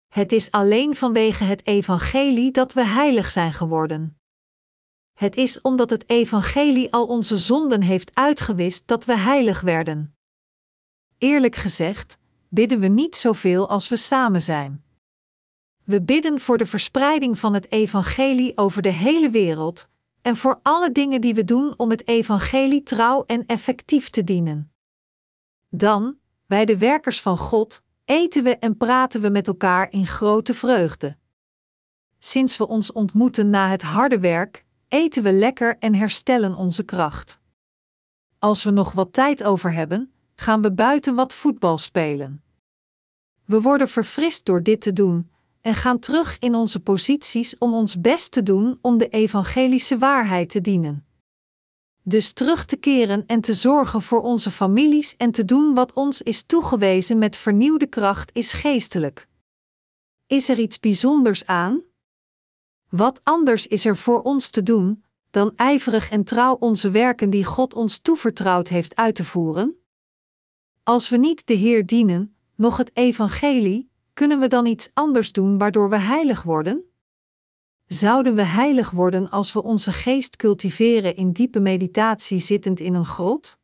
Het 0.07 0.31
is 0.31 0.51
alleen 0.51 0.95
vanwege 0.95 1.43
het 1.43 1.65
Evangelie 1.67 2.51
dat 2.51 2.73
we 2.73 2.85
heilig 2.85 3.31
zijn 3.31 3.53
geworden. 3.53 4.17
Het 5.13 5.35
is 5.35 5.61
omdat 5.61 5.89
het 5.89 6.09
Evangelie 6.09 6.93
al 6.93 7.05
onze 7.05 7.37
zonden 7.37 7.81
heeft 7.81 8.11
uitgewist 8.13 8.87
dat 8.87 9.05
we 9.05 9.17
heilig 9.17 9.61
werden. 9.61 10.15
Eerlijk 11.17 11.55
gezegd, 11.55 12.17
bidden 12.47 12.79
we 12.79 12.87
niet 12.87 13.15
zoveel 13.15 13.69
als 13.69 13.89
we 13.89 13.97
samen 13.97 14.41
zijn. 14.41 14.83
We 15.83 16.01
bidden 16.01 16.39
voor 16.39 16.57
de 16.57 16.65
verspreiding 16.65 17.39
van 17.39 17.53
het 17.53 17.71
evangelie 17.71 18.57
over 18.57 18.81
de 18.81 18.91
hele 18.91 19.29
wereld 19.29 19.89
en 20.21 20.35
voor 20.35 20.59
alle 20.63 20.91
dingen 20.91 21.21
die 21.21 21.33
we 21.33 21.43
doen 21.43 21.73
om 21.77 21.89
het 21.89 22.07
evangelie 22.07 22.83
trouw 22.83 23.23
en 23.25 23.45
effectief 23.45 24.09
te 24.09 24.23
dienen. 24.23 24.71
Dan, 25.69 26.17
wij 26.45 26.65
de 26.65 26.77
werkers 26.77 27.21
van 27.21 27.37
God, 27.37 27.81
eten 28.05 28.43
we 28.43 28.57
en 28.57 28.77
praten 28.77 29.21
we 29.21 29.29
met 29.29 29.47
elkaar 29.47 29.91
in 29.91 30.07
grote 30.07 30.53
vreugde. 30.53 31.17
Sinds 32.17 32.57
we 32.57 32.67
ons 32.67 32.91
ontmoeten 32.91 33.49
na 33.49 33.69
het 33.69 33.81
harde 33.81 34.19
werk, 34.19 34.65
eten 34.87 35.23
we 35.23 35.33
lekker 35.33 35.77
en 35.77 35.95
herstellen 35.95 36.55
onze 36.55 36.83
kracht. 36.83 37.39
Als 38.39 38.63
we 38.63 38.71
nog 38.71 38.91
wat 38.91 39.13
tijd 39.13 39.43
over 39.43 39.73
hebben, 39.73 40.13
gaan 40.35 40.61
we 40.61 40.71
buiten 40.71 41.15
wat 41.15 41.33
voetbal 41.33 41.77
spelen. 41.77 42.43
We 43.45 43.61
worden 43.61 43.87
verfrist 43.87 44.45
door 44.45 44.63
dit 44.63 44.81
te 44.81 44.93
doen 44.93 45.29
en 45.61 45.75
gaan 45.75 45.99
terug 45.99 46.39
in 46.39 46.55
onze 46.55 46.79
posities 46.79 47.57
om 47.57 47.73
ons 47.73 48.01
best 48.01 48.31
te 48.31 48.43
doen 48.43 48.77
om 48.81 48.97
de 48.97 49.07
evangelische 49.07 49.97
waarheid 49.97 50.49
te 50.49 50.61
dienen. 50.61 51.05
Dus 52.03 52.33
terug 52.33 52.65
te 52.65 52.75
keren 52.75 53.23
en 53.25 53.41
te 53.41 53.53
zorgen 53.53 54.01
voor 54.01 54.21
onze 54.21 54.51
families 54.51 55.17
en 55.17 55.31
te 55.31 55.45
doen 55.45 55.73
wat 55.73 55.93
ons 55.93 56.21
is 56.21 56.43
toegewezen 56.43 57.17
met 57.17 57.35
vernieuwde 57.35 57.87
kracht 57.87 58.29
is 58.33 58.51
geestelijk. 58.51 59.27
Is 60.27 60.49
er 60.49 60.59
iets 60.59 60.79
bijzonders 60.79 61.45
aan? 61.45 61.81
Wat 62.89 63.19
anders 63.23 63.67
is 63.67 63.85
er 63.85 63.97
voor 63.97 64.21
ons 64.21 64.49
te 64.49 64.63
doen 64.63 65.03
dan 65.29 65.53
ijverig 65.55 66.09
en 66.09 66.23
trouw 66.23 66.55
onze 66.55 66.91
werken 66.91 67.29
die 67.29 67.45
God 67.45 67.73
ons 67.73 67.97
toevertrouwd 67.97 68.67
heeft 68.67 68.95
uit 68.95 69.15
te 69.15 69.23
voeren? 69.23 69.75
Als 70.83 71.09
we 71.09 71.17
niet 71.17 71.47
de 71.47 71.53
Heer 71.53 71.85
dienen, 71.85 72.35
nog 72.55 72.77
het 72.77 72.91
Evangelie, 72.93 73.88
kunnen 74.19 74.39
we 74.39 74.47
dan 74.47 74.65
iets 74.65 74.89
anders 74.93 75.31
doen 75.31 75.57
waardoor 75.57 75.89
we 75.89 75.97
heilig 75.97 76.43
worden? 76.43 76.83
Zouden 77.87 78.35
we 78.35 78.41
heilig 78.41 78.91
worden 78.91 79.29
als 79.29 79.53
we 79.53 79.63
onze 79.63 79.93
geest 79.93 80.35
cultiveren 80.35 81.15
in 81.15 81.31
diepe 81.31 81.59
meditatie 81.59 82.39
zittend 82.39 82.79
in 82.79 82.93
een 82.93 83.05
grot? 83.05 83.57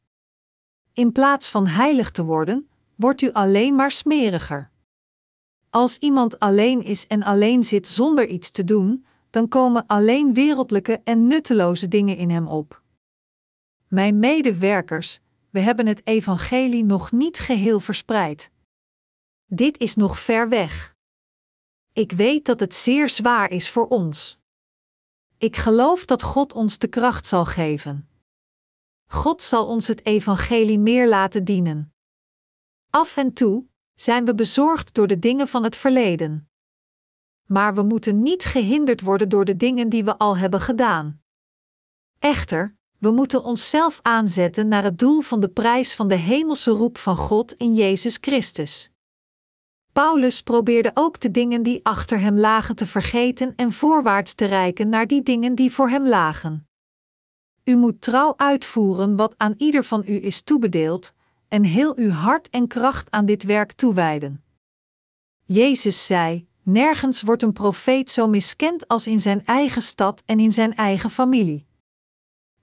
In 0.93 1.11
plaats 1.11 1.49
van 1.49 1.67
heilig 1.67 2.11
te 2.11 2.23
worden, 2.23 2.69
wordt 2.95 3.21
u 3.21 3.31
alleen 3.31 3.75
maar 3.75 3.91
smeriger. 3.91 4.71
Als 5.69 5.97
iemand 5.97 6.39
alleen 6.39 6.83
is 6.83 7.07
en 7.07 7.23
alleen 7.23 7.63
zit 7.63 7.87
zonder 7.87 8.27
iets 8.27 8.51
te 8.51 8.63
doen, 8.63 9.05
dan 9.29 9.47
komen 9.47 9.85
alleen 9.85 10.33
wereldlijke 10.33 11.01
en 11.03 11.27
nutteloze 11.27 11.87
dingen 11.87 12.17
in 12.17 12.29
hem 12.29 12.47
op. 12.47 12.81
Mijn 13.87 14.19
medewerkers, 14.19 15.19
we 15.49 15.59
hebben 15.59 15.87
het 15.87 16.01
evangelie 16.07 16.83
nog 16.83 17.11
niet 17.11 17.39
geheel 17.39 17.79
verspreid. 17.79 18.53
Dit 19.45 19.77
is 19.77 19.95
nog 19.95 20.19
ver 20.19 20.49
weg. 20.49 20.95
Ik 21.93 22.11
weet 22.11 22.45
dat 22.45 22.59
het 22.59 22.73
zeer 22.73 23.09
zwaar 23.09 23.51
is 23.51 23.69
voor 23.69 23.87
ons. 23.87 24.37
Ik 25.37 25.55
geloof 25.55 26.05
dat 26.05 26.21
God 26.23 26.53
ons 26.53 26.77
de 26.77 26.87
kracht 26.87 27.27
zal 27.27 27.45
geven. 27.45 28.09
God 29.05 29.41
zal 29.41 29.67
ons 29.67 29.87
het 29.87 30.05
evangelie 30.05 30.79
meer 30.79 31.07
laten 31.07 31.43
dienen. 31.43 31.93
Af 32.89 33.17
en 33.17 33.33
toe 33.33 33.65
zijn 33.95 34.25
we 34.25 34.35
bezorgd 34.35 34.93
door 34.93 35.07
de 35.07 35.19
dingen 35.19 35.47
van 35.47 35.63
het 35.63 35.75
verleden. 35.75 36.49
Maar 37.45 37.75
we 37.75 37.81
moeten 37.81 38.21
niet 38.21 38.43
gehinderd 38.43 39.01
worden 39.01 39.29
door 39.29 39.45
de 39.45 39.55
dingen 39.55 39.89
die 39.89 40.03
we 40.03 40.17
al 40.17 40.37
hebben 40.37 40.61
gedaan. 40.61 41.21
Echter, 42.19 42.77
we 42.97 43.11
moeten 43.11 43.43
onszelf 43.43 43.99
aanzetten 44.01 44.67
naar 44.67 44.83
het 44.83 44.99
doel 44.99 45.21
van 45.21 45.39
de 45.39 45.49
prijs 45.49 45.95
van 45.95 46.07
de 46.07 46.15
hemelse 46.15 46.71
roep 46.71 46.97
van 46.97 47.17
God 47.17 47.53
in 47.53 47.73
Jezus 47.73 48.17
Christus. 48.21 48.93
Paulus 49.95 50.41
probeerde 50.41 50.91
ook 50.93 51.19
de 51.19 51.31
dingen 51.31 51.63
die 51.63 51.79
achter 51.83 52.19
hem 52.19 52.37
lagen 52.37 52.75
te 52.75 52.85
vergeten 52.85 53.53
en 53.55 53.71
voorwaarts 53.71 54.33
te 54.33 54.45
reiken 54.45 54.89
naar 54.89 55.07
die 55.07 55.23
dingen 55.23 55.55
die 55.55 55.71
voor 55.71 55.89
hem 55.89 56.07
lagen. 56.07 56.67
U 57.63 57.75
moet 57.75 58.01
trouw 58.01 58.33
uitvoeren 58.37 59.15
wat 59.15 59.33
aan 59.37 59.53
ieder 59.57 59.83
van 59.83 60.03
u 60.07 60.23
is 60.23 60.41
toebedeeld, 60.41 61.13
en 61.47 61.63
heel 61.63 61.97
uw 61.97 62.09
hart 62.09 62.49
en 62.49 62.67
kracht 62.67 63.11
aan 63.11 63.25
dit 63.25 63.43
werk 63.43 63.71
toewijden. 63.71 64.43
Jezus 65.45 66.05
zei: 66.05 66.47
Nergens 66.63 67.21
wordt 67.21 67.41
een 67.41 67.53
profeet 67.53 68.09
zo 68.09 68.27
miskend 68.27 68.87
als 68.87 69.07
in 69.07 69.19
zijn 69.19 69.45
eigen 69.45 69.81
stad 69.81 70.21
en 70.25 70.39
in 70.39 70.51
zijn 70.51 70.75
eigen 70.75 71.09
familie. 71.09 71.65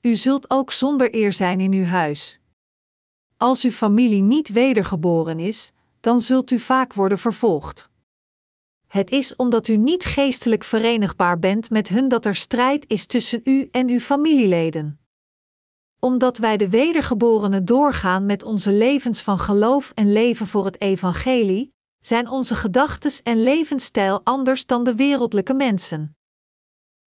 U 0.00 0.16
zult 0.16 0.50
ook 0.50 0.72
zonder 0.72 1.14
eer 1.14 1.32
zijn 1.32 1.60
in 1.60 1.72
uw 1.72 1.84
huis. 1.84 2.40
Als 3.36 3.62
uw 3.64 3.70
familie 3.70 4.22
niet 4.22 4.48
wedergeboren 4.48 5.38
is, 5.38 5.72
dan 6.02 6.20
zult 6.20 6.50
u 6.50 6.58
vaak 6.58 6.92
worden 6.92 7.18
vervolgd. 7.18 7.90
Het 8.86 9.10
is 9.10 9.36
omdat 9.36 9.68
u 9.68 9.76
niet 9.76 10.04
geestelijk 10.04 10.64
verenigbaar 10.64 11.38
bent 11.38 11.70
met 11.70 11.88
hun 11.88 12.08
dat 12.08 12.24
er 12.24 12.34
strijd 12.34 12.84
is 12.88 13.06
tussen 13.06 13.40
u 13.44 13.68
en 13.70 13.88
uw 13.88 13.98
familieleden. 13.98 15.00
Omdat 15.98 16.38
wij 16.38 16.56
de 16.56 16.68
wedergeborenen 16.68 17.64
doorgaan 17.64 18.26
met 18.26 18.42
onze 18.42 18.72
levens 18.72 19.22
van 19.22 19.38
geloof 19.38 19.92
en 19.94 20.12
leven 20.12 20.46
voor 20.46 20.64
het 20.64 20.80
evangelie, 20.80 21.74
zijn 22.00 22.28
onze 22.28 22.54
gedachtes 22.54 23.22
en 23.22 23.42
levensstijl 23.42 24.20
anders 24.24 24.66
dan 24.66 24.84
de 24.84 24.94
wereldlijke 24.94 25.54
mensen. 25.54 26.16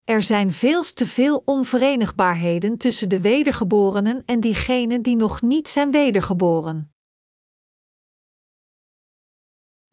Er 0.03 0.23
zijn 0.23 0.51
veel 0.51 0.83
te 0.83 1.07
veel 1.07 1.41
onverenigbaarheden 1.45 2.77
tussen 2.77 3.09
de 3.09 3.21
wedergeborenen 3.21 4.23
en 4.25 4.39
diegenen 4.39 5.01
die 5.01 5.15
nog 5.15 5.41
niet 5.41 5.69
zijn 5.69 5.91
wedergeboren. 5.91 6.94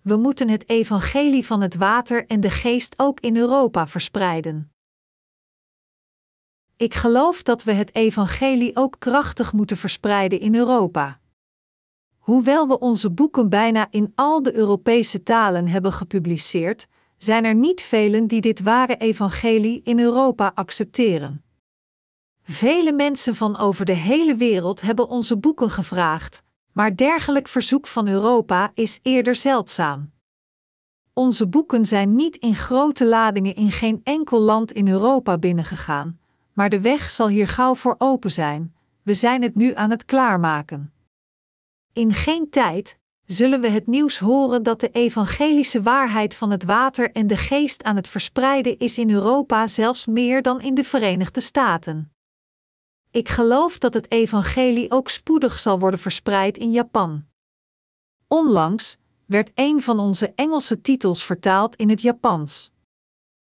We 0.02 0.16
moeten 0.16 0.48
het 0.48 0.68
evangelie 0.68 1.46
van 1.46 1.60
het 1.60 1.74
water 1.74 2.26
en 2.26 2.40
de 2.40 2.50
geest 2.50 2.94
ook 2.96 3.20
in 3.20 3.36
Europa 3.36 3.86
verspreiden. 3.86 4.72
Ik 6.76 6.94
geloof 6.94 7.42
dat 7.42 7.64
we 7.64 7.72
het 7.72 7.94
evangelie 7.94 8.76
ook 8.76 8.96
krachtig 8.98 9.52
moeten 9.52 9.76
verspreiden 9.76 10.40
in 10.40 10.54
Europa. 10.54 11.20
Hoewel 12.18 12.68
we 12.68 12.78
onze 12.78 13.10
boeken 13.10 13.48
bijna 13.48 13.86
in 13.90 14.12
al 14.14 14.42
de 14.42 14.54
Europese 14.54 15.22
talen 15.22 15.68
hebben 15.68 15.92
gepubliceerd, 15.92 16.86
zijn 17.16 17.44
er 17.44 17.54
niet 17.54 17.80
velen 17.80 18.26
die 18.26 18.40
dit 18.40 18.60
ware 18.60 18.96
evangelie 18.96 19.80
in 19.82 19.98
Europa 19.98 20.52
accepteren. 20.54 21.44
Vele 22.42 22.92
mensen 22.92 23.34
van 23.34 23.58
over 23.58 23.84
de 23.84 23.92
hele 23.92 24.36
wereld 24.36 24.80
hebben 24.80 25.08
onze 25.08 25.38
boeken 25.38 25.70
gevraagd, 25.70 26.42
maar 26.72 26.96
dergelijk 26.96 27.48
verzoek 27.48 27.86
van 27.86 28.08
Europa 28.08 28.70
is 28.74 28.98
eerder 29.02 29.36
zeldzaam. 29.36 30.10
Onze 31.12 31.48
boeken 31.48 31.86
zijn 31.86 32.14
niet 32.14 32.36
in 32.36 32.54
grote 32.54 33.06
ladingen 33.06 33.54
in 33.54 33.70
geen 33.70 34.00
enkel 34.04 34.40
land 34.40 34.72
in 34.72 34.88
Europa 34.88 35.38
binnengegaan, 35.38 36.18
maar 36.52 36.68
de 36.68 36.80
weg 36.80 37.10
zal 37.10 37.28
hier 37.28 37.48
gauw 37.48 37.74
voor 37.74 37.94
open 37.98 38.30
zijn. 38.30 38.74
We 39.02 39.14
zijn 39.14 39.42
het 39.42 39.54
nu 39.54 39.74
aan 39.74 39.90
het 39.90 40.04
klaarmaken. 40.04 40.92
In 41.92 42.12
geen 42.12 42.50
tijd 42.50 42.98
zullen 43.26 43.60
we 43.60 43.68
het 43.68 43.86
nieuws 43.86 44.18
horen 44.18 44.62
dat 44.62 44.80
de 44.80 44.90
evangelische 44.90 45.82
waarheid 45.82 46.34
van 46.34 46.50
het 46.50 46.64
water 46.64 47.10
en 47.10 47.26
de 47.26 47.36
geest 47.36 47.82
aan 47.82 47.96
het 47.96 48.08
verspreiden 48.08 48.78
is 48.78 48.98
in 48.98 49.10
Europa 49.10 49.66
zelfs 49.66 50.06
meer 50.06 50.42
dan 50.42 50.60
in 50.60 50.74
de 50.74 50.84
Verenigde 50.84 51.40
Staten. 51.40 52.12
Ik 53.12 53.28
geloof 53.28 53.78
dat 53.78 53.94
het 53.94 54.10
evangelie 54.10 54.90
ook 54.90 55.08
spoedig 55.08 55.58
zal 55.58 55.78
worden 55.78 56.00
verspreid 56.00 56.58
in 56.58 56.70
Japan. 56.70 57.24
Onlangs 58.28 58.96
werd 59.26 59.50
een 59.54 59.82
van 59.82 59.98
onze 59.98 60.32
Engelse 60.34 60.80
titels 60.80 61.24
vertaald 61.24 61.76
in 61.76 61.88
het 61.88 62.00
Japans. 62.00 62.72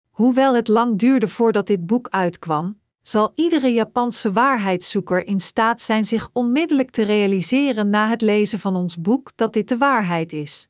Hoewel 0.09 0.55
het 0.55 0.67
lang 0.67 0.99
duurde 0.99 1.27
voordat 1.27 1.67
dit 1.67 1.85
boek 1.85 2.07
uitkwam, 2.09 2.79
zal 3.01 3.31
iedere 3.35 3.73
Japanse 3.73 4.31
waarheidszoeker 4.31 5.27
in 5.27 5.39
staat 5.39 5.81
zijn 5.81 6.05
zich 6.05 6.29
onmiddellijk 6.33 6.91
te 6.91 7.03
realiseren 7.03 7.89
na 7.89 8.09
het 8.09 8.21
lezen 8.21 8.59
van 8.59 8.75
ons 8.75 8.97
boek 8.97 9.31
dat 9.35 9.53
dit 9.53 9.67
de 9.67 9.77
waarheid 9.77 10.33
is. 10.33 10.69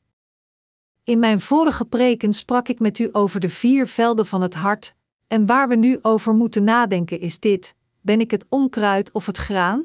In 1.04 1.18
mijn 1.18 1.40
vorige 1.40 1.84
preken 1.84 2.32
sprak 2.32 2.68
ik 2.68 2.78
met 2.78 2.98
u 2.98 3.08
over 3.12 3.40
de 3.40 3.48
vier 3.48 3.86
velden 3.86 4.26
van 4.26 4.42
het 4.42 4.54
hart, 4.54 4.94
en 5.26 5.46
waar 5.46 5.68
we 5.68 5.76
nu 5.76 5.98
over 6.02 6.34
moeten 6.34 6.64
nadenken 6.64 7.20
is 7.20 7.40
dit: 7.40 7.75
ben 8.06 8.20
ik 8.20 8.30
het 8.30 8.46
onkruid 8.48 9.12
of 9.12 9.26
het 9.26 9.36
graan? 9.36 9.84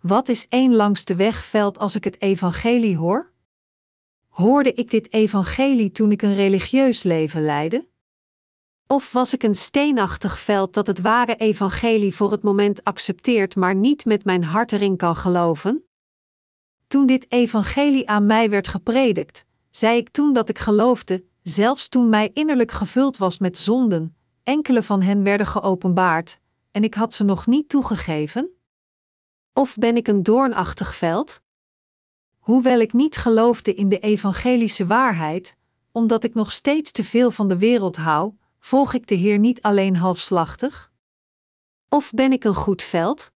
Wat 0.00 0.28
is 0.28 0.48
één 0.48 0.74
langs 0.74 1.04
de 1.04 1.32
veld 1.32 1.78
als 1.78 1.94
ik 1.94 2.04
het 2.04 2.20
evangelie 2.20 2.96
hoor? 2.96 3.32
Hoorde 4.28 4.72
ik 4.72 4.90
dit 4.90 5.12
evangelie 5.12 5.90
toen 5.90 6.12
ik 6.12 6.22
een 6.22 6.34
religieus 6.34 7.02
leven 7.02 7.42
leidde? 7.42 7.88
Of 8.86 9.12
was 9.12 9.34
ik 9.34 9.42
een 9.42 9.54
steenachtig 9.54 10.38
veld 10.38 10.74
dat 10.74 10.86
het 10.86 11.00
ware 11.00 11.36
evangelie 11.36 12.14
voor 12.14 12.30
het 12.30 12.42
moment 12.42 12.84
accepteert, 12.84 13.56
maar 13.56 13.74
niet 13.74 14.04
met 14.04 14.24
mijn 14.24 14.44
hart 14.44 14.72
erin 14.72 14.96
kan 14.96 15.16
geloven? 15.16 15.84
Toen 16.86 17.06
dit 17.06 17.32
evangelie 17.32 18.08
aan 18.08 18.26
mij 18.26 18.50
werd 18.50 18.68
gepredikt, 18.68 19.44
zei 19.70 19.96
ik 19.96 20.08
toen 20.08 20.32
dat 20.32 20.48
ik 20.48 20.58
geloofde, 20.58 21.24
zelfs 21.42 21.88
toen 21.88 22.08
mij 22.08 22.30
innerlijk 22.32 22.70
gevuld 22.70 23.16
was 23.16 23.38
met 23.38 23.58
zonden, 23.58 24.16
enkele 24.42 24.82
van 24.82 25.02
hen 25.02 25.22
werden 25.22 25.46
geopenbaard, 25.46 26.40
en 26.76 26.84
ik 26.84 26.94
had 26.94 27.14
ze 27.14 27.24
nog 27.24 27.46
niet 27.46 27.68
toegegeven? 27.68 28.50
Of 29.52 29.76
ben 29.76 29.96
ik 29.96 30.08
een 30.08 30.22
doornachtig 30.22 30.94
veld? 30.94 31.42
Hoewel 32.38 32.80
ik 32.80 32.92
niet 32.92 33.16
geloofde 33.16 33.74
in 33.74 33.88
de 33.88 33.98
evangelische 33.98 34.86
waarheid, 34.86 35.56
omdat 35.92 36.24
ik 36.24 36.34
nog 36.34 36.52
steeds 36.52 36.90
te 36.90 37.04
veel 37.04 37.30
van 37.30 37.48
de 37.48 37.58
wereld 37.58 37.96
hou, 37.96 38.32
volg 38.58 38.94
ik 38.94 39.06
de 39.06 39.14
Heer 39.14 39.38
niet 39.38 39.62
alleen 39.62 39.96
halfslachtig? 39.96 40.92
Of 41.88 42.10
ben 42.10 42.32
ik 42.32 42.44
een 42.44 42.54
goed 42.54 42.82
veld? 42.82 43.32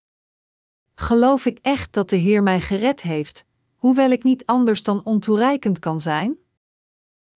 Geloof 0.95 1.45
ik 1.45 1.59
echt 1.61 1.93
dat 1.93 2.09
de 2.09 2.15
Heer 2.15 2.43
mij 2.43 2.61
gered 2.61 3.01
heeft, 3.01 3.45
hoewel 3.75 4.11
ik 4.11 4.23
niet 4.23 4.45
anders 4.45 4.83
dan 4.83 5.03
ontoereikend 5.03 5.79
kan 5.79 6.01
zijn? 6.01 6.37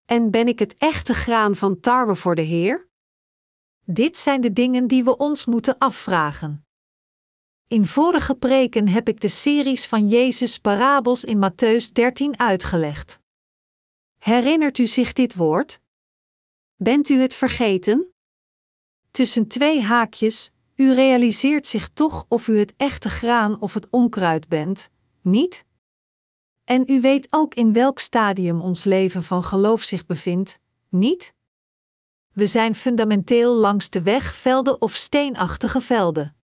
En 0.05 0.31
ben 0.31 0.49
ik 0.49 0.59
het 0.59 0.77
echte 0.77 1.15
graan 1.15 1.57
van 1.57 1.81
tarwe 1.81 2.15
voor 2.15 2.35
de 2.35 2.43
Heer? 2.43 2.91
Dit 3.93 4.19
zijn 4.19 4.41
de 4.41 4.53
dingen 4.53 4.87
die 4.87 5.05
we 5.05 5.17
ons 5.17 5.45
moeten 5.45 5.79
afvragen. 5.79 6.67
In 7.67 7.87
vorige 7.87 8.35
preken 8.35 8.89
heb 8.89 9.09
ik 9.09 9.21
de 9.21 9.29
series 9.29 9.87
van 9.87 10.09
Jezus 10.09 10.59
parabels 10.59 11.25
in 11.25 11.37
Matthäus 11.37 11.93
13 11.93 12.39
uitgelegd. 12.39 13.21
Herinnert 14.19 14.79
u 14.79 14.87
zich 14.87 15.13
dit 15.13 15.35
woord? 15.35 15.81
Bent 16.77 17.09
u 17.09 17.21
het 17.21 17.35
vergeten? 17.35 18.13
Tussen 19.11 19.49
twee 19.49 19.81
haakjes, 19.83 20.51
u 20.77 20.95
realiseert 20.95 21.67
zich 21.67 21.89
toch 21.89 22.25
of 22.29 22.49
u 22.49 22.59
het 22.59 22.75
echte 22.77 23.09
graan 23.09 23.61
of 23.61 23.75
het 23.75 23.91
onkruid 23.91 24.49
bent, 24.49 24.91
niet? 25.21 25.65
En 26.65 26.85
u 26.87 27.01
weet 27.01 27.27
ook 27.31 27.55
in 27.55 27.73
welk 27.73 27.99
stadium 27.99 28.61
ons 28.61 28.85
leven 28.85 29.23
van 29.23 29.43
geloof 29.43 29.83
zich 29.83 30.07
bevindt, 30.07 30.59
niet? 30.89 31.35
We 32.33 32.47
zijn 32.47 32.75
fundamenteel 32.75 33.55
langs 33.55 33.91
de 33.91 34.03
weg 34.03 34.35
velden 34.35 34.81
of 34.81 34.95
steenachtige 34.95 35.81
velden. 35.81 36.37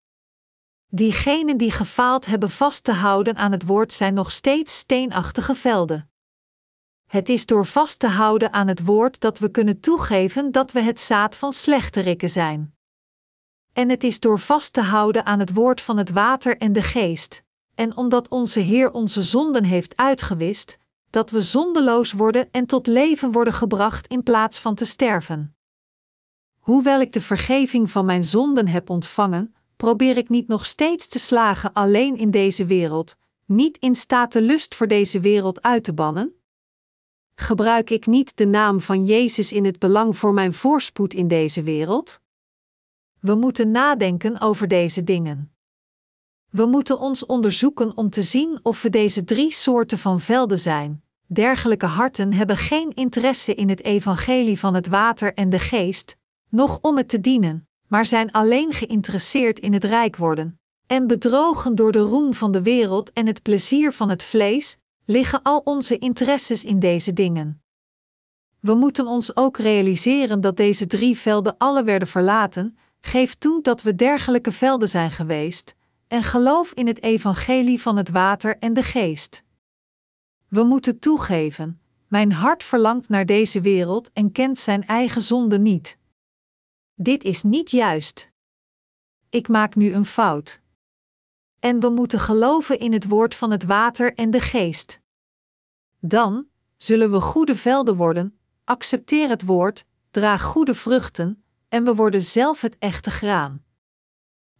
Diegenen 0.90 1.56
die 1.56 1.70
gefaald 1.70 2.26
hebben 2.26 2.50
vast 2.50 2.84
te 2.84 2.92
houden 2.92 3.36
aan 3.36 3.52
het 3.52 3.66
woord 3.66 3.92
zijn 3.92 4.14
nog 4.14 4.32
steeds 4.32 4.78
steenachtige 4.78 5.54
velden. 5.54 6.10
Het 7.06 7.28
is 7.28 7.46
door 7.46 7.66
vast 7.66 7.98
te 7.98 8.06
houden 8.06 8.52
aan 8.52 8.68
het 8.68 8.84
woord 8.84 9.20
dat 9.20 9.38
we 9.38 9.50
kunnen 9.50 9.80
toegeven 9.80 10.52
dat 10.52 10.72
we 10.72 10.80
het 10.80 11.00
zaad 11.00 11.36
van 11.36 11.52
slechterikken 11.52 12.30
zijn. 12.30 12.74
En 13.72 13.88
het 13.88 14.04
is 14.04 14.20
door 14.20 14.38
vast 14.38 14.72
te 14.72 14.82
houden 14.82 15.24
aan 15.26 15.38
het 15.38 15.52
woord 15.52 15.80
van 15.80 15.96
het 15.96 16.10
water 16.10 16.56
en 16.56 16.72
de 16.72 16.82
geest, 16.82 17.42
en 17.74 17.96
omdat 17.96 18.28
onze 18.28 18.60
Heer 18.60 18.90
onze 18.92 19.22
zonden 19.22 19.64
heeft 19.64 19.96
uitgewist, 19.96 20.78
dat 21.10 21.30
we 21.30 21.42
zondeloos 21.42 22.12
worden 22.12 22.48
en 22.50 22.66
tot 22.66 22.86
leven 22.86 23.32
worden 23.32 23.52
gebracht 23.52 24.06
in 24.06 24.22
plaats 24.22 24.58
van 24.58 24.74
te 24.74 24.84
sterven. 24.84 25.57
Hoewel 26.68 27.00
ik 27.00 27.12
de 27.12 27.20
vergeving 27.20 27.90
van 27.90 28.04
mijn 28.04 28.24
zonden 28.24 28.68
heb 28.68 28.90
ontvangen, 28.90 29.54
probeer 29.76 30.16
ik 30.16 30.28
niet 30.28 30.48
nog 30.48 30.66
steeds 30.66 31.08
te 31.08 31.18
slagen 31.18 31.72
alleen 31.72 32.16
in 32.16 32.30
deze 32.30 32.66
wereld, 32.66 33.16
niet 33.44 33.78
in 33.78 33.94
staat 33.94 34.32
de 34.32 34.42
lust 34.42 34.74
voor 34.74 34.86
deze 34.86 35.20
wereld 35.20 35.62
uit 35.62 35.84
te 35.84 35.94
bannen? 35.94 36.34
Gebruik 37.34 37.90
ik 37.90 38.06
niet 38.06 38.36
de 38.36 38.46
naam 38.46 38.80
van 38.80 39.04
Jezus 39.04 39.52
in 39.52 39.64
het 39.64 39.78
belang 39.78 40.16
voor 40.16 40.34
mijn 40.34 40.54
voorspoed 40.54 41.14
in 41.14 41.28
deze 41.28 41.62
wereld? 41.62 42.20
We 43.20 43.34
moeten 43.34 43.70
nadenken 43.70 44.40
over 44.40 44.68
deze 44.68 45.04
dingen. 45.04 45.52
We 46.50 46.66
moeten 46.66 46.98
ons 46.98 47.26
onderzoeken 47.26 47.96
om 47.96 48.10
te 48.10 48.22
zien 48.22 48.60
of 48.62 48.82
we 48.82 48.90
deze 48.90 49.24
drie 49.24 49.52
soorten 49.52 49.98
van 49.98 50.20
velden 50.20 50.58
zijn. 50.58 51.02
Dergelijke 51.26 51.86
harten 51.86 52.32
hebben 52.32 52.56
geen 52.56 52.92
interesse 52.94 53.54
in 53.54 53.68
het 53.68 53.84
evangelie 53.84 54.58
van 54.58 54.74
het 54.74 54.86
water 54.86 55.34
en 55.34 55.48
de 55.48 55.58
geest, 55.58 56.17
noch 56.48 56.78
om 56.80 56.96
het 56.96 57.08
te 57.08 57.20
dienen, 57.20 57.68
maar 57.86 58.06
zijn 58.06 58.32
alleen 58.32 58.72
geïnteresseerd 58.72 59.58
in 59.58 59.72
het 59.72 59.84
rijk 59.84 60.16
worden. 60.16 60.60
En 60.86 61.06
bedrogen 61.06 61.74
door 61.74 61.92
de 61.92 61.98
roem 61.98 62.34
van 62.34 62.52
de 62.52 62.62
wereld 62.62 63.12
en 63.12 63.26
het 63.26 63.42
plezier 63.42 63.92
van 63.92 64.08
het 64.08 64.22
vlees, 64.22 64.76
liggen 65.04 65.42
al 65.42 65.60
onze 65.64 65.98
interesses 65.98 66.64
in 66.64 66.78
deze 66.78 67.12
dingen. 67.12 67.62
We 68.60 68.74
moeten 68.74 69.06
ons 69.06 69.36
ook 69.36 69.58
realiseren 69.58 70.40
dat 70.40 70.56
deze 70.56 70.86
drie 70.86 71.18
velden 71.18 71.54
alle 71.58 71.84
werden 71.84 72.08
verlaten, 72.08 72.78
geef 73.00 73.34
toe 73.34 73.62
dat 73.62 73.82
we 73.82 73.94
dergelijke 73.94 74.52
velden 74.52 74.88
zijn 74.88 75.10
geweest, 75.10 75.74
en 76.08 76.22
geloof 76.22 76.72
in 76.72 76.86
het 76.86 77.02
evangelie 77.02 77.82
van 77.82 77.96
het 77.96 78.08
water 78.08 78.58
en 78.58 78.72
de 78.72 78.82
geest. 78.82 79.44
We 80.48 80.62
moeten 80.62 80.98
toegeven, 80.98 81.80
Mijn 82.06 82.32
hart 82.32 82.64
verlangt 82.64 83.08
naar 83.08 83.26
deze 83.26 83.60
wereld 83.60 84.10
en 84.12 84.32
kent 84.32 84.58
zijn 84.58 84.86
eigen 84.86 85.22
zonde 85.22 85.58
niet. 85.58 85.97
Dit 87.00 87.24
is 87.24 87.42
niet 87.42 87.70
juist. 87.70 88.30
Ik 89.28 89.48
maak 89.48 89.74
nu 89.74 89.92
een 89.92 90.04
fout. 90.04 90.60
En 91.58 91.80
we 91.80 91.88
moeten 91.88 92.20
geloven 92.20 92.78
in 92.78 92.92
het 92.92 93.08
woord 93.08 93.34
van 93.34 93.50
het 93.50 93.64
water 93.64 94.14
en 94.14 94.30
de 94.30 94.40
geest. 94.40 95.00
Dan 96.00 96.46
zullen 96.76 97.10
we 97.10 97.20
goede 97.20 97.56
velden 97.56 97.96
worden, 97.96 98.38
accepteer 98.64 99.28
het 99.28 99.44
woord, 99.44 99.84
draag 100.10 100.42
goede 100.42 100.74
vruchten, 100.74 101.42
en 101.68 101.84
we 101.84 101.94
worden 101.94 102.22
zelf 102.22 102.60
het 102.60 102.76
echte 102.78 103.10
graan. 103.10 103.64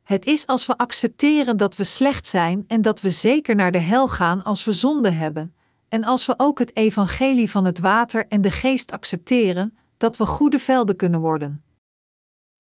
Het 0.03 0.27
is 0.27 0.47
als 0.47 0.67
we 0.67 0.77
accepteren 0.77 1.57
dat 1.57 1.77
we 1.77 1.85
slecht 1.85 2.27
zijn 2.27 2.65
en 2.67 2.83
dat 2.83 3.01
we 3.01 3.11
zeker 3.11 3.55
naar 3.55 3.73
de 3.73 3.79
hel 3.79 4.09
gaan 4.09 4.43
als 4.43 4.65
we 4.65 4.73
zonde 4.73 5.11
hebben, 5.11 5.55
en 5.89 6.05
als 6.05 6.27
we 6.27 6.35
ook 6.37 6.59
het 6.59 6.77
evangelie 6.77 7.51
van 7.51 7.65
het 7.65 7.79
water 7.79 8.27
en 8.27 8.41
de 8.41 8.51
geest 8.51 8.93
accepteren, 8.93 9.79
dat 9.97 10.17
we 10.17 10.27
goede 10.27 10.59
velden 10.59 10.97
kunnen 10.97 11.21
worden. 11.21 11.63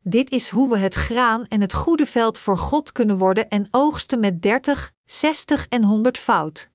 Dit 0.02 0.30
is 0.30 0.48
hoe 0.48 0.68
we 0.68 0.78
het 0.78 0.94
graan 0.94 1.46
en 1.46 1.60
het 1.60 1.74
goede 1.74 2.06
veld 2.06 2.38
voor 2.38 2.58
God 2.58 2.92
kunnen 2.92 3.18
worden 3.18 3.48
en 3.48 3.68
oogsten 3.70 4.20
met 4.20 4.42
30, 4.42 4.92
60 5.04 5.68
en 5.68 5.84
100 5.84 6.18
fout. 6.18 6.70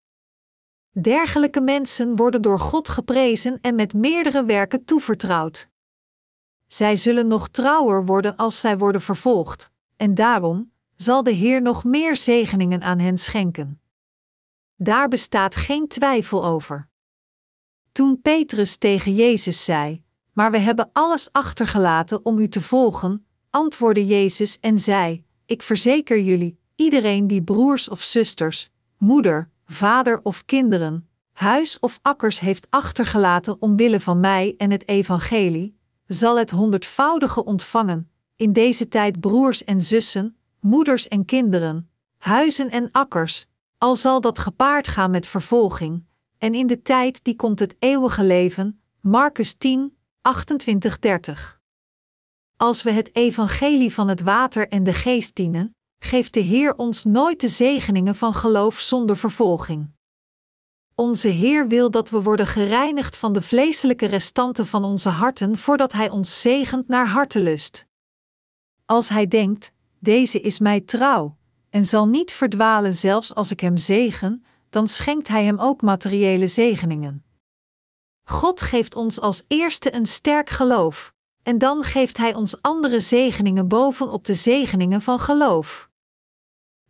Dergelijke 0.91 1.61
mensen 1.61 2.15
worden 2.15 2.41
door 2.41 2.59
God 2.59 2.89
geprezen 2.89 3.59
en 3.61 3.75
met 3.75 3.93
meerdere 3.93 4.45
werken 4.45 4.85
toevertrouwd. 4.85 5.69
Zij 6.67 6.95
zullen 6.95 7.27
nog 7.27 7.49
trouwer 7.49 8.05
worden 8.05 8.35
als 8.35 8.59
zij 8.59 8.77
worden 8.77 9.01
vervolgd, 9.01 9.71
en 9.95 10.13
daarom 10.13 10.71
zal 10.95 11.23
de 11.23 11.31
Heer 11.31 11.61
nog 11.61 11.83
meer 11.83 12.17
zegeningen 12.17 12.81
aan 12.81 12.99
hen 12.99 13.17
schenken. 13.17 13.81
Daar 14.75 15.07
bestaat 15.07 15.55
geen 15.55 15.87
twijfel 15.87 16.45
over. 16.45 16.89
Toen 17.91 18.21
Petrus 18.21 18.77
tegen 18.77 19.15
Jezus 19.15 19.65
zei: 19.65 20.03
Maar 20.33 20.51
we 20.51 20.57
hebben 20.57 20.89
alles 20.93 21.31
achtergelaten 21.31 22.25
om 22.25 22.39
u 22.39 22.47
te 22.47 22.61
volgen, 22.61 23.25
antwoordde 23.49 24.05
Jezus 24.05 24.59
en 24.59 24.79
zei: 24.79 25.23
Ik 25.45 25.61
verzeker 25.61 26.19
jullie, 26.19 26.57
iedereen 26.75 27.27
die 27.27 27.43
broers 27.43 27.89
of 27.89 28.01
zusters, 28.01 28.69
moeder, 28.97 29.49
vader 29.65 30.19
of 30.23 30.45
kinderen, 30.45 31.09
huis 31.31 31.79
of 31.79 31.99
akkers 32.01 32.39
heeft 32.39 32.67
achtergelaten 32.69 33.61
omwille 33.61 33.99
van 33.99 34.19
mij 34.19 34.53
en 34.57 34.71
het 34.71 34.87
evangelie, 34.87 35.77
zal 36.07 36.37
het 36.37 36.51
honderdvoudige 36.51 37.45
ontvangen, 37.45 38.09
in 38.35 38.53
deze 38.53 38.87
tijd 38.87 39.19
broers 39.19 39.63
en 39.63 39.81
zussen, 39.81 40.37
moeders 40.59 41.07
en 41.07 41.25
kinderen, 41.25 41.89
huizen 42.17 42.69
en 42.69 42.89
akkers, 42.91 43.45
al 43.77 43.95
zal 43.95 44.21
dat 44.21 44.39
gepaard 44.39 44.87
gaan 44.87 45.11
met 45.11 45.27
vervolging, 45.27 46.03
en 46.37 46.53
in 46.53 46.67
de 46.67 46.81
tijd 46.81 47.23
die 47.23 47.35
komt 47.35 47.59
het 47.59 47.75
eeuwige 47.79 48.23
leven. 48.23 48.81
Marcus 49.01 49.53
10, 49.53 49.97
28, 50.25 50.99
30. 50.99 51.59
Als 52.57 52.83
we 52.83 52.91
het 52.91 53.15
evangelie 53.15 53.93
van 53.93 54.07
het 54.07 54.21
water 54.21 54.67
en 54.67 54.83
de 54.83 54.93
geest 54.93 55.35
dienen, 55.35 55.75
geeft 55.99 56.33
de 56.33 56.39
Heer 56.39 56.75
ons 56.75 57.03
nooit 57.03 57.41
de 57.41 57.47
zegeningen 57.47 58.15
van 58.15 58.33
geloof 58.33 58.79
zonder 58.79 59.17
vervolging. 59.17 59.91
Onze 60.95 61.27
Heer 61.27 61.67
wil 61.67 61.91
dat 61.91 62.09
we 62.09 62.21
worden 62.21 62.47
gereinigd 62.47 63.17
van 63.17 63.33
de 63.33 63.41
vleeselijke 63.41 64.05
restanten 64.05 64.67
van 64.67 64.83
onze 64.83 65.09
harten 65.09 65.57
voordat 65.57 65.91
Hij 65.91 66.09
ons 66.09 66.41
zegent 66.41 66.87
naar 66.87 67.07
hartelust. 67.07 67.85
Als 68.85 69.09
Hij 69.09 69.27
denkt: 69.27 69.71
Deze 69.99 70.41
is 70.41 70.59
mij 70.59 70.81
trouw, 70.81 71.37
en 71.69 71.85
zal 71.85 72.07
niet 72.07 72.31
verdwalen 72.31 72.93
zelfs 72.93 73.35
als 73.35 73.51
ik 73.51 73.59
hem 73.59 73.77
zegen, 73.77 74.45
dan 74.69 74.87
schenkt 74.87 75.27
Hij 75.27 75.45
hem 75.45 75.59
ook 75.59 75.81
materiële 75.81 76.47
zegeningen. 76.47 77.23
God 78.23 78.61
geeft 78.61 78.95
ons 78.95 79.19
als 79.19 79.43
eerste 79.47 79.95
een 79.95 80.05
sterk 80.05 80.49
geloof, 80.49 81.13
en 81.43 81.57
dan 81.57 81.83
geeft 81.83 82.17
Hij 82.17 82.33
ons 82.33 82.61
andere 82.61 82.99
zegeningen 82.99 83.67
bovenop 83.67 84.25
de 84.25 84.33
zegeningen 84.33 85.01
van 85.01 85.19
geloof. 85.19 85.89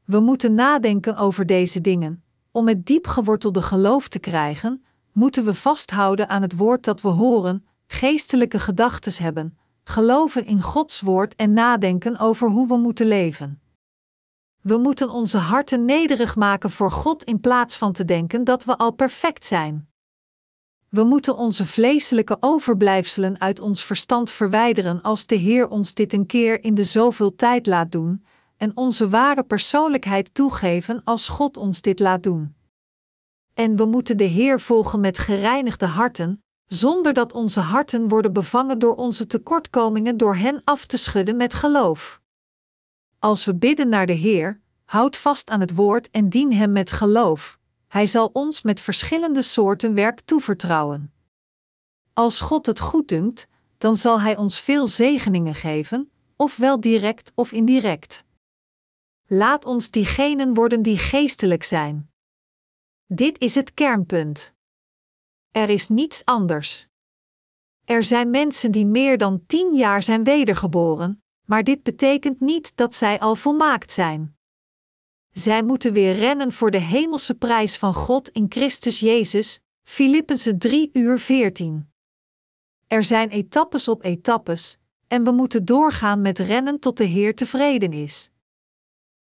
We 0.06 0.20
moeten 0.20 0.54
nadenken 0.54 1.18
over 1.18 1.46
deze 1.46 1.82
dingen. 1.82 2.24
Om 2.52 2.68
het 2.68 2.86
diep 2.86 3.08
gewortelde 3.08 3.62
geloof 3.62 4.08
te 4.08 4.20
krijgen, 4.20 4.84
moeten 5.12 5.46
we 5.46 5.54
vasthouden 5.54 6.30
aan 6.30 6.42
het 6.42 6.56
woord 6.56 6.84
dat 6.84 7.02
we 7.02 7.08
horen, 7.08 7.66
geestelijke 7.88 8.60
gedachten 8.60 9.24
hebben, 9.24 9.58
geloven 9.84 10.46
in 10.46 10.62
Gods 10.62 11.02
woord 11.02 11.36
en 11.36 11.54
nadenken 11.54 12.18
over 12.18 12.50
hoe 12.50 12.68
we 12.68 12.78
moeten 12.78 13.08
leven. 13.08 13.62
We 14.62 14.78
moeten 14.78 15.10
onze 15.10 15.38
harten 15.38 15.86
nederig 15.86 16.36
maken 16.36 16.72
voor 16.72 16.92
God 16.92 17.24
in 17.24 17.40
plaats 17.40 17.78
van 17.78 17.92
te 17.92 18.06
denken 18.06 18.44
dat 18.44 18.64
we 18.64 18.78
al 18.78 18.92
perfect 18.92 19.46
zijn. 19.46 19.93
We 20.94 21.04
moeten 21.04 21.38
onze 21.38 21.66
vleeselijke 21.66 22.38
overblijfselen 22.39 23.39
uit 23.39 23.60
ons 23.60 23.84
verstand 23.84 24.30
verwijderen 24.30 25.02
als 25.02 25.26
de 25.26 25.36
Heer 25.36 25.70
ons 25.70 25.94
dit 25.94 26.14
een 26.14 26.26
keer 26.26 26.64
in 26.64 26.76
de 26.76 26.84
zoveel 26.84 27.36
tijd 27.36 27.66
laat 27.66 27.91
doen, 27.91 28.26
en 28.58 28.72
onze 28.78 29.10
ware 29.10 29.44
persoonlijkheid 29.44 30.34
toegeven 30.34 31.02
als 31.04 31.28
God 31.28 31.58
ons 31.58 31.82
dit 31.82 32.00
laat 32.00 32.24
doen. 32.24 32.56
En 33.54 33.76
we 33.76 33.86
moeten 33.86 34.18
de 34.18 34.24
Heer 34.24 34.60
volgen 34.60 35.00
met 35.00 35.18
gereinigde 35.18 35.86
harten, 35.86 36.44
zonder 36.66 37.14
dat 37.14 37.34
onze 37.34 37.60
harten 37.60 38.08
worden 38.08 38.34
bevangen 38.34 38.80
door 38.80 38.96
onze 38.96 39.28
tekortkomingen 39.28 40.18
door 40.18 40.36
hen 40.36 40.62
af 40.64 40.86
te 40.86 40.98
schudden 40.98 41.38
met 41.38 41.54
geloof. 41.54 42.22
Als 43.20 43.46
we 43.46 43.56
bidden 43.56 43.89
naar 43.89 44.06
de 44.06 44.14
Heer, 44.14 44.62
houd 44.86 45.18
vast 45.18 45.50
aan 45.50 45.60
het 45.60 45.76
woord 45.76 46.10
en 46.10 46.30
dien 46.30 46.54
Hem 46.54 46.72
met 46.72 46.91
geloof. 46.91 47.62
Hij 47.94 48.08
zal 48.08 48.30
ons 48.34 48.62
met 48.62 48.80
verschillende 48.80 49.41
soorten 49.41 49.94
werk 49.94 50.22
toevertrouwen. 50.22 51.14
Als 52.14 52.41
God 52.41 52.66
het 52.66 52.80
goed 52.80 53.08
dunkt, 53.08 53.48
dan 53.78 53.98
zal 53.98 54.22
Hij 54.22 54.38
ons 54.38 54.60
veel 54.60 54.88
zegeningen 54.88 55.56
geven, 55.56 56.12
ofwel 56.36 56.80
direct 56.80 57.32
of 57.36 57.52
indirect. 57.52 58.24
Laat 59.28 59.66
ons 59.66 59.91
diegenen 59.91 60.54
worden 60.54 60.82
die 60.82 60.98
geestelijk 60.98 61.64
zijn. 61.64 62.12
Dit 63.06 63.39
is 63.39 63.56
het 63.56 63.74
kernpunt. 63.74 64.54
Er 65.52 65.70
is 65.70 65.89
niets 65.89 66.26
anders. 66.26 66.88
Er 67.86 68.04
zijn 68.04 68.30
mensen 68.30 68.72
die 68.72 68.86
meer 68.86 69.18
dan 69.18 69.46
tien 69.46 69.76
jaar 69.76 70.04
zijn 70.04 70.24
wedergeboren, 70.24 71.24
maar 71.46 71.64
dit 71.64 71.84
betekent 71.84 72.39
niet 72.39 72.76
dat 72.76 72.96
zij 72.96 73.20
al 73.20 73.36
volmaakt 73.36 73.91
zijn. 73.91 74.38
Zij 75.34 75.64
moeten 75.64 75.94
weer 75.94 76.14
rennen 76.14 76.52
voor 76.52 76.72
de 76.72 76.80
hemelse 76.80 77.34
prijs 77.34 77.78
van 77.78 77.94
God 77.94 78.30
in 78.30 78.46
Christus 78.50 79.00
Jezus, 79.00 79.60
Filippenzen 79.84 80.58
3 80.58 80.90
uur 80.94 81.20
14. 81.20 81.92
Er 82.88 83.04
zijn 83.04 83.30
etappes 83.30 83.88
op 83.88 84.04
etappes, 84.04 84.78
en 85.08 85.24
we 85.24 85.32
moeten 85.32 85.66
doorgaan 85.66 86.22
met 86.22 86.40
rennen 86.40 86.80
tot 86.80 86.98
de 86.98 87.04
Heer 87.04 87.36
tevreden 87.36 87.94
is. 87.94 88.30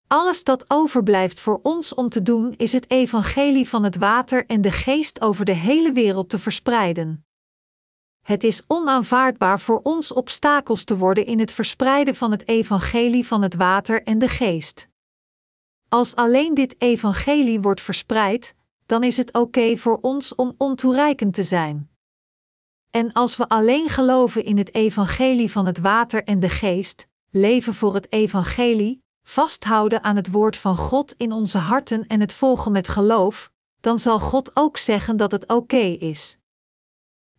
Alles 0.07 0.45
dat 0.45 0.65
overblijft 0.71 1.41
voor 1.41 1.61
ons 1.63 1.95
om 1.95 2.09
te 2.09 2.23
doen 2.23 2.55
is 2.57 2.73
het 2.73 2.91
evangelie 2.91 3.69
van 3.69 3.85
het 3.85 3.97
water 3.97 4.47
en 4.47 4.61
de 4.61 4.71
geest 4.71 5.21
over 5.21 5.45
de 5.45 5.55
hele 5.55 5.93
wereld 5.93 6.29
te 6.29 6.39
verspreiden. 6.39 7.27
Het 8.23 8.45
is 8.45 8.63
onaanvaardbaar 8.67 9.61
voor 9.61 9.81
ons 9.83 10.13
obstakels 10.13 10.85
te 10.85 10.97
worden 10.97 11.27
in 11.27 11.39
het 11.39 11.53
verspreiden 11.53 12.15
van 12.15 12.31
het 12.31 12.49
evangelie 12.49 13.27
van 13.27 13.43
het 13.43 13.55
water 13.55 14.03
en 14.03 14.19
de 14.19 14.29
geest. 14.29 14.91
Als 15.93 16.15
alleen 16.15 16.55
dit 16.55 16.75
evangelie 16.79 17.61
wordt 17.61 17.81
verspreid, 17.81 18.55
dan 18.87 19.03
is 19.03 19.17
het 19.17 19.33
oké 19.33 19.77
voor 19.77 19.99
ons 20.01 20.35
om 20.35 20.55
ontoereikend 20.59 21.35
te 21.35 21.43
zijn. 21.43 21.91
En 22.91 23.13
als 23.13 23.37
we 23.37 23.49
alleen 23.49 23.89
geloven 23.89 24.45
in 24.45 24.59
het 24.59 24.75
evangelie 24.75 25.51
van 25.51 25.67
het 25.67 25.79
water 25.79 26.25
en 26.25 26.41
de 26.41 26.49
geest, 26.49 27.07
leven 27.31 27.75
voor 27.75 27.95
het 27.95 28.13
evangelie, 28.13 29.03
vasthouden 29.23 30.03
aan 30.03 30.17
het 30.17 30.31
woord 30.31 30.57
van 30.57 30.77
God 30.77 31.15
in 31.17 31.33
onze 31.33 31.59
harten 31.59 32.07
en 32.07 32.21
het 32.21 32.33
volgen 32.33 32.73
met 32.73 32.89
geloof, 32.89 33.51
dan 33.81 33.99
zal 33.99 34.21
God 34.21 34.51
ook 34.57 34.79
zeggen 34.79 35.17
dat 35.17 35.33
het 35.33 35.49
oké 35.49 35.97
is. 35.99 36.39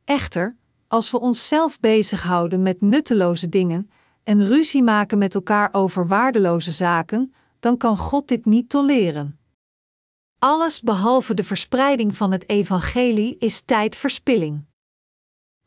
Echter, 0.06 0.58
als 0.88 1.12
we 1.12 1.20
onszelf 1.20 1.80
bezighouden 1.80 2.62
met 2.62 2.82
nutteloze 2.82 3.50
dingen 3.50 3.90
en 4.24 4.48
ruzie 4.48 4.84
maken 4.84 5.18
met 5.18 5.36
elkaar 5.36 5.70
over 5.72 6.08
waardeloze 6.08 6.72
zaken, 6.72 7.34
dan 7.64 7.78
kan 7.78 7.98
God 7.98 8.28
dit 8.28 8.46
niet 8.46 8.70
tolereren. 8.70 9.40
Alles 10.40 10.82
behalve 10.82 11.34
de 11.34 11.44
verspreiding 11.44 12.18
van 12.18 12.32
het 12.32 12.50
evangelie 12.50 13.38
is 13.38 13.62
tijdverspilling. 13.62 14.66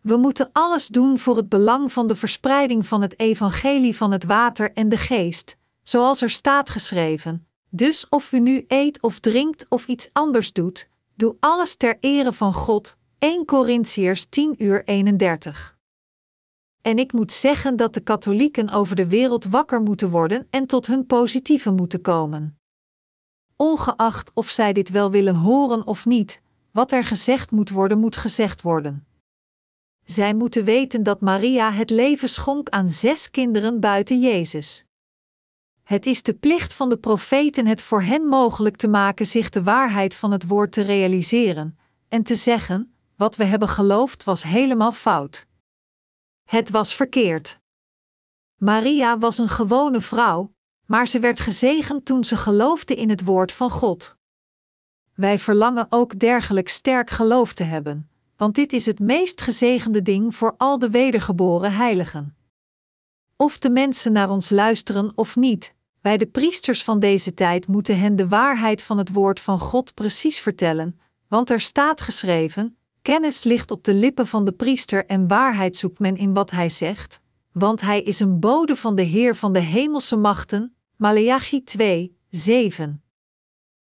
We 0.00 0.16
moeten 0.16 0.50
alles 0.52 0.88
doen 0.88 1.18
voor 1.18 1.36
het 1.36 1.48
belang 1.48 1.92
van 1.92 2.06
de 2.06 2.16
verspreiding 2.16 2.86
van 2.86 3.02
het 3.02 3.18
evangelie 3.18 3.96
van 3.96 4.12
het 4.12 4.24
water 4.24 4.72
en 4.72 4.88
de 4.88 4.96
geest, 4.96 5.56
zoals 5.82 6.22
er 6.22 6.30
staat 6.30 6.70
geschreven. 6.70 7.46
Dus 7.70 8.08
of 8.08 8.32
u 8.32 8.40
nu 8.40 8.64
eet 8.68 9.02
of 9.02 9.18
drinkt 9.18 9.66
of 9.68 9.86
iets 9.86 10.08
anders 10.12 10.52
doet, 10.52 10.88
doe 11.14 11.36
alles 11.40 11.76
ter 11.76 11.96
ere 12.00 12.32
van 12.32 12.52
God. 12.52 12.96
1 13.18 13.44
Corinthiërs 13.44 14.26
10 14.26 14.54
uur 14.62 14.84
31. 14.84 15.75
En 16.86 16.98
ik 16.98 17.12
moet 17.12 17.32
zeggen 17.32 17.76
dat 17.76 17.94
de 17.94 18.00
katholieken 18.00 18.70
over 18.70 18.96
de 18.96 19.06
wereld 19.06 19.44
wakker 19.44 19.80
moeten 19.80 20.10
worden 20.10 20.46
en 20.50 20.66
tot 20.66 20.86
hun 20.86 21.06
positieve 21.06 21.70
moeten 21.70 22.00
komen. 22.00 22.58
Ongeacht 23.56 24.30
of 24.34 24.48
zij 24.48 24.72
dit 24.72 24.90
wel 24.90 25.10
willen 25.10 25.34
horen 25.34 25.86
of 25.86 26.04
niet, 26.04 26.40
wat 26.70 26.92
er 26.92 27.04
gezegd 27.04 27.50
moet 27.50 27.70
worden, 27.70 27.98
moet 27.98 28.16
gezegd 28.16 28.62
worden. 28.62 29.06
Zij 30.04 30.34
moeten 30.34 30.64
weten 30.64 31.02
dat 31.02 31.20
Maria 31.20 31.72
het 31.72 31.90
leven 31.90 32.28
schonk 32.28 32.68
aan 32.68 32.88
zes 32.88 33.30
kinderen 33.30 33.80
buiten 33.80 34.20
Jezus. 34.20 34.84
Het 35.82 36.06
is 36.06 36.22
de 36.22 36.34
plicht 36.34 36.74
van 36.74 36.88
de 36.88 36.98
profeten 36.98 37.66
het 37.66 37.82
voor 37.82 38.02
hen 38.02 38.22
mogelijk 38.26 38.76
te 38.76 38.88
maken 38.88 39.26
zich 39.26 39.50
de 39.50 39.62
waarheid 39.62 40.14
van 40.14 40.30
het 40.30 40.46
woord 40.46 40.72
te 40.72 40.82
realiseren 40.82 41.78
en 42.08 42.22
te 42.22 42.34
zeggen: 42.34 42.94
wat 43.16 43.36
we 43.36 43.44
hebben 43.44 43.68
geloofd 43.68 44.24
was 44.24 44.42
helemaal 44.42 44.92
fout. 44.92 45.45
Het 46.46 46.70
was 46.70 46.94
verkeerd. 46.94 47.58
Maria 48.56 49.18
was 49.18 49.38
een 49.38 49.48
gewone 49.48 50.00
vrouw, 50.00 50.52
maar 50.84 51.08
ze 51.08 51.20
werd 51.20 51.40
gezegend 51.40 52.04
toen 52.04 52.24
ze 52.24 52.36
geloofde 52.36 52.94
in 52.94 53.08
het 53.08 53.24
woord 53.24 53.52
van 53.52 53.70
God. 53.70 54.16
Wij 55.14 55.38
verlangen 55.38 55.86
ook 55.88 56.18
dergelijk 56.18 56.68
sterk 56.68 57.10
geloof 57.10 57.52
te 57.52 57.64
hebben, 57.64 58.10
want 58.36 58.54
dit 58.54 58.72
is 58.72 58.86
het 58.86 58.98
meest 58.98 59.40
gezegende 59.40 60.02
ding 60.02 60.34
voor 60.34 60.54
al 60.56 60.78
de 60.78 60.90
wedergeboren 60.90 61.72
heiligen. 61.72 62.36
Of 63.36 63.58
de 63.58 63.70
mensen 63.70 64.12
naar 64.12 64.30
ons 64.30 64.50
luisteren 64.50 65.12
of 65.14 65.36
niet, 65.36 65.74
wij 66.00 66.16
de 66.16 66.26
priesters 66.26 66.84
van 66.84 66.98
deze 66.98 67.34
tijd 67.34 67.66
moeten 67.66 67.98
hen 67.98 68.16
de 68.16 68.28
waarheid 68.28 68.82
van 68.82 68.98
het 68.98 69.12
woord 69.12 69.40
van 69.40 69.58
God 69.58 69.94
precies 69.94 70.40
vertellen, 70.40 71.00
want 71.28 71.50
er 71.50 71.60
staat 71.60 72.00
geschreven: 72.00 72.76
Kennis 73.06 73.44
ligt 73.44 73.70
op 73.70 73.84
de 73.84 73.94
lippen 73.94 74.26
van 74.26 74.44
de 74.44 74.52
priester 74.52 75.06
en 75.06 75.28
waarheid 75.28 75.76
zoekt 75.76 75.98
men 75.98 76.16
in 76.16 76.34
wat 76.34 76.50
hij 76.50 76.68
zegt, 76.68 77.20
want 77.52 77.80
hij 77.80 78.02
is 78.02 78.20
een 78.20 78.40
bode 78.40 78.76
van 78.76 78.94
de 78.94 79.02
Heer 79.02 79.36
van 79.36 79.52
de 79.52 79.58
hemelse 79.58 80.16
machten. 80.16 80.76
Maleachi 80.96 81.64
2, 81.64 82.18
7. 82.30 83.02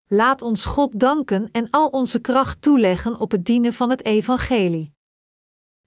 Laat 0.07 0.43
ons 0.43 0.65
God 0.65 1.01
danken 1.01 1.49
en 1.53 1.71
al 1.71 1.89
onze 1.89 2.21
kracht 2.21 2.63
toeleggen 2.63 3.21
op 3.21 3.31
het 3.31 3.45
dienen 3.45 3.73
van 3.73 3.91
het 3.91 4.05
evangelie. 4.05 4.93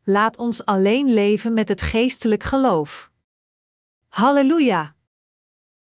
Laat 0.03 0.37
ons 0.37 0.65
alleen 0.65 1.13
leven 1.13 1.53
met 1.53 1.67
het 1.69 1.81
geestelijk 1.81 2.43
geloof. 2.43 3.11
Halleluja! 4.07 4.95